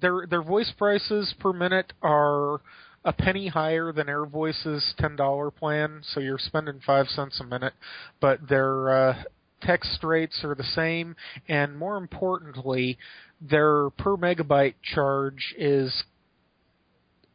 [0.00, 2.60] their their voice prices per minute are
[3.04, 7.74] a penny higher than AirVoice's ten dollar plan, so you're spending five cents a minute.
[8.20, 9.22] But their uh,
[9.62, 11.14] text rates are the same,
[11.48, 12.98] and more importantly,
[13.40, 16.04] their per megabyte charge is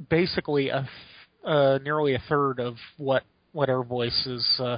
[0.10, 0.89] basically a
[1.46, 3.24] uh, nearly a third of what
[3.54, 4.78] what AirVoice is uh,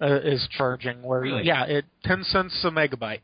[0.00, 1.02] uh, is charging.
[1.02, 1.44] Where Really?
[1.44, 3.20] yeah, it ten cents a megabyte.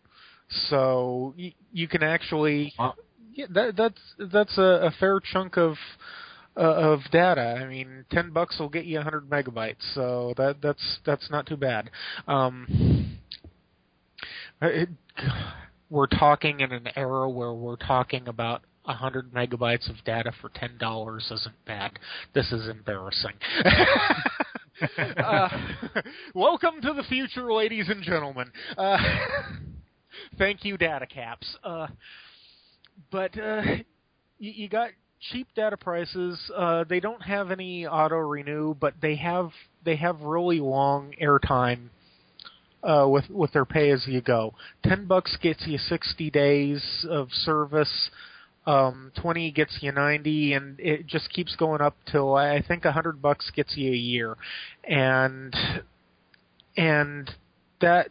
[0.69, 2.94] So y- you can actually Wow.
[3.35, 4.01] yeah, that that's
[4.32, 5.74] that's a, a fair chunk of
[6.57, 7.59] uh, of data.
[7.61, 11.57] I mean, ten bucks will get you 100 megabytes, so that that's that's not too
[11.57, 11.90] bad.
[12.28, 13.19] Um,
[14.62, 14.89] it,
[15.90, 20.78] we're talking in an era where we're talking about 100 megabytes of data for ten
[20.78, 21.98] dollars isn't bad.
[22.34, 23.34] This is embarrassing.
[25.16, 25.48] uh,
[26.34, 28.50] welcome to the future, ladies and gentlemen.
[28.76, 28.98] Uh,
[30.38, 31.56] thank you, data caps.
[31.64, 31.88] Uh,
[33.10, 33.62] but uh,
[34.38, 34.90] you, you got
[35.32, 36.38] cheap data prices.
[36.54, 39.50] Uh, they don't have any auto renew, but they have
[39.84, 41.88] they have really long airtime
[42.82, 44.54] uh, with with their pay as you go.
[44.84, 48.10] Ten bucks gets you sixty days of service.
[48.66, 52.93] Um, Twenty gets you ninety, and it just keeps going up till I think a
[52.93, 54.36] hundred bucks gets you a year,
[54.84, 55.55] and
[56.76, 57.30] and
[57.80, 58.09] that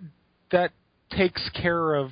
[0.52, 0.72] that
[1.11, 2.11] takes care of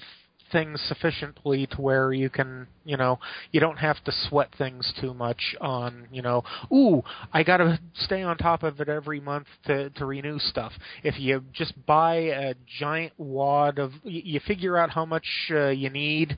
[0.51, 3.19] things sufficiently to where you can, you know,
[3.51, 7.01] you don't have to sweat things too much on, you know, ooh,
[7.33, 10.71] I got to stay on top of it every month to to renew stuff.
[11.03, 15.69] If you just buy a giant wad of you you figure out how much uh,
[15.69, 16.37] you need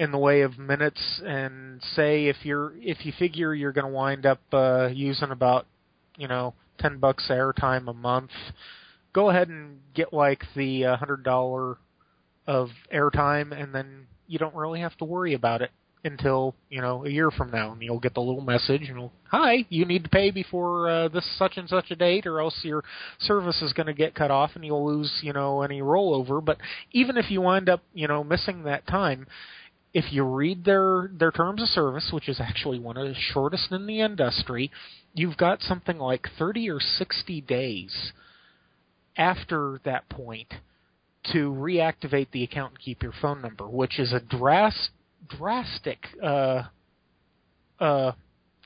[0.00, 3.92] in the way of minutes and say if you're if you figure you're going to
[3.92, 5.66] wind up uh using about,
[6.16, 8.30] you know, 10 bucks airtime a month,
[9.12, 11.76] go ahead and get like the uh, $100
[12.46, 15.70] of airtime, and then you don't really have to worry about it
[16.02, 19.66] until you know a year from now, and you'll get the little message, and hi,
[19.68, 22.82] you need to pay before uh, this such and such a date, or else your
[23.18, 26.42] service is going to get cut off, and you'll lose you know any rollover.
[26.42, 26.56] But
[26.92, 29.26] even if you wind up you know missing that time,
[29.92, 33.72] if you read their their terms of service, which is actually one of the shortest
[33.72, 34.70] in the industry,
[35.14, 38.12] you've got something like 30 or 60 days
[39.16, 40.54] after that point
[41.32, 44.90] to reactivate the account and keep your phone number, which is a dras-
[45.28, 46.62] drastic uh,
[47.78, 48.12] uh,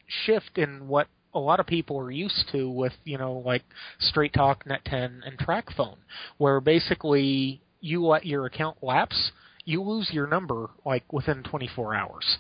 [0.07, 3.65] shift in what a lot of people are used to with, you know, like
[3.99, 5.97] Straight Talk, Net10, and TracFone,
[6.39, 9.33] where basically you let your account lapse,
[9.65, 12.39] you lose your number like within 24 hours.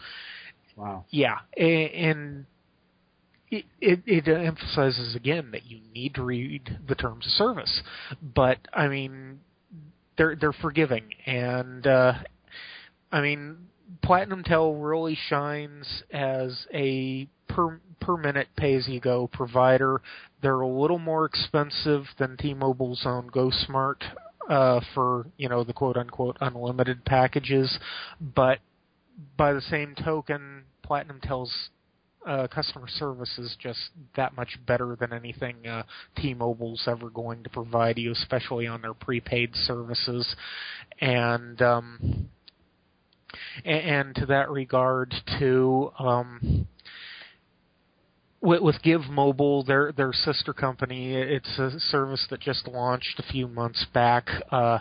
[0.76, 1.04] Wow.
[1.10, 2.46] Yeah, and
[3.50, 7.82] it, it, it emphasizes again that you need to read the terms of service.
[8.20, 9.40] But I mean,
[10.16, 12.14] they're they're forgiving, and uh,
[13.12, 13.68] I mean,
[14.02, 20.00] Platinum PlatinumTel really shines as a per per minute pay as you go provider.
[20.42, 24.02] They're a little more expensive than T-Mobile's own GoSmart
[24.48, 27.78] uh, for you know the quote unquote unlimited packages,
[28.20, 28.58] but
[29.36, 31.70] by the same token, PlatinumTel's
[32.26, 33.78] uh, customer service is just
[34.16, 35.82] that much better than anything uh,
[36.16, 40.34] T-Mobile's ever going to provide you, especially on their prepaid services.
[41.00, 42.28] And um,
[43.64, 45.92] and, and to that regard, too.
[45.98, 46.66] Um,
[48.44, 53.32] with, with GIV Mobile, their their sister company, it's a service that just launched a
[53.32, 54.28] few months back.
[54.52, 54.78] Uh,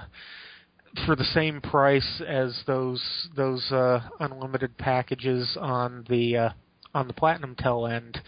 [1.07, 3.01] for the same price as those
[3.35, 6.49] those uh, unlimited packages on the uh,
[6.93, 8.19] on the PlatinumTel end,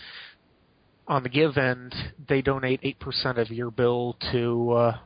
[1.08, 1.94] on the Give end,
[2.28, 4.98] they donate eight percent of your bill to uh,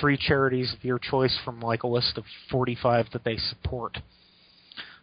[0.00, 3.98] three charities of your choice from like a list of forty five that they support.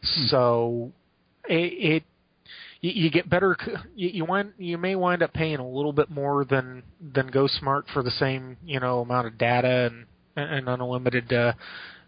[0.02, 0.26] Hmm.
[0.28, 0.92] So
[1.50, 2.04] it, it
[2.82, 3.56] you, you get better.
[3.96, 7.84] You, you wind you may wind up paying a little bit more than than GoSmart
[7.94, 11.54] for the same you know amount of data and and unlimited uh,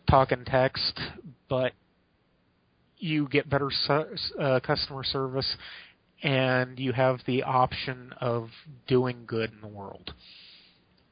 [0.10, 1.00] talk and text,
[1.50, 1.74] but
[2.98, 5.58] you get better su- uh, customer service,
[6.24, 8.50] and you have the option of
[8.88, 10.14] doing good in the world.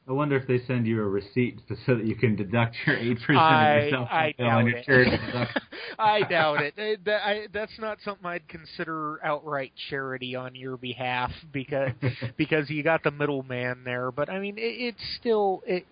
[0.10, 3.20] I wonder if they send you a receipt so that you can deduct your eight
[3.20, 5.18] percent of yourself I on your charity.
[6.00, 7.08] I doubt it.
[7.08, 11.92] I, that's not something I'd consider outright charity on your behalf because
[12.38, 14.12] because you got the middleman there.
[14.12, 15.86] But I mean, it, it's still it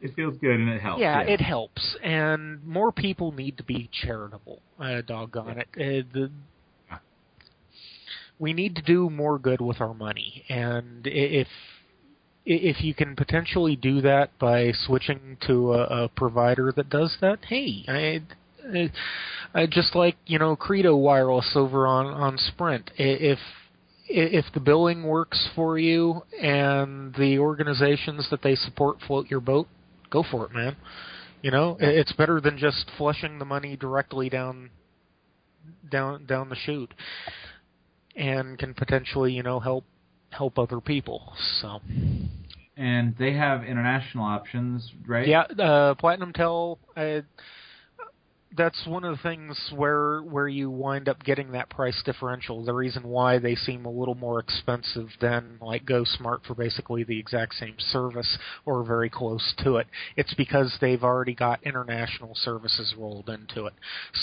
[0.00, 1.00] it feels good and it helps.
[1.00, 4.62] Yeah, yeah, it helps, and more people need to be charitable.
[4.78, 5.84] Uh, doggone yeah.
[5.84, 6.30] it, uh, the,
[8.38, 11.48] we need to do more good with our money, and if
[12.48, 17.40] if you can potentially do that by switching to a, a provider that does that,
[17.46, 18.22] hey, I,
[18.74, 18.90] I,
[19.54, 22.90] I just like you know Credo Wireless over on on Sprint.
[22.96, 23.38] If
[24.06, 29.68] if the billing works for you and the organizations that they support float your boat,
[30.10, 30.74] go for it, man.
[31.42, 34.70] You know, it's better than just flushing the money directly down
[35.90, 36.94] down down the chute,
[38.16, 39.84] and can potentially you know help
[40.30, 41.32] help other people.
[41.60, 41.80] So.
[42.76, 45.26] And they have international options, right?
[45.26, 46.78] Yeah, uh, PlatinumTel.
[46.96, 47.20] Uh,
[48.56, 52.64] that's one of the things where where you wind up getting that price differential.
[52.64, 57.04] The reason why they seem a little more expensive than like Go Smart for basically
[57.04, 59.86] the exact same service or very close to it.
[60.16, 63.74] It's because they've already got international services rolled into it.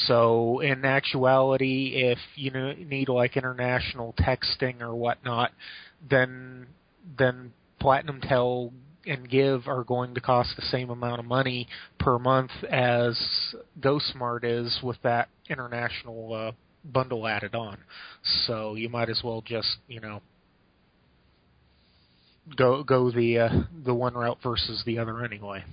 [0.08, 5.52] So in actuality, if you need like international texting or whatnot,
[6.10, 6.68] then
[7.18, 7.52] then
[7.82, 8.72] PlatinumTel
[9.06, 11.68] and GIV are going to cost the same amount of money
[12.00, 13.20] per month as
[13.80, 16.52] GoSmart is with that international uh,
[16.84, 17.78] bundle added on.
[18.48, 20.22] So you might as well just you know
[22.56, 23.50] go go the uh,
[23.84, 25.64] the one route versus the other anyway.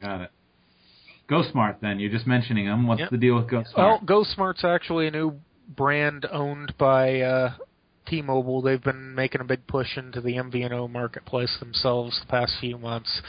[0.00, 0.30] Got it.
[1.30, 1.98] GoSmart then.
[2.00, 2.86] You're just mentioning them.
[2.86, 3.10] What's yep.
[3.10, 3.76] the deal with GoSmart?
[3.76, 5.34] Well, GoSmart's actually a new
[5.76, 7.54] brand owned by uh,
[8.06, 12.78] T-Mobile, they've been making a big push into the MVNO marketplace themselves the past few
[12.78, 13.22] months,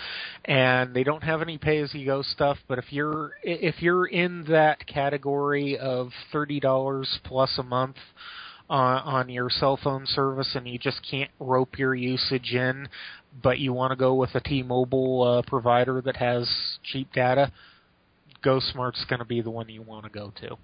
[0.46, 2.58] and they don't have any pay-as-you-go stuff.
[2.68, 7.98] But if you're if you're in that category of thirty dollars plus a month
[8.70, 12.88] on, on your cell phone service, and you just can't rope your usage in,
[13.42, 16.50] but you want to go with a T-Mobile uh, provider that has
[16.84, 17.52] cheap data,
[18.44, 20.58] GoSmart's going to be the one you want to go to.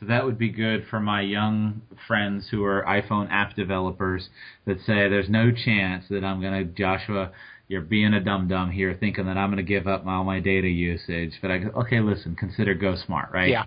[0.00, 4.28] So that would be good for my young friends who are iPhone app developers
[4.66, 7.32] that say there's no chance that I'm going to, Joshua,
[7.68, 10.38] you're being a dum dum here, thinking that I'm going to give up all my
[10.38, 11.32] data usage.
[11.40, 13.48] But I go, okay, listen, consider GoSmart, right?
[13.48, 13.64] Yeah,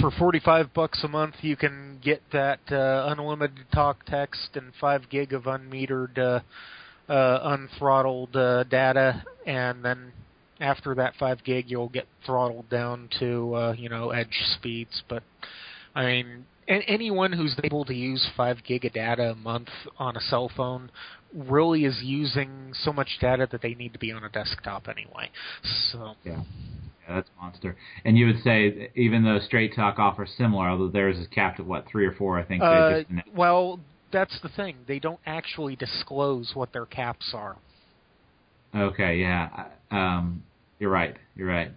[0.00, 5.08] for 45 bucks a month, you can get that uh, unlimited talk, text, and five
[5.08, 6.40] gig of unmetered, uh,
[7.10, 10.12] uh, unthrottled uh, data, and then
[10.60, 15.22] after that five gig, you'll get throttled down to uh, you know edge speeds, but
[15.98, 19.68] I mean, anyone who's able to use five gig of data a month
[19.98, 20.92] on a cell phone
[21.34, 25.28] really is using so much data that they need to be on a desktop anyway.
[25.90, 26.42] So yeah.
[27.08, 27.76] Yeah, that's monster.
[28.04, 31.66] And you would say, even though Straight Talk offers similar, although theirs is capped at
[31.66, 32.62] what three or four, I think.
[32.62, 33.00] Uh,
[33.34, 33.80] well,
[34.12, 37.56] that's the thing; they don't actually disclose what their caps are.
[38.76, 40.42] Okay, yeah, um,
[40.78, 41.16] you're right.
[41.34, 41.72] You're right.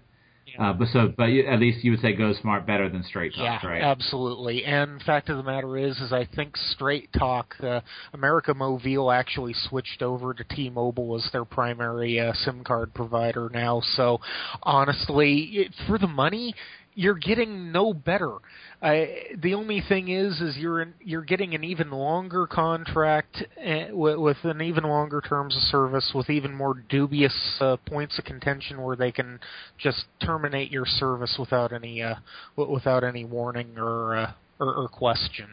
[0.60, 3.34] Uh, but so, but you, at least you would say Go Smart better than Straight
[3.34, 3.82] Talk, yeah, right?
[3.82, 4.64] absolutely.
[4.66, 7.82] And fact of the matter is, is I think Straight Talk, uh,
[8.14, 13.82] America Mobile actually switched over to T-Mobile as their primary uh, SIM card provider now.
[13.96, 14.20] So
[14.64, 16.54] honestly, it, for the money,
[16.94, 18.34] you're getting no better.
[18.82, 23.96] I, the only thing is, is you're in, you're getting an even longer contract uh,
[23.96, 28.26] with, with an even longer terms of service, with even more dubious uh, points of
[28.26, 29.40] contention, where they can
[29.78, 32.16] just terminate your service without any uh,
[32.56, 35.48] without any warning or, uh, or or question.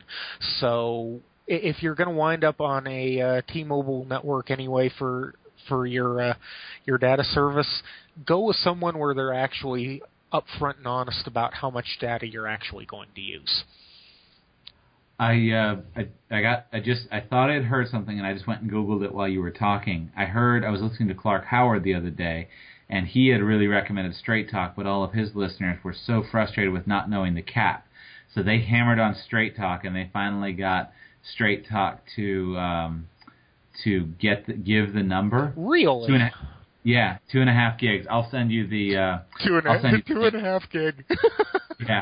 [0.60, 5.34] So if you're going to wind up on a uh, T-Mobile network anyway for
[5.68, 6.34] for your uh,
[6.84, 7.82] your data service,
[8.26, 10.02] go with someone where they're actually
[10.32, 13.64] upfront and honest about how much data you're actually going to use.
[15.18, 18.46] I uh, I I got I just I thought I'd heard something and I just
[18.46, 20.12] went and googled it while you were talking.
[20.16, 22.48] I heard I was listening to Clark Howard the other day
[22.88, 26.72] and he had really recommended Straight Talk, but all of his listeners were so frustrated
[26.72, 27.86] with not knowing the cap.
[28.34, 30.92] So they hammered on Straight Talk and they finally got
[31.34, 33.08] Straight Talk to um
[33.84, 35.52] to get the, give the number.
[35.56, 36.08] Really?
[36.08, 36.32] Two and a,
[36.88, 38.06] yeah, two and a half gigs.
[38.10, 41.04] I'll send you the uh, two and I'll send two and a half gig.
[41.86, 42.00] yeah.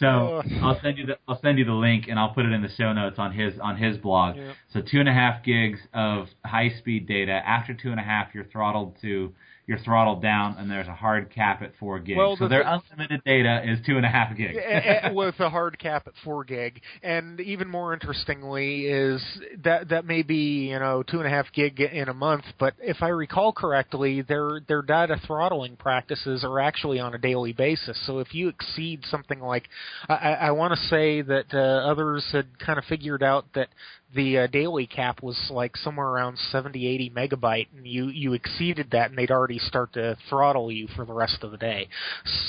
[0.00, 0.42] So Uh.
[0.64, 2.68] I'll send you the I'll send you the link and I'll put it in the
[2.76, 4.36] show notes on his on his blog.
[4.36, 4.52] Yeah.
[4.72, 7.32] So two and a half gigs of high speed data.
[7.46, 9.32] After two and a half, you're throttled to
[9.66, 12.16] you're throttled down, and there's a hard cap at four gig.
[12.16, 14.56] Well, so the their unlimited data is two and a half gigs.
[14.56, 16.80] Eh, eh, with a hard cap at four gig.
[17.02, 19.20] And even more interestingly is
[19.64, 22.74] that that may be you know two and a half gig in a month, but
[22.78, 28.00] if I recall correctly, their their data throttling practices are actually on a daily basis.
[28.06, 29.68] So if you exceed something like,
[30.08, 33.68] I, I I want to say that uh, others had kind of figured out that
[34.14, 38.90] the uh, daily cap was like somewhere around 70 80 megabyte and you you exceeded
[38.92, 41.88] that and they'd already start to throttle you for the rest of the day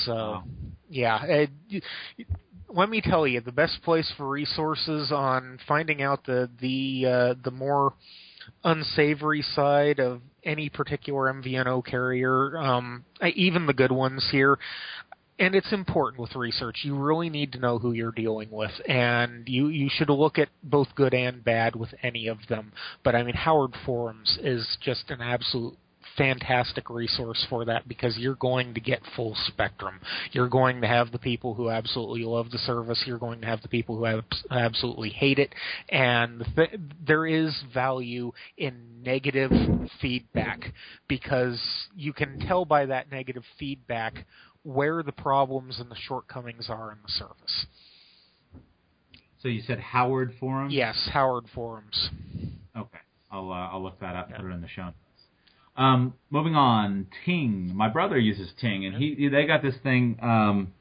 [0.04, 0.44] so Wow.
[0.88, 1.80] yeah y-
[2.70, 7.34] let me tell you the best place for resources on finding out the the uh,
[7.42, 7.94] the more
[8.64, 13.04] unsavory side of any particular MVNO carrier um
[13.34, 14.58] even the good ones here
[15.38, 16.80] and it's important with research.
[16.82, 20.48] You really need to know who you're dealing with, and you you should look at
[20.62, 22.72] both good and bad with any of them.
[23.04, 25.76] But I mean, Howard Forums is just an absolute
[26.16, 30.00] fantastic resource for that because you're going to get full spectrum.
[30.32, 33.02] You're going to have the people who absolutely love the service.
[33.06, 35.54] You're going to have the people who abs- absolutely hate it,
[35.88, 39.52] and th- there is value in negative
[40.02, 40.72] feedback
[41.06, 41.60] because
[41.94, 44.26] you can tell by that negative feedback
[44.68, 47.66] where the problems and the shortcomings are in the service.
[49.40, 50.74] So you said Howard forums?
[50.74, 52.10] Yes, Howard Forums.
[52.76, 52.98] Okay.
[53.30, 54.28] I'll uh, I'll look that up.
[54.30, 54.36] Yeah.
[54.36, 54.96] Put it in the show notes.
[55.76, 57.70] Um, moving on, Ting.
[57.74, 60.72] My brother uses Ting, and he they got this thing um,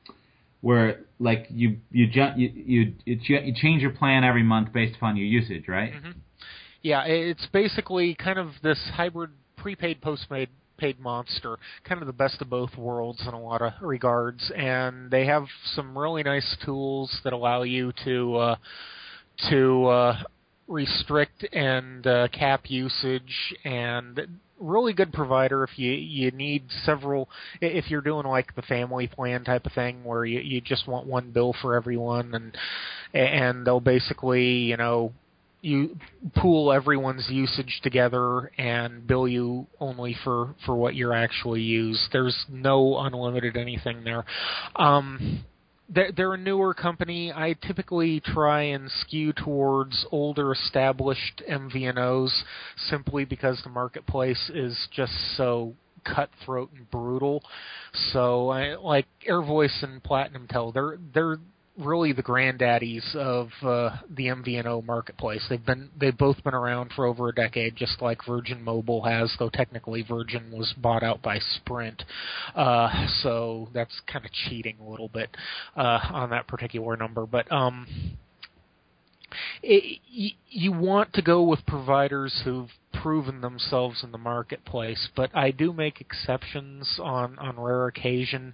[0.62, 4.98] where like you you ju- you you, you you change your plan every month based
[4.98, 5.94] upon your usage, right?
[5.94, 6.12] hmm
[6.82, 12.42] Yeah, it's basically kind of this hybrid prepaid postpaid paid monster, kind of the best
[12.42, 14.52] of both worlds in a lot of regards.
[14.56, 15.46] And they have
[15.76, 18.56] some really nice tools that allow you to uh,
[19.50, 20.24] to uh,
[20.68, 27.30] restrict and uh, cap usage and really good provider if you you need several
[27.62, 31.06] if you're doing like the family plan type of thing where you you just want
[31.06, 32.58] one bill for everyone and
[33.14, 35.14] and they'll basically you know
[35.62, 35.98] you
[36.36, 42.46] pool everyone's usage together and bill you only for for what you're actually used there's
[42.50, 44.24] no unlimited anything there
[44.76, 45.44] um
[45.90, 47.32] they're, they're a newer company.
[47.32, 52.32] I typically try and skew towards older established MVNOs
[52.90, 57.44] simply because the marketplace is just so cutthroat and brutal.
[58.12, 60.72] So I like AirVoice and Platinum Tel.
[60.72, 61.38] They're they're
[61.78, 65.46] really the granddaddies of uh, the MVNO marketplace.
[65.50, 69.34] They've been they've both been around for over a decade, just like Virgin Mobile has,
[69.38, 72.04] though technically Virgin was bought out by Sprint.
[72.56, 75.36] Uh, so that's kind of cheating a little bit
[75.76, 77.26] uh, on that particular number.
[77.26, 78.18] But um,
[79.62, 82.70] it, you, you want to go with providers who've
[83.02, 88.54] proven themselves in the marketplace, but I do make exceptions on on rare occasion.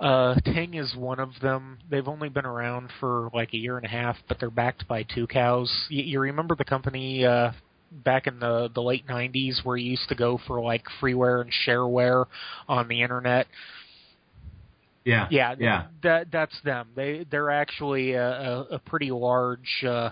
[0.00, 1.78] Uh, Ting is one of them.
[1.90, 5.04] They've only been around for like a year and a half, but they're backed by
[5.04, 5.70] Tucows.
[5.88, 7.52] You, you remember the company uh,
[7.90, 11.50] back in the the late '90s where you used to go for like freeware and
[11.66, 12.26] shareware
[12.68, 13.46] on the internet?
[15.04, 15.26] Yeah.
[15.30, 15.86] Yeah, Yeah.
[16.02, 16.88] That that's them.
[16.94, 20.10] They they're actually a, a, pretty large uh,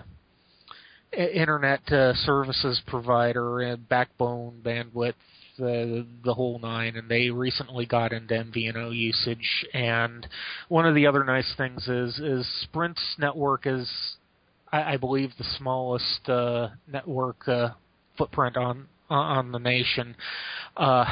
[1.13, 5.13] internet uh, services provider, uh, backbone bandwidth,
[5.57, 9.65] the the whole nine, and they recently got into MVNO usage.
[9.73, 10.27] And
[10.67, 13.89] one of the other nice things is is Sprint's network is,
[14.71, 17.69] I, I believe, the smallest uh, network uh,
[18.17, 20.15] footprint on on the nation.
[20.77, 21.05] Uh,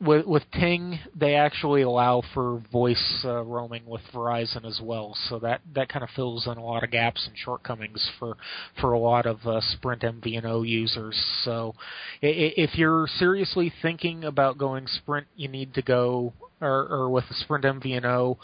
[0.00, 5.38] with with Ting, they actually allow for voice uh, roaming with Verizon as well, so
[5.40, 8.36] that that kind of fills in a lot of gaps and shortcomings for
[8.80, 11.20] for a lot of uh, Sprint MVNO users.
[11.44, 11.74] So,
[12.22, 17.34] if you're seriously thinking about going Sprint, you need to go or, or with the
[17.34, 18.36] Sprint MVNO.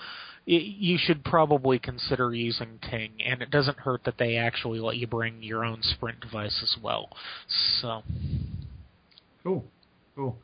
[0.46, 5.06] You should probably consider using Ting, and it doesn't hurt that they actually let you
[5.06, 7.08] bring your own Sprint device as well.
[7.80, 8.02] So,
[9.42, 9.64] cool,
[10.14, 10.36] cool.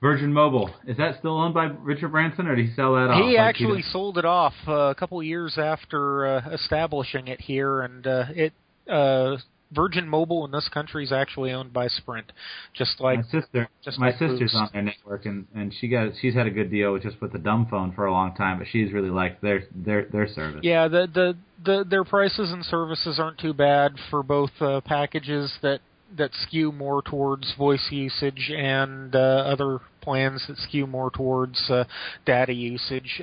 [0.00, 3.22] Virgin Mobile is that still owned by Richard Branson, or did he sell that off?
[3.22, 7.28] He like actually he sold it off uh, a couple of years after uh, establishing
[7.28, 8.52] it here, and uh, it
[8.90, 9.36] uh,
[9.72, 12.30] Virgin Mobile in this country is actually owned by Sprint,
[12.74, 13.68] just like my sister.
[13.82, 14.54] Just my like sister's Boost.
[14.54, 17.32] on their network, and and she got she's had a good deal with just with
[17.32, 20.60] the dumb phone for a long time, but she's really liked their their their service.
[20.62, 25.52] Yeah, the the the their prices and services aren't too bad for both uh, packages
[25.62, 25.80] that
[26.16, 31.84] that skew more towards voice usage and uh, other plans that skew more towards uh,
[32.24, 33.20] data usage.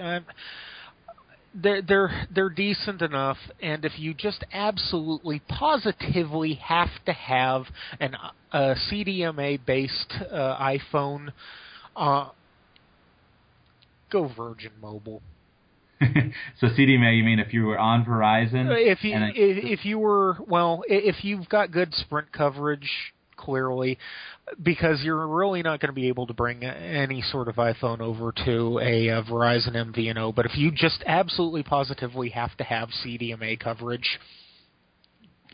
[1.55, 7.65] They're they're they're decent enough, and if you just absolutely positively have to have
[7.99, 8.15] an
[8.51, 11.31] a CDMA based uh, iPhone,
[11.95, 12.30] uh,
[14.11, 15.22] go Virgin Mobile.
[16.60, 18.70] so CDMA, you mean if you were on Verizon?
[18.70, 22.90] Uh, if you if, if you were well, if you've got good Sprint coverage,
[23.36, 23.98] clearly,
[24.62, 28.32] because you're really not going to be able to bring any sort of iPhone over
[28.46, 30.36] to a, a Verizon MVNO.
[30.36, 34.20] But if you just absolutely positively have to have CDMA coverage,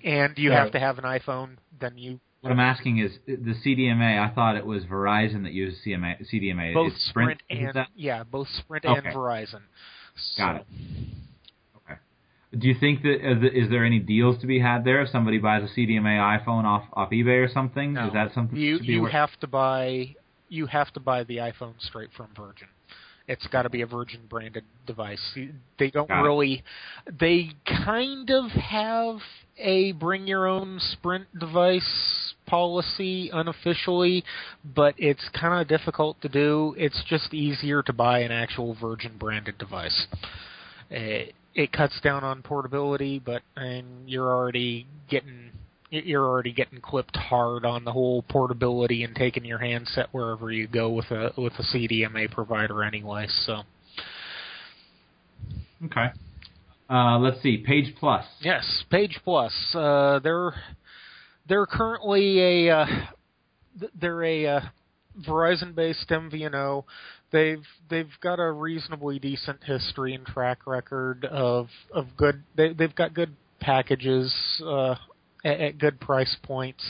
[0.04, 4.18] and you have to have an iPhone, then you What I'm asking is the CDMA.
[4.18, 6.74] I thought it was Verizon that used CMA, CDMA.
[6.74, 8.98] both It's Sprint, Is and yeah, both Sprint Okay.
[9.08, 9.60] and Verizon.
[10.38, 10.66] Got it.
[11.78, 12.00] Okay.
[12.58, 15.38] Do you think that is there- is any deals to be had there if somebody
[15.38, 17.94] buys a CDMA iPhone off off eBay or something?
[17.94, 18.08] No.
[18.08, 20.16] Is that something you to be you have to buy
[20.48, 22.68] you have to buy the iPhone straight from Virgin.
[23.28, 25.38] It's got to be a Virgin branded device.
[25.78, 26.24] They don't Got it.
[26.24, 26.64] really.
[27.06, 27.52] They
[27.86, 29.20] kind of have
[29.60, 34.24] a bring your own Sprint device policy unofficially,
[34.76, 36.74] but it's kind of difficult to do.
[36.78, 40.08] It's just easier to buy an actual Virgin branded device.
[40.90, 45.52] It, it cuts down on portability, but and you're already getting
[45.92, 50.68] you're already getting clipped hard on the whole portability and taking your handset wherever you
[50.68, 53.28] go with a with a CDMA provider anyway.
[53.46, 53.62] So
[55.86, 56.08] Okay.
[56.90, 57.58] Uh, let's see.
[57.58, 58.26] Page Plus.
[58.42, 59.54] yes, Page Plus.
[59.76, 60.54] Uh, they're
[61.50, 62.86] they're currently a uh,
[64.00, 64.62] they're a uh,
[65.28, 66.86] Verizon based MVNO.
[67.32, 72.44] They've they've got a reasonably decent history and track record of of good.
[72.56, 74.34] They they've got good packages.
[74.66, 74.96] Uh,
[75.46, 76.84] at, at good price points,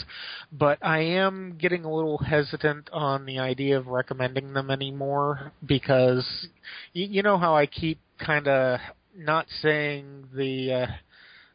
[0.51, 6.47] but I am getting a little hesitant on the idea of recommending them anymore because
[6.93, 8.79] you, you know how I keep kind of
[9.15, 10.87] not saying the uh,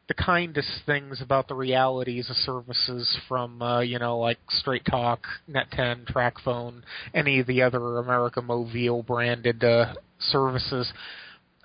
[0.09, 5.23] the kindest things about the realities of services from uh, you know like Straight Talk,
[5.51, 6.83] Net10, TracFone,
[7.15, 10.93] any of the other America Mobile branded uh, services.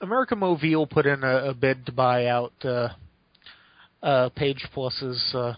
[0.02, 2.90] America Mobile put in a, a bid to buy out uh,
[4.02, 5.54] uh, Page Plus's uh,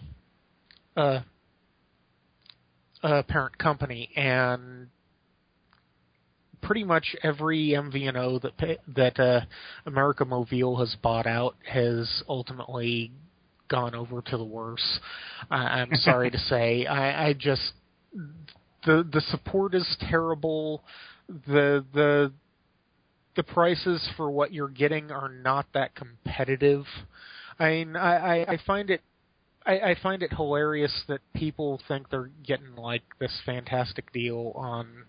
[0.96, 1.20] uh,
[3.02, 4.81] uh, parent company, and
[6.62, 9.40] pretty much every MVNO that that uh,
[9.86, 13.12] America Mobile has bought out has ultimately
[13.68, 15.00] gone over to the worse.
[15.50, 17.72] I'm sorry to say, I, I just
[18.86, 20.84] the the support is terrible.
[21.28, 22.32] The the
[23.34, 26.84] the prices for what you're getting are not that competitive.
[27.58, 29.00] I mean, I, I, I find it
[29.64, 35.04] I, I find it hilarious that people think they're getting like this fantastic deal on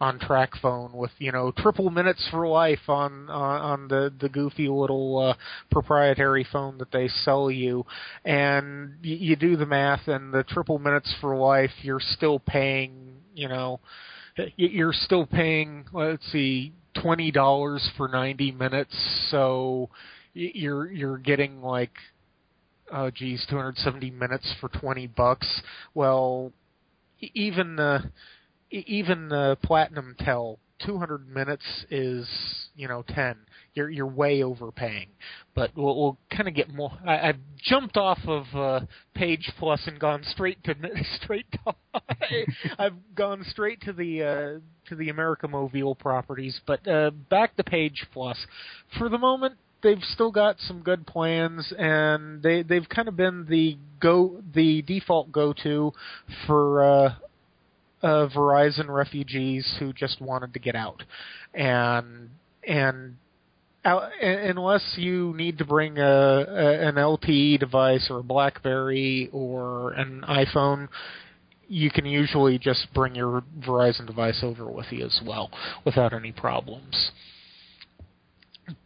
[0.00, 4.28] on track phone with you know triple minutes for life on on, on the the
[4.28, 5.34] goofy little uh,
[5.70, 7.84] proprietary phone that they sell you,
[8.24, 13.16] and y- you do the math and the triple minutes for life you're still paying
[13.34, 13.80] you know
[14.56, 16.72] you're still paying let's see
[17.02, 18.94] twenty dollars for ninety minutes.
[19.30, 19.90] So
[20.34, 21.92] you're you're getting like
[22.92, 25.62] oh geez 270 minutes for 20 bucks.
[25.94, 26.52] Well
[27.34, 28.10] even the
[28.70, 32.28] even the platinum tel 200 minutes is
[32.76, 33.36] you know 10
[33.78, 35.08] you're you're way overpaying.
[35.54, 36.92] But we'll, we'll kind of get more.
[37.06, 40.74] I, I've jumped off of uh, Page Plus and gone straight to
[41.22, 41.46] straight.
[41.52, 41.74] To,
[42.78, 47.64] I've gone straight to the uh, to the America Mobile properties, but uh, back to
[47.64, 48.36] Page Plus.
[48.98, 53.46] For the moment, they've still got some good plans, and they they've kind of been
[53.48, 55.92] the go the default go to
[56.46, 56.82] for.
[56.82, 57.14] Uh,
[58.02, 61.02] uh, Verizon refugees who just wanted to get out,
[61.54, 62.30] and
[62.66, 63.16] and
[63.84, 69.92] out, unless you need to bring a, a an LTE device or a BlackBerry or
[69.92, 70.88] an iPhone,
[71.68, 75.50] you can usually just bring your Verizon device over with you as well
[75.84, 77.10] without any problems.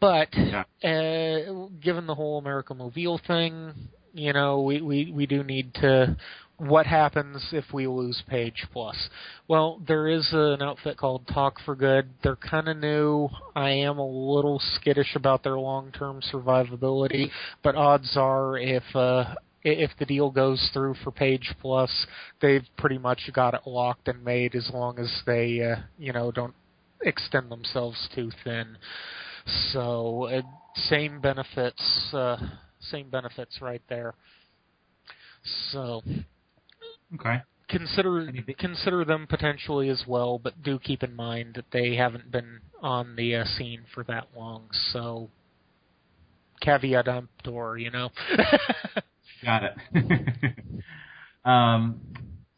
[0.01, 0.65] But Yeah.
[0.85, 3.73] uh, given the whole America Mobile thing,
[4.15, 6.17] you know, we, we, we do need to.
[6.63, 9.09] What happens if we lose Page Plus?
[9.49, 12.11] Well, there is an outfit called Talk for Good.
[12.23, 13.29] They're kind of new.
[13.57, 17.31] I am a little skittish about their long-term survivability,
[17.65, 19.35] but odds are if uh,
[19.65, 22.07] if the deal goes through for Page Plus,
[22.41, 26.31] they've pretty much got it locked and made as long as they uh, you know
[26.31, 26.55] don't
[27.01, 28.79] extend themselves too thin.
[29.73, 30.43] So uh,
[30.77, 31.83] same benefits,
[32.15, 32.37] uh,
[32.79, 34.15] same benefits right there.
[35.73, 36.03] So
[37.15, 37.43] Okay.
[37.69, 42.61] consider consider them potentially as well, but do keep in mind that they haven't been
[42.81, 44.69] on the uh, scene for that long.
[44.93, 45.31] So
[46.61, 48.11] caveat emptor, you know.
[49.45, 49.75] Got it.
[51.45, 52.01] um,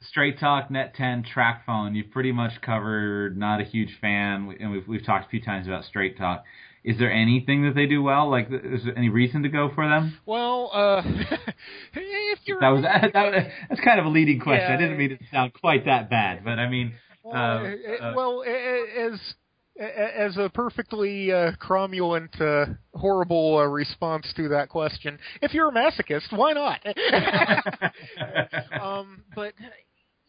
[0.02, 1.96] Straight Talk, Net 10, TracFone.
[1.96, 3.38] You've pretty much covered.
[3.38, 6.44] Not a huge fan, and we've we've talked a few times about Straight Talk.
[6.84, 8.30] Is there anything that they do well?
[8.30, 10.18] Like, is there any reason to go for them?
[10.26, 11.02] well, uh,
[11.94, 12.82] if you're That was
[13.12, 14.68] that, was- that's kind of a leading question.
[14.68, 14.74] Yeah.
[14.76, 16.92] I didn't mean it to sound quite that bad, but I mean,
[17.22, 19.18] Well, Uh, uh, uh, well, as
[19.76, 25.72] as a perfectly uh, cromulent, uh, horrible uh, response to that question, if you're a
[25.72, 26.78] masochist, why not?
[28.80, 29.52] um, but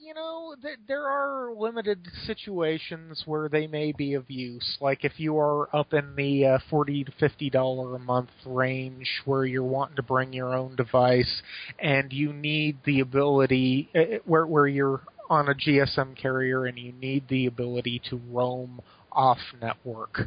[0.06, 4.78] you know, th- there are limited situations where they may be of use.
[4.80, 9.10] Like if you are up in the uh, forty to fifty dollar a month range,
[9.26, 11.42] where you're wanting to bring your own device,
[11.80, 16.92] and you need the ability uh, where where you're on a GSM carrier and you
[16.94, 18.80] need the ability to roam
[19.12, 20.20] off network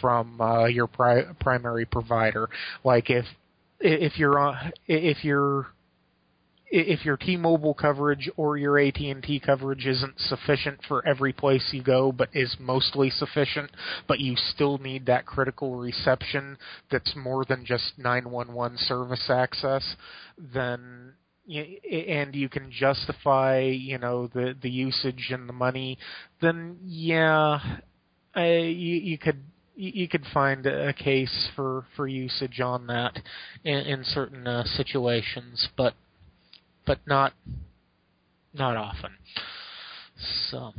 [0.00, 2.48] from uh, your pri- primary provider.
[2.84, 3.24] Like if
[3.80, 5.66] if you're on if you're
[6.68, 12.10] if your T-Mobile coverage or your AT&T coverage isn't sufficient for every place you go,
[12.10, 13.70] but is mostly sufficient,
[14.08, 16.58] but you still need that critical reception
[16.90, 19.96] that's more than just 911 service access,
[20.38, 21.12] then
[21.48, 25.96] and you can justify, you know, the the usage and the money,
[26.40, 27.60] then yeah,
[28.36, 29.40] uh, you, you could
[29.76, 33.20] you you could find a case for for usage on that
[33.62, 35.94] in, in certain uh, situations, but
[36.86, 37.32] but not
[38.54, 39.10] not often.
[40.50, 40.72] So,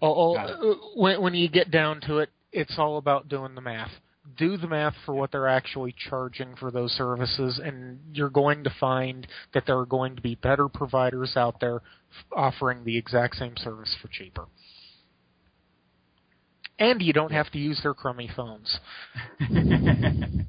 [0.00, 3.60] oh, oh, uh, when when you get down to it, it's all about doing the
[3.60, 3.90] math.
[4.36, 8.70] Do the math for what they're actually charging for those services, and you're going to
[8.78, 11.80] find that there are going to be better providers out there
[12.30, 14.46] offering the exact same service for cheaper.
[16.78, 18.78] And you don't have to use their crummy phones.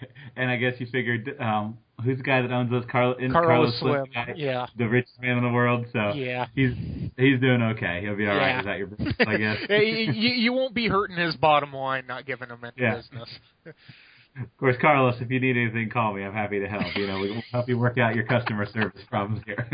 [0.36, 3.78] and I guess you figured um, who's the guy that owns those Carl, in, Carlos
[3.78, 4.66] Slim, Slim, guy, yeah.
[4.76, 5.86] the richest man in the world.
[5.92, 6.46] So Yeah.
[6.54, 6.72] he's
[7.16, 8.00] he's doing okay.
[8.02, 8.48] He'll be all right.
[8.50, 8.58] Yeah.
[8.60, 9.14] Is that your business?
[9.20, 9.58] I guess.
[9.68, 12.96] you, you won't be hurting his bottom line not giving him any Yeah.
[12.96, 13.28] business.
[13.66, 16.22] Of course, Carlos, if you need anything, call me.
[16.22, 16.94] I'm happy to help.
[16.94, 19.66] You know, we'll help you work out your customer service problems here.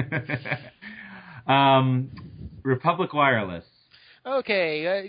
[1.52, 2.10] um,
[2.62, 3.64] Republic Wireless.
[4.24, 5.08] Okay, uh,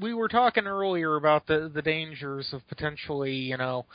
[0.00, 3.86] we were talking earlier about the the dangers of potentially, you know,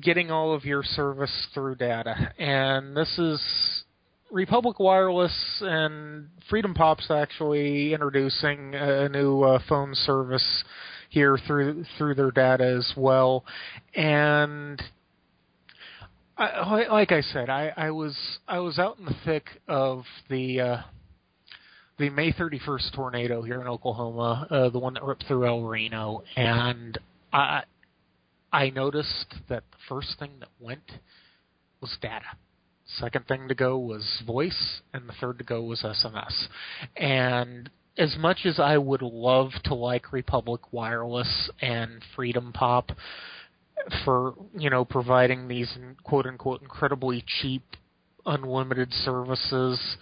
[0.00, 3.84] getting all of your service through data, and this is
[4.30, 10.64] Republic Wireless and Freedom Pop's actually introducing a new uh, phone service
[11.08, 13.44] here through through their data as well,
[13.94, 14.82] and.
[16.40, 18.16] I, like I said, I, I was
[18.46, 20.82] I was out in the thick of the uh,
[21.98, 26.22] the May 31st tornado here in Oklahoma, uh, the one that ripped through El Reno,
[26.36, 26.96] and
[27.32, 27.62] I
[28.52, 30.92] I noticed that the first thing that went
[31.80, 32.24] was data.
[32.86, 36.46] Second thing to go was voice, and the third to go was SMS.
[36.96, 37.68] And
[37.98, 42.92] as much as I would love to like Republic Wireless and Freedom Pop
[44.04, 47.62] for you know providing these quote unquote incredibly cheap
[48.24, 49.96] unlimited services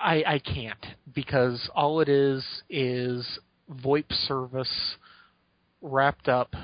[0.00, 3.38] I, I can't because all it is is
[3.70, 4.96] VoIP service
[5.80, 6.54] wrapped up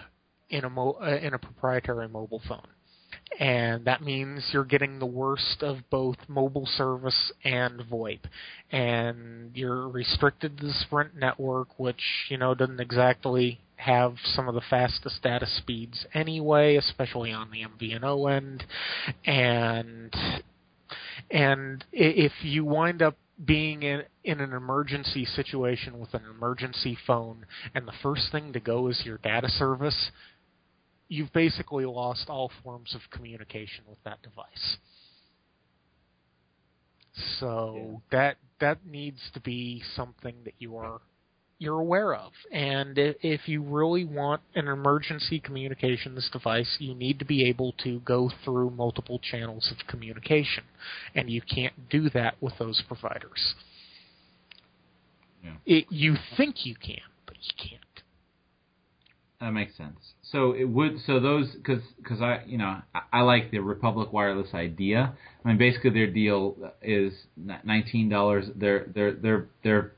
[0.49, 2.67] in a mo- uh, in a proprietary mobile phone.
[3.39, 8.21] And that means you're getting the worst of both mobile service and VoIP.
[8.71, 14.55] And you're restricted to the Sprint network, which, you know, doesn't exactly have some of
[14.55, 18.65] the fastest data speeds anyway, especially on the MVNO end.
[19.25, 20.15] And
[21.31, 27.47] and if you wind up being in, in an emergency situation with an emergency phone
[27.75, 30.11] and the first thing to go is your data service,
[31.09, 34.77] you've basically lost all forms of communication with that device.
[37.39, 38.19] So yeah.
[38.19, 41.01] that that needs to be something that you are
[41.61, 42.33] you're aware of.
[42.51, 48.01] And if you really want an emergency communications device, you need to be able to
[48.01, 50.65] go through multiple channels of communication.
[51.15, 53.55] And you can't do that with those providers.
[55.45, 55.53] Yeah.
[55.67, 57.81] It, you think you can, but you can't.
[59.41, 59.99] That makes sense.
[60.23, 64.13] So it would so those because because I you know I, I like the Republic
[64.13, 65.15] Wireless idea.
[65.43, 67.15] I mean basically their deal is
[67.65, 68.51] nineteen dollars.
[68.55, 69.93] Their their their their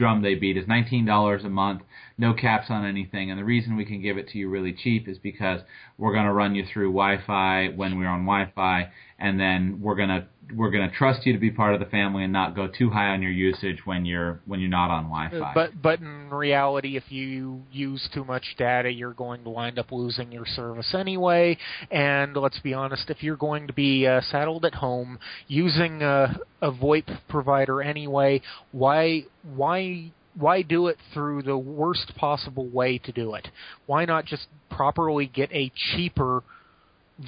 [0.00, 1.82] drum they beat is $19 a month,
[2.20, 3.30] no caps on anything.
[3.30, 5.62] And the reason we can give it to you really cheap is because
[5.96, 10.10] we're going to run you through Wi-Fi when we're on Wi-Fi, and then we're going
[10.10, 12.66] to we're going to trust you to be part of the family and not go
[12.66, 15.52] too high on your usage when you're when you're not on Wi-Fi.
[15.54, 19.90] But but in reality, if you use too much data, you're going to wind up
[19.90, 21.56] losing your service anyway.
[21.90, 25.18] And let's be honest, if you're going to be uh, saddled at home
[25.48, 28.42] using a, a VoIP provider anyway,
[28.72, 29.24] why
[29.54, 33.48] why why do it through the worst possible way to do it?
[33.86, 36.42] Why not just properly get a cheaper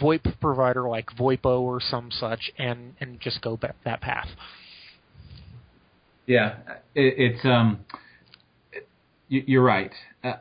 [0.01, 4.29] VoIP provider like VoIPO or some such, and and just go that, path.
[6.27, 6.57] Yeah,
[6.95, 7.81] it, it's um,
[8.73, 8.87] it,
[9.29, 9.93] you're right.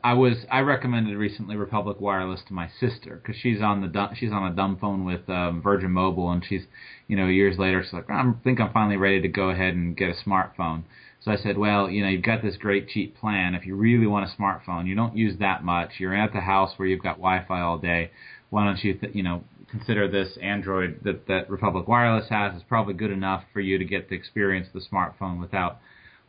[0.04, 4.32] I was I recommended recently Republic Wireless to my sister because she's on the she's
[4.32, 6.62] on a dumb phone with um, Virgin Mobile, and she's
[7.08, 9.96] you know years later she's like I think I'm finally ready to go ahead and
[9.96, 10.84] get a smartphone.
[11.24, 13.54] So I said, well, you know, you've got this great cheap plan.
[13.54, 15.92] If you really want a smartphone, you don't use that much.
[15.98, 18.10] You're at the house where you've got Wi-Fi all day
[18.52, 22.62] why don't you, th- you know, consider this Android that, that Republic Wireless has is
[22.68, 25.80] probably good enough for you to get the experience of the smartphone without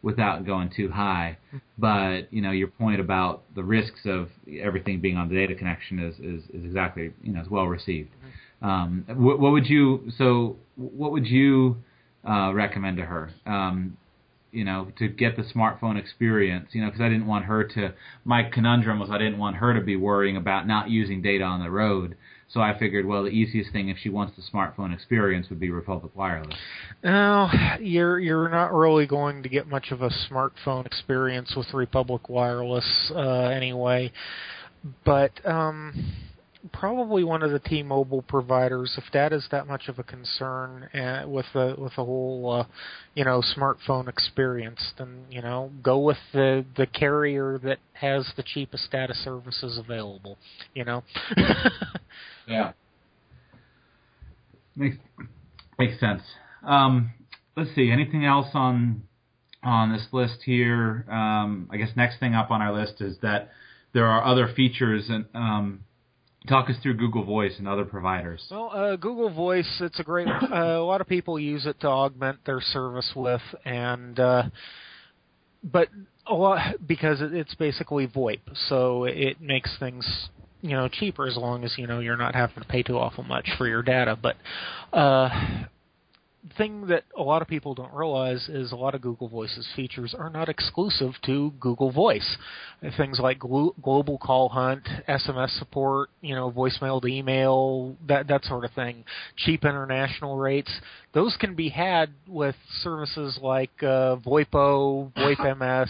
[0.02, 1.38] without going too high.
[1.78, 4.30] But you know, your point about the risks of
[4.62, 8.10] everything being on the data connection is is, is exactly you know is well received.
[8.62, 11.76] Um, what, what, would you so what would you
[12.26, 13.32] uh, recommend to her?
[13.46, 13.98] Um,
[14.54, 17.94] you know, to get the smartphone experience, you know, because I didn't want her to.
[18.24, 21.62] My conundrum was I didn't want her to be worrying about not using data on
[21.62, 22.16] the road.
[22.50, 25.72] So I figured, well, the easiest thing if she wants the smartphone experience would be
[25.72, 26.56] Republic Wireless.
[27.04, 27.50] No,
[27.80, 33.12] you're you're not really going to get much of a smartphone experience with Republic Wireless
[33.16, 34.12] uh, anyway.
[35.04, 36.14] But um,
[36.72, 38.96] probably one of the T-Mobile providers.
[38.98, 42.68] If that is that much of a concern uh, with the with the whole uh,
[43.16, 48.44] you know smartphone experience, then you know go with the the carrier that has the
[48.44, 50.38] cheapest data services available.
[50.74, 51.04] You know.
[52.48, 52.72] yeah.
[54.76, 54.98] Makes
[55.78, 56.22] makes sense.
[56.64, 57.12] Um,
[57.58, 57.92] let's see.
[57.92, 59.04] Anything else on
[59.64, 61.06] on this list here?
[61.10, 63.50] Um, I guess next thing up on our list is that
[63.94, 65.82] there are other features and um,
[66.48, 68.44] Talk us through Google Voice and other providers.
[68.52, 70.28] Well, uh, Google Voice, it's a great.
[70.28, 74.44] Uh, a lot of people use it to augment their service with, and uh,
[75.64, 75.88] but
[76.28, 80.30] a lot because it's basically VoIP, so it makes things
[80.62, 83.24] you know cheaper as long as you know you're not having to pay too awful
[83.24, 84.18] much for your data.
[84.22, 84.36] But
[84.98, 85.30] uh,
[86.58, 90.14] thing that a lot of people don't realize is a lot of Google Voice's features
[90.18, 92.38] are not exclusive to Google Voice.
[92.98, 98.44] Things like glo- global call hunt, SMS support, you know, voicemail to email, that that
[98.46, 99.06] sort of thing.
[99.38, 100.72] Cheap international rates.
[101.14, 105.90] Those can be had with services like uh, VoIPO, VoIP MS,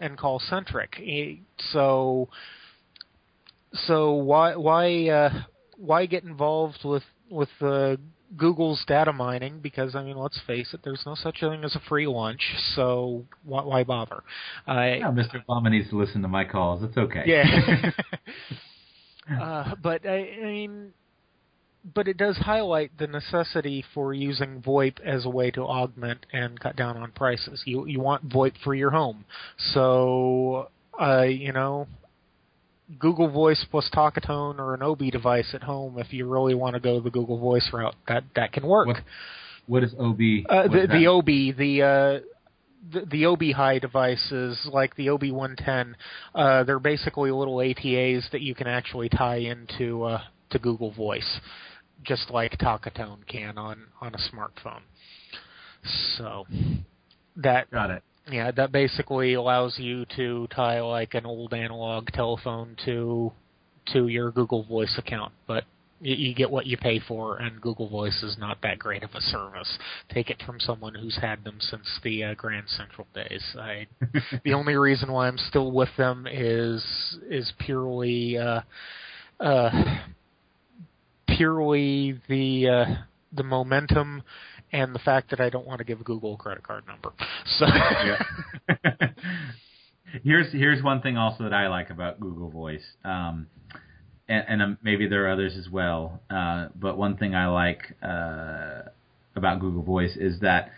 [0.00, 1.40] and CallCentric.
[1.72, 2.28] So,
[3.72, 5.42] so why why uh,
[5.78, 7.96] why get involved with with uh,
[8.36, 11.80] Google's data mining because I mean, let's face it, there's no such thing as a
[11.88, 12.42] free lunch,
[12.74, 14.22] so why, why bother?
[14.68, 15.44] Uh, yeah, Mr.
[15.48, 16.82] Obama needs to listen to my calls.
[16.82, 17.22] It's okay.
[17.26, 17.90] Yeah.
[19.40, 20.92] uh, but I, I mean,
[21.94, 26.58] but it does highlight the necessity for using VoIP as a way to augment and
[26.58, 27.62] cut down on prices.
[27.66, 29.24] You you want VoIP for your home,
[29.58, 30.68] so
[31.00, 31.86] uh, you know
[32.98, 36.80] Google Voice plus Talkatone or an OBi device at home if you really want to
[36.80, 37.94] go the Google Voice route.
[38.08, 38.86] That that can work.
[38.86, 38.96] What,
[39.66, 40.44] what is OBi?
[40.48, 42.20] Uh, the, the Obi, the uh,
[42.92, 45.94] the, the OB High devices, like the OBi110,
[46.34, 50.20] uh, they're basically little ATAs that you can actually tie into uh,
[50.50, 51.40] to Google Voice,
[52.02, 54.82] just like Talkatone can on on a smartphone.
[56.18, 56.44] So
[57.36, 58.02] that got it.
[58.30, 63.32] Yeah, that basically allows you to tie like an old analog telephone to
[63.92, 65.64] to your Google Voice account, but
[66.00, 69.10] you, you get what you pay for, and Google Voice is not that great of
[69.14, 69.78] a service.
[70.10, 73.42] Take it from someone who's had them since the uh, Grand Central days.
[73.58, 73.86] I,
[74.44, 76.82] the only reason why I'm still with them is
[77.28, 78.60] is purely uh,
[79.38, 79.70] uh,
[81.36, 82.94] purely the uh,
[83.32, 84.22] the momentum
[84.74, 87.12] and the fact that I don't want to give Google a credit card number.
[87.58, 87.66] So
[90.24, 93.46] here's here's one thing also that I like about Google Voice, um,
[94.28, 96.20] and, and um, maybe there are others as well.
[96.28, 98.90] Uh, but one thing I like uh,
[99.36, 100.70] about Google Voice is that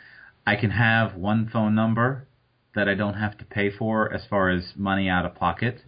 [0.47, 2.29] I can have one phone number
[2.75, 5.81] that I don't have to pay for as far as money out of pocket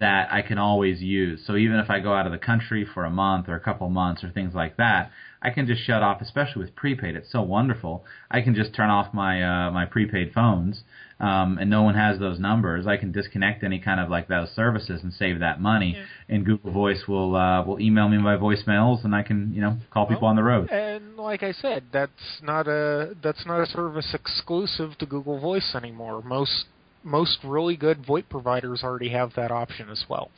[0.00, 1.42] that I can always use.
[1.46, 3.88] So even if I go out of the country for a month or a couple
[3.90, 5.10] months or things like that,
[5.40, 7.14] I can just shut off, especially with prepaid.
[7.14, 8.04] It's so wonderful.
[8.30, 10.82] I can just turn off my uh, my prepaid phones,
[11.20, 12.88] um, and no one has those numbers.
[12.88, 15.94] I can disconnect any kind of like those services and save that money.
[15.96, 16.34] Yeah.
[16.34, 19.78] And Google Voice will uh, will email me my voicemails, and I can you know
[19.90, 20.70] call people on the road.
[20.70, 25.74] And like I said, that's not a that's not a service exclusive to Google Voice
[25.76, 26.20] anymore.
[26.22, 26.66] Most
[27.02, 30.30] most really good VoIP providers already have that option as well.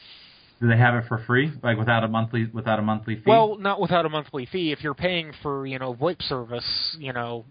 [0.60, 3.22] Do they have it for free, like without a monthly without a monthly fee?
[3.26, 4.72] Well, not without a monthly fee.
[4.72, 7.46] If you're paying for you know VoIP service, you know,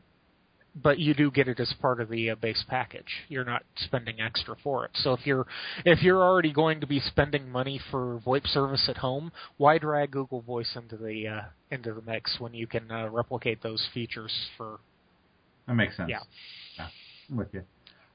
[0.76, 3.26] but you do get it as part of the uh, base package.
[3.28, 4.92] You're not spending extra for it.
[4.94, 5.48] So if you're
[5.86, 10.12] if you're already going to be spending money for VoIP service at home, why drag
[10.12, 11.42] Google Voice into the uh,
[11.72, 14.80] into the mix when you can uh, replicate those features for?
[15.68, 16.10] That makes sense.
[16.10, 16.20] Yeah.
[16.78, 16.88] yeah.
[17.30, 17.64] I'm with you.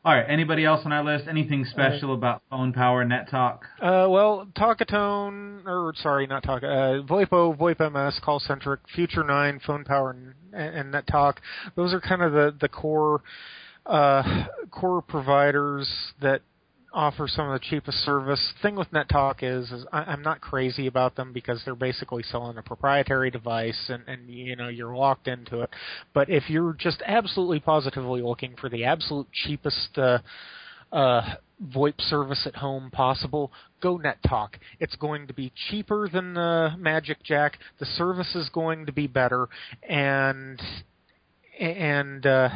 [0.04, 0.26] All right.
[0.28, 1.26] Anybody else on our list?
[1.28, 3.64] Anything special uh, about phone power, net talk?
[3.80, 9.60] Uh, well, Talkatone, or sorry, not Talk, uh, VoIPO, VoIP MS, Call Centric, Future Nine,
[9.66, 10.10] Phone Power,
[10.52, 11.40] and, and Net Talk.
[11.74, 13.22] Those are kind of the the core
[13.86, 15.88] uh, core providers
[16.20, 16.42] that
[16.94, 18.52] offer some of the cheapest service.
[18.62, 22.56] Thing with NetTalk is, is I, I'm not crazy about them because they're basically selling
[22.56, 25.70] a proprietary device, and, and you know you're locked into it.
[26.14, 30.18] But if you're just absolutely positively looking for the absolute cheapest uh,
[30.92, 31.34] uh,
[31.74, 33.52] VoIP service at home possible,
[33.82, 34.50] go NetTalk.
[34.80, 37.58] It's going to be cheaper than the Magic Jack.
[37.78, 39.48] The service is going to be better,
[39.88, 40.60] and
[41.58, 42.48] and uh,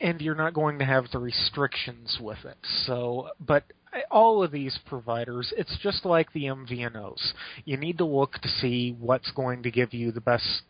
[0.00, 2.56] and you're not going to have the restrictions with it.
[2.86, 3.64] So, but
[4.10, 7.32] all of these providers, it's just like the MVNOs.
[7.64, 10.62] You need to look to see what's going to give you the best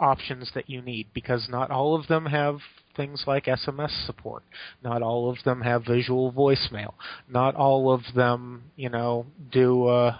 [0.00, 2.58] options that you need because not all of them have
[2.96, 4.42] things like SMS support.
[4.82, 6.94] Not all of them have visual voicemail.
[7.28, 10.18] Not all of them, you know, do uh,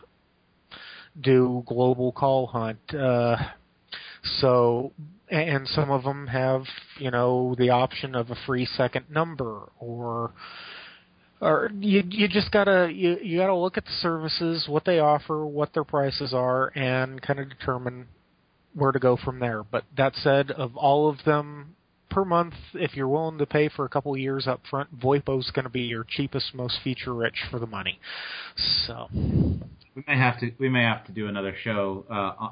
[1.20, 2.94] do global call hunt.
[2.94, 3.36] Uh,
[4.40, 4.92] so
[5.32, 6.62] and some of them have
[6.98, 10.32] you know the option of a free second number or
[11.40, 15.44] or you you just gotta you you gotta look at the services what they offer
[15.46, 18.06] what their prices are and kind of determine
[18.74, 19.62] where to go from there.
[19.62, 21.76] But that said of all of them
[22.10, 25.50] per month if you're willing to pay for a couple of years up front VoIPO's
[25.50, 27.98] going to be your cheapest most feature rich for the money.
[28.86, 29.08] So.
[29.94, 32.48] We may have to we may have to do another show uh,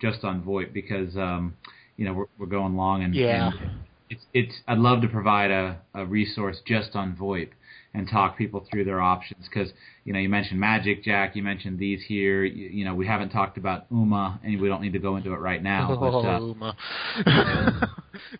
[0.00, 1.54] just on VoIP because um,
[2.00, 3.50] you know we're, we're going long and yeah.
[3.60, 3.70] And
[4.08, 7.50] it's it's I'd love to provide a, a resource just on VoIP
[7.92, 9.70] and talk people through their options because
[10.04, 12.42] you know you mentioned Magic Jack, you mentioned these here.
[12.44, 15.32] You, you, know we haven't talked about Ooma, and we don't need to go into
[15.34, 15.88] it right now.
[15.92, 16.74] Oh, but, uh,
[17.26, 17.90] Ooma.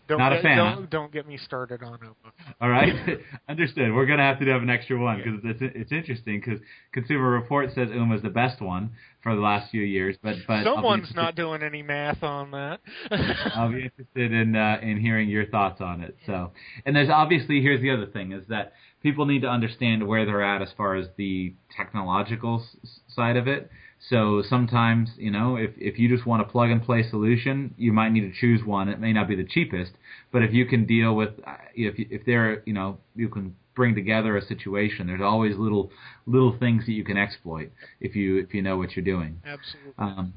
[0.07, 0.57] Don't not get, a fan.
[0.57, 0.87] Don't, huh?
[0.89, 2.31] don't get me started on Ooma.
[2.59, 2.93] All right,
[3.49, 3.93] understood.
[3.93, 6.59] We're gonna have to have an extra one because it's it's interesting because
[6.93, 8.91] Consumer Report says Ooma is the best one
[9.23, 12.79] for the last few years, but but someone's not doing any math on that.
[13.55, 16.15] I'll be interested in uh, in hearing your thoughts on it.
[16.25, 16.51] So,
[16.85, 18.73] and there's obviously here's the other thing is that
[19.03, 23.47] people need to understand where they're at as far as the technological s- side of
[23.47, 23.69] it.
[24.09, 27.93] So sometimes, you know, if if you just want a plug and play solution, you
[27.93, 28.89] might need to choose one.
[28.89, 29.91] It may not be the cheapest,
[30.31, 33.93] but if you can deal with uh, if if there, you know, you can bring
[33.93, 35.07] together a situation.
[35.07, 35.91] There's always little
[36.25, 39.39] little things that you can exploit if you if you know what you're doing.
[39.45, 39.93] Absolutely.
[39.97, 40.33] Um,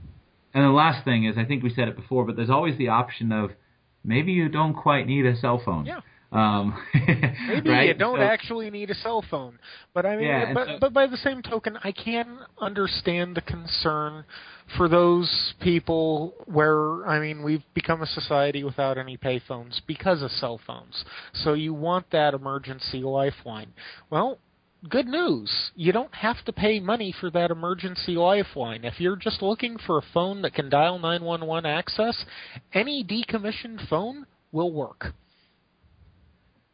[0.53, 2.89] and the last thing is, I think we said it before, but there's always the
[2.89, 3.51] option of
[4.05, 5.87] maybe you don't quite need a cell phone.
[5.87, 6.01] Yeah.
[6.35, 6.77] Um,
[7.49, 7.89] Maybe right?
[7.89, 9.59] you don't So- actually need a cell phone,
[9.95, 13.41] but I mean, Yeah, but so- but by the same token, I can understand the
[13.41, 14.25] concern
[14.77, 20.31] for those people where I mean we've become a society without any payphones because of
[20.33, 21.05] cell phones.
[21.33, 23.73] So you want that emergency lifeline.
[24.11, 24.39] Well,
[24.89, 25.71] good news.
[25.77, 28.85] You don't have to pay money for that emergency lifeline.
[28.85, 32.25] If you're just looking for a phone that can dial 911 access,
[32.73, 35.15] any decommissioned phone will work.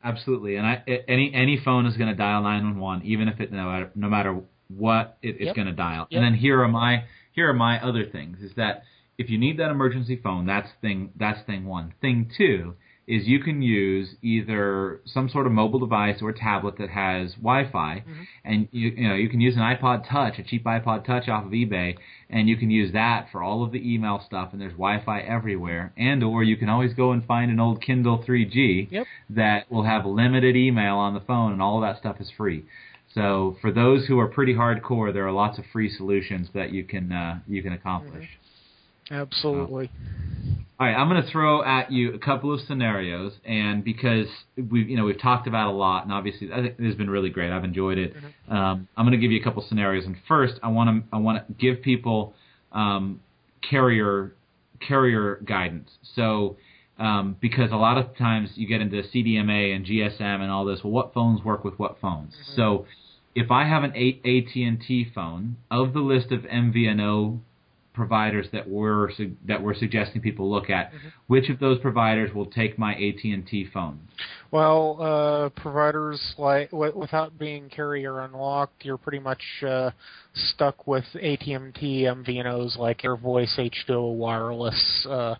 [0.02, 3.64] Absolutely, and I, any any phone is going to dial 911, even if it no
[3.64, 5.56] matter, no matter what it, it's Yep.
[5.56, 6.06] going to dial.
[6.10, 6.16] Yep.
[6.18, 8.84] And then here are my here are my other things: is that
[9.18, 11.92] if you need that emergency phone, that's thing that's thing one.
[12.00, 12.74] Thing two
[13.10, 18.04] is you can use either some sort of mobile device or tablet that has Wi-Fi,
[18.44, 21.44] and you you know you can use an iPod Touch, a cheap iPod Touch off
[21.44, 21.96] of eBay,
[22.28, 24.50] and you can use that for all of the email stuff.
[24.52, 28.22] And there's Wi-Fi everywhere, and or you can always go and find an old Kindle
[28.26, 29.06] 3G Yep.
[29.30, 32.64] that will have limited email on the phone, and all of that stuff is free.
[33.14, 36.84] So for those who are pretty hardcore, there are lots of free solutions that you
[36.84, 38.28] can uh, you can accomplish.
[39.10, 39.90] Absolutely.
[40.78, 44.26] All right, I'm going to throw at you a couple of scenarios, and because
[44.56, 47.10] we've you know we've talked about a lot, and obviously I think this has been
[47.10, 47.52] really great.
[47.52, 48.14] I've enjoyed it.
[48.48, 51.18] Um, I'm going to give you a couple scenarios, and first I want to I
[51.18, 52.32] want to give people
[52.72, 53.20] um,
[53.68, 54.32] carrier
[54.80, 55.90] carrier guidance.
[56.14, 56.56] So
[56.98, 60.80] um, because a lot of times you get into CDMA and GSM and all this.
[60.82, 62.32] Well, what phones work with what phones?
[62.56, 62.86] So
[63.34, 67.40] if I have an AT&T phone, of the list of MVNO
[68.00, 70.90] providers that we're su- that we're suggesting people look at,
[71.26, 74.00] which of those providers will take my AT&T phone?
[74.50, 79.90] Well, uh, providers like w- without being carrier unlocked, you're pretty much uh,
[80.34, 85.34] stuck with AT&T MVNOs like AirVoice, H2O Wireless, uh,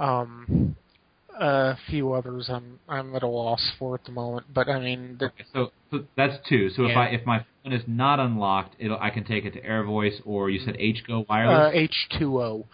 [0.00, 0.74] um,
[1.40, 2.48] a few others.
[2.48, 6.04] I'm I'm at a loss for at the moment, but I mean, the, So, so
[6.16, 6.70] that's two.
[6.70, 7.00] So if Yeah.
[7.00, 10.50] I if my phone is not unlocked, it'll I can take it to AirVoice or
[10.50, 12.64] you said HGO uh, wireless, H2O.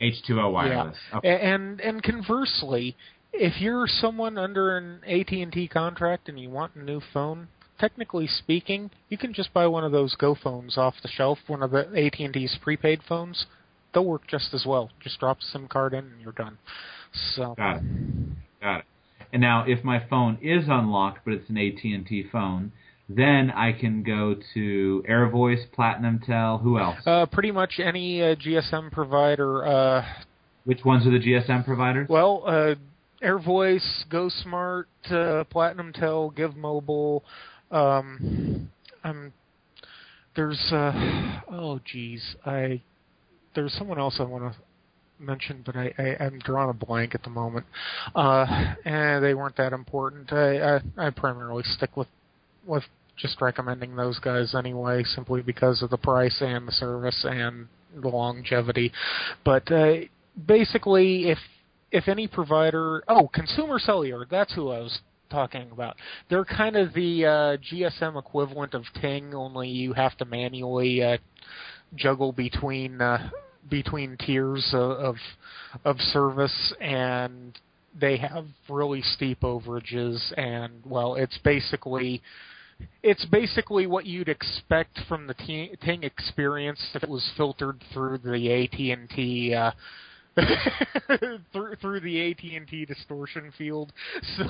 [0.00, 0.96] H2O wireless.
[1.14, 1.40] Okay.
[1.40, 2.96] And and conversely,
[3.32, 7.48] if you're someone under an AT&T contract and you want a new phone,
[7.78, 11.62] technically speaking, you can just buy one of those Go phones off the shelf, one
[11.62, 13.46] of the AT&T's prepaid phones.
[13.92, 14.90] They'll work just as well.
[15.00, 16.58] Just drop a SIM card in and you're done.
[17.36, 17.82] So Got it.
[18.60, 18.84] Got it.
[19.32, 22.72] And now, if my phone is unlocked, but it's an AT&T phone,
[23.08, 26.62] then I can go to AirVoice, PlatinumTel.
[26.62, 26.98] Who else?
[27.06, 29.66] uh, pretty much any uh, GSM provider.
[29.66, 30.04] Uh,
[30.64, 32.06] Which ones are the GSM providers?
[32.08, 32.74] well, uh,
[33.22, 37.24] AirVoice, GoSmart, uh, PlatinumTel, GIV Mobile.
[37.70, 38.70] Um,
[39.04, 39.32] I'm
[40.36, 42.80] there's uh, oh geez, I
[43.54, 44.58] there's someone else I want to
[45.18, 47.66] mention, but I, I I'm drawing a blank at the moment.
[48.14, 50.32] Uh, and they weren't that important.
[50.32, 52.08] I, I I primarily stick with
[52.66, 52.84] with
[53.16, 57.66] just recommending those guys anyway, simply because of the price and the service and
[57.96, 58.92] the longevity.
[59.44, 59.94] But uh,
[60.46, 61.38] basically, if
[61.90, 65.00] if any provider, oh, Consumer Cellular, that's who I was
[65.30, 65.96] talking about.
[66.30, 71.18] They're kind of the uh, GSM equivalent of Ting, only you have to manually uh,
[71.94, 73.30] juggle between uh,
[73.70, 75.16] between tiers of,
[75.84, 77.58] of service, and
[77.98, 80.32] they have really steep overages.
[80.38, 82.22] And well, it's basically
[83.02, 88.52] it's basically what you'd expect from the Ting experience if it was filtered through the
[88.52, 89.54] AT and T.
[89.54, 89.72] Uh,
[91.52, 93.92] through through the AT and T distortion field,
[94.36, 94.44] so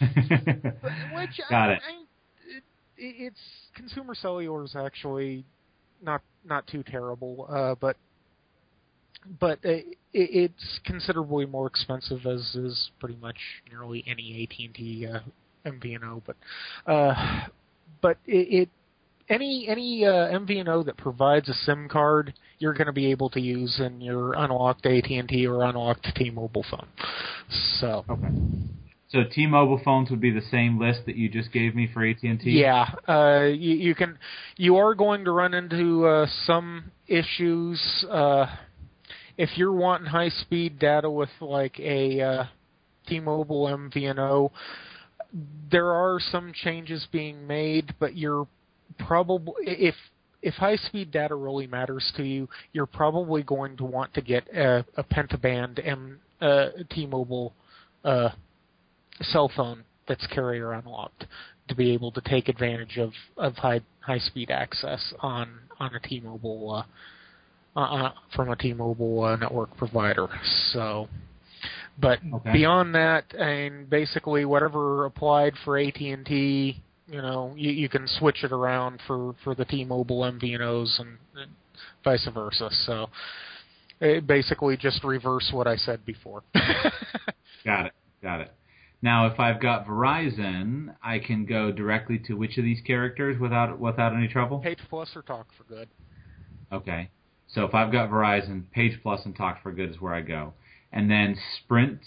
[0.00, 1.80] which Got I, it.
[1.82, 2.62] I, it,
[2.96, 3.40] it's
[3.74, 5.44] consumer cellular is actually
[6.02, 7.96] not not too terrible, uh, but
[9.40, 13.36] but it, it's considerably more expensive as is pretty much
[13.70, 15.20] nearly any AT and T uh,
[15.66, 16.22] MVNO.
[16.26, 16.36] But
[16.90, 17.44] uh,
[18.00, 18.68] but it, it
[19.28, 23.40] any any uh, MVNO that provides a SIM card, you're going to be able to
[23.40, 26.88] use in your unlocked AT and T or unlocked T-Mobile phone.
[27.80, 28.04] So.
[28.08, 28.28] okay.
[29.12, 32.38] So T-Mobile phones would be the same list that you just gave me for AT&T.
[32.44, 34.18] Yeah, uh, you, you can.
[34.56, 37.78] You are going to run into uh, some issues
[38.10, 38.46] uh,
[39.36, 42.44] if you're wanting high-speed data with like a uh,
[43.06, 44.50] T-Mobile MVNO.
[45.70, 48.46] There are some changes being made, but you're
[48.98, 49.94] probably if
[50.40, 54.86] if high-speed data really matters to you, you're probably going to want to get a,
[54.96, 57.52] a pentaband M uh, T-Mobile.
[58.04, 58.30] Uh,
[59.24, 61.26] cell phone that's carrier unlocked
[61.68, 66.00] to be able to take advantage of, of high high speed access on on a
[66.00, 66.84] T-Mobile
[67.76, 70.28] uh, uh, from a T-Mobile uh, network provider.
[70.72, 71.08] So,
[71.98, 72.52] But Okay.
[72.52, 78.06] beyond that, and basically whatever applied for AT and T, you know, you, you can
[78.08, 81.50] switch it around for for the T-Mobile MVNOs and, and
[82.04, 82.68] vice versa.
[82.86, 83.08] So
[84.00, 86.42] it basically just reverse what I said before.
[87.64, 87.92] Got it.
[88.22, 88.52] Got it.
[89.02, 93.78] Now, if I've got Verizon, I can go directly to which of these characters without
[93.80, 94.60] without any trouble.
[94.60, 95.88] Page Plus or Talk for Good.
[96.70, 97.10] Okay.
[97.48, 100.54] So if I've got Verizon, Page Plus and Talk for Good is where I go.
[100.92, 102.00] And then Sprint.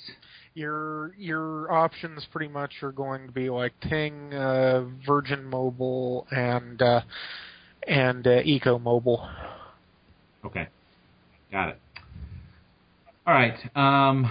[0.53, 6.81] Your your options pretty much are going to be like Ting, uh, Virgin Mobile, and
[6.81, 7.01] uh,
[7.85, 9.27] and uh, Eco Mobile.
[10.45, 10.69] Okay.
[11.51, 11.79] Got it.
[13.27, 13.57] All right.
[13.75, 14.29] Um,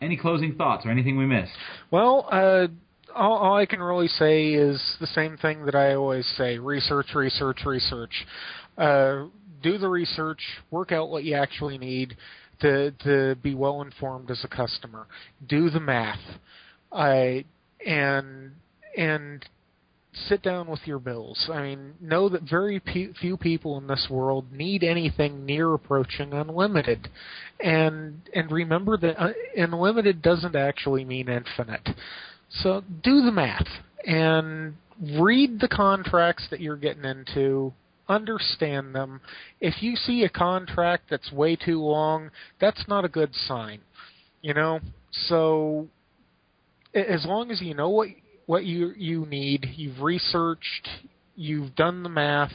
[0.00, 1.52] any closing thoughts or anything we missed?
[1.90, 2.68] Well, uh,
[3.14, 7.14] all, all I can really say is the same thing that I always say: research,
[7.14, 8.26] research, research.
[8.78, 9.26] Uh,
[9.62, 10.40] do the research,
[10.70, 12.16] work out what you actually need
[12.60, 15.06] to to be well informed as a customer.
[15.46, 16.20] Do the math,
[16.92, 17.44] I
[17.86, 18.52] and
[18.96, 19.44] and
[20.12, 21.48] sit down with your bills.
[21.52, 22.80] I mean, know that very
[23.20, 27.08] few people in this world need anything near approaching unlimited,
[27.60, 31.88] and and remember that uh, unlimited doesn't actually mean infinite.
[32.50, 33.68] So do the math
[34.04, 34.74] and
[35.18, 37.72] read the contracts that you're getting into.
[38.08, 39.20] Understand them.
[39.60, 43.80] If you see a contract that's way too long, that's not a good sign.
[44.42, 44.80] You know,
[45.28, 45.86] so
[46.92, 48.08] as long as you know what
[48.50, 50.88] what you you need, you've researched,
[51.36, 52.52] you've done the math,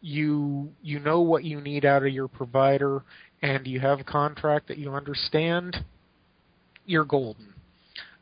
[0.00, 3.02] you you know what you need out of your provider,
[3.42, 5.84] and you have a contract that you understand,
[6.86, 7.52] you're golden.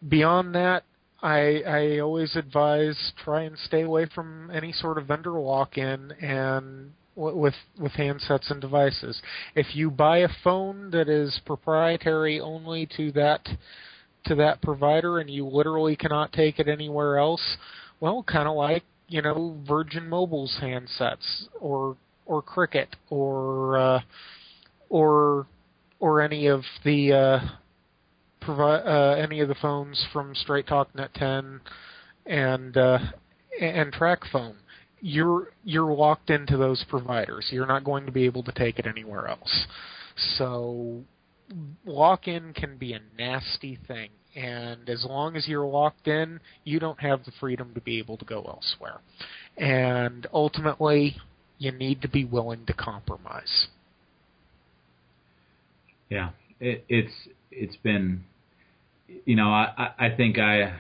[0.09, 0.85] Beyond that,
[1.21, 6.93] I I always advise try and stay away from any sort of vendor lock-in and
[7.15, 9.21] with with handsets and devices.
[9.55, 13.47] If you buy a phone that is proprietary only to that
[14.29, 17.57] to that provider and you literally cannot take it anywhere else,
[18.01, 21.97] well, kind of like you know Virgin Mobile's handsets or
[22.27, 24.01] or Cricket or uh,
[24.89, 25.47] or
[25.99, 27.41] or any of the uh,
[28.41, 31.61] provi- uh, any of the phones from Straight Talk Net 10
[32.27, 32.99] and uh,
[33.61, 34.57] and Track Phone.
[35.01, 37.49] You're you're locked into those providers.
[37.51, 39.67] You're not going to be able to take it anywhere else.
[40.37, 41.03] So
[41.87, 46.79] lock in can be a nasty thing and as long as you're locked in you
[46.79, 49.01] don't have the freedom to be able to go elsewhere.
[49.57, 51.17] And ultimately
[51.59, 53.69] you need to be willing to compromise.
[56.09, 56.31] Yeah,
[56.61, 57.13] it, it's
[57.51, 58.25] it's been,
[59.25, 60.75] you know, I I I think I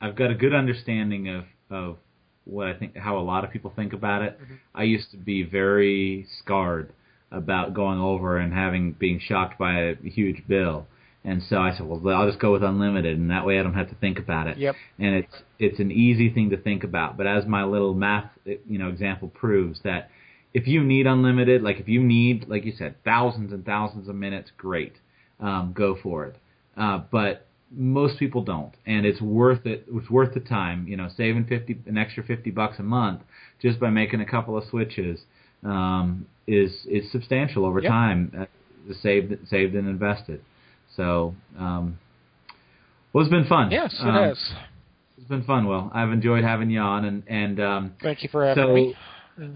[0.00, 1.96] I've got a good understanding of of
[2.44, 4.40] what I think how a lot of people think about it.
[4.40, 4.54] Mm-hmm.
[4.74, 6.92] I used to be very scarred
[7.36, 10.86] about going over and having being shocked by a huge bill.
[11.26, 13.74] And so I said, well, I'll just go with unlimited, and that way I don't
[13.74, 14.58] have to think about it.
[14.58, 14.74] Yep.
[14.98, 17.16] And it's it's an easy thing to think about.
[17.16, 20.10] But as my little math, you know, example proves that
[20.52, 24.14] if you need unlimited, like if you need, like you said, thousands and thousands of
[24.14, 24.96] minutes, great,
[25.40, 26.36] um, go for it.
[26.76, 29.86] Uh, but most people don't, and it's worth it.
[29.90, 30.86] It's worth the time.
[30.86, 33.22] You know, saving fifty, an extra fifty bucks a month
[33.62, 35.20] just by making a couple of switches
[35.64, 37.90] um, is is substantial over Yep.
[37.90, 38.32] time.
[38.38, 38.46] Uh,
[39.00, 40.42] saved, saved and invested.
[40.94, 41.98] So, um,
[43.12, 43.70] well, it's been fun.
[43.70, 44.52] yes it Um, has
[45.16, 45.66] It's been fun.
[45.66, 48.94] Well, I've enjoyed having you on, and and um, thank you for having so, me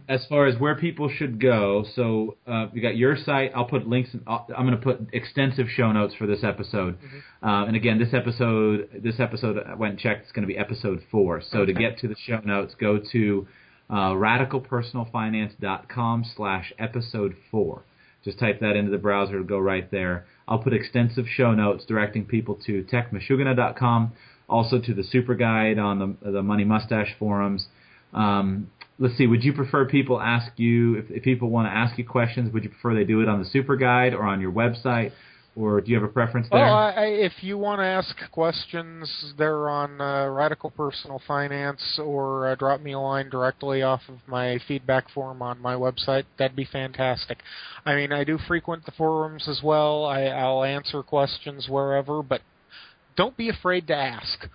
[0.08, 3.52] as far as where people should go, so uh, you got your site.
[3.54, 4.10] I'll put links.
[4.12, 6.98] In, I'm going to put extensive show notes for this episode.
[7.42, 10.22] Uh, and again, this episode, this episode I went and checked.
[10.22, 11.40] It's going to be episode four.
[11.52, 13.46] So to get to the show notes, go to
[13.90, 17.82] uh, radicalpersonalfinance.com slash episode four.
[18.24, 19.36] Just type that into the browser.
[19.36, 20.26] It'll go right there.
[20.46, 24.12] I'll put extensive show notes directing people to techmashugana.com,
[24.48, 27.68] also to the super guide on the, the Money Mustache forums.
[28.12, 31.98] Um, let's see, would you prefer people ask you, if, if people want to ask
[31.98, 34.52] you questions, would you prefer they do it on the super guide or on your
[34.52, 35.12] website?
[35.58, 36.60] Or do you have a preference there?
[36.60, 42.48] Well, I, if you want to ask questions, they're on uh, Radical Personal Finance, or
[42.48, 46.24] uh, drop me a line directly off of my feedback form on my website.
[46.38, 47.38] That'd be fantastic.
[47.84, 50.04] I mean, I do frequent the forums as well.
[50.04, 52.42] I, I'll answer questions wherever, but
[53.16, 54.46] don't be afraid to ask.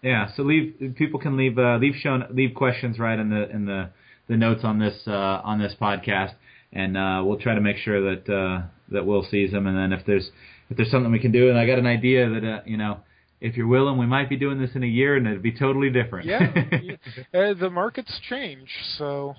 [0.00, 3.66] Yeah, so leave people can leave uh, leave show leave questions right in the in
[3.66, 3.90] the,
[4.28, 6.34] the notes on this uh, on this podcast,
[6.72, 9.66] and uh, we'll try to make sure that uh, that Will sees them.
[9.66, 10.30] And then if there's
[10.70, 12.98] if there's something we can do, and I got an idea that uh, you know
[13.40, 15.90] if you're willing, we might be doing this in a year, and it'd be totally
[15.90, 16.26] different.
[16.26, 16.52] Yeah,
[17.34, 19.34] uh, the markets change, so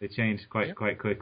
[0.00, 0.76] they change quite Yep.
[0.76, 1.20] quite quick.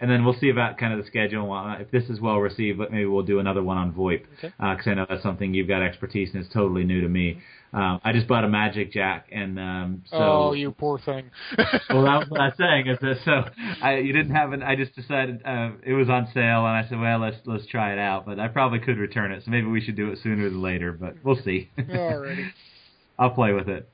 [0.00, 1.80] and then we'll see about kind of the schedule and whatnot.
[1.80, 4.52] If this is well received, but maybe we'll do another one on VoIP Okay.
[4.58, 7.38] because I know that's something you've got expertise and It's totally new to me.
[7.74, 11.28] Um, I just bought a Magic Jack, and um, so oh, you poor thing.
[11.90, 12.86] well, that was what I was saying.
[12.86, 13.50] Is that so?
[13.82, 14.62] I you didn't have an.
[14.62, 17.92] I just decided uh, it was on sale, and I said, well, let's let's try
[17.92, 18.26] it out.
[18.26, 20.92] But I probably could return it, so maybe we should do it sooner than later.
[20.92, 21.68] But we'll see.
[21.78, 22.50] Alrighty.
[23.18, 23.88] I'll play with it.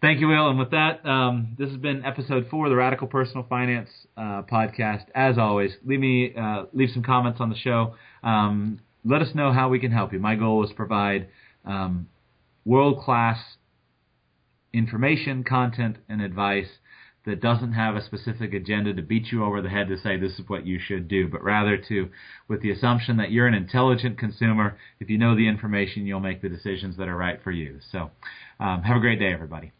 [0.00, 0.50] Thank you, Will.
[0.50, 4.42] And with that, um, this has been episode four of the Radical Personal Finance uh,
[4.42, 5.04] podcast.
[5.14, 7.94] As always, leave me uh, leave some comments on the show.
[8.24, 10.18] Um, let us know how we can help you.
[10.18, 11.28] My goal is to provide
[11.64, 12.08] um,
[12.64, 13.56] world class
[14.72, 16.68] information, content, and advice
[17.26, 20.38] that doesn't have a specific agenda to beat you over the head to say this
[20.38, 22.10] is what you should do, but rather to,
[22.48, 24.76] with the assumption that you're an intelligent consumer.
[25.00, 27.78] If you know the information, you'll make the decisions that are right for you.
[27.92, 28.10] So,
[28.60, 29.72] um, have a great day, everybody.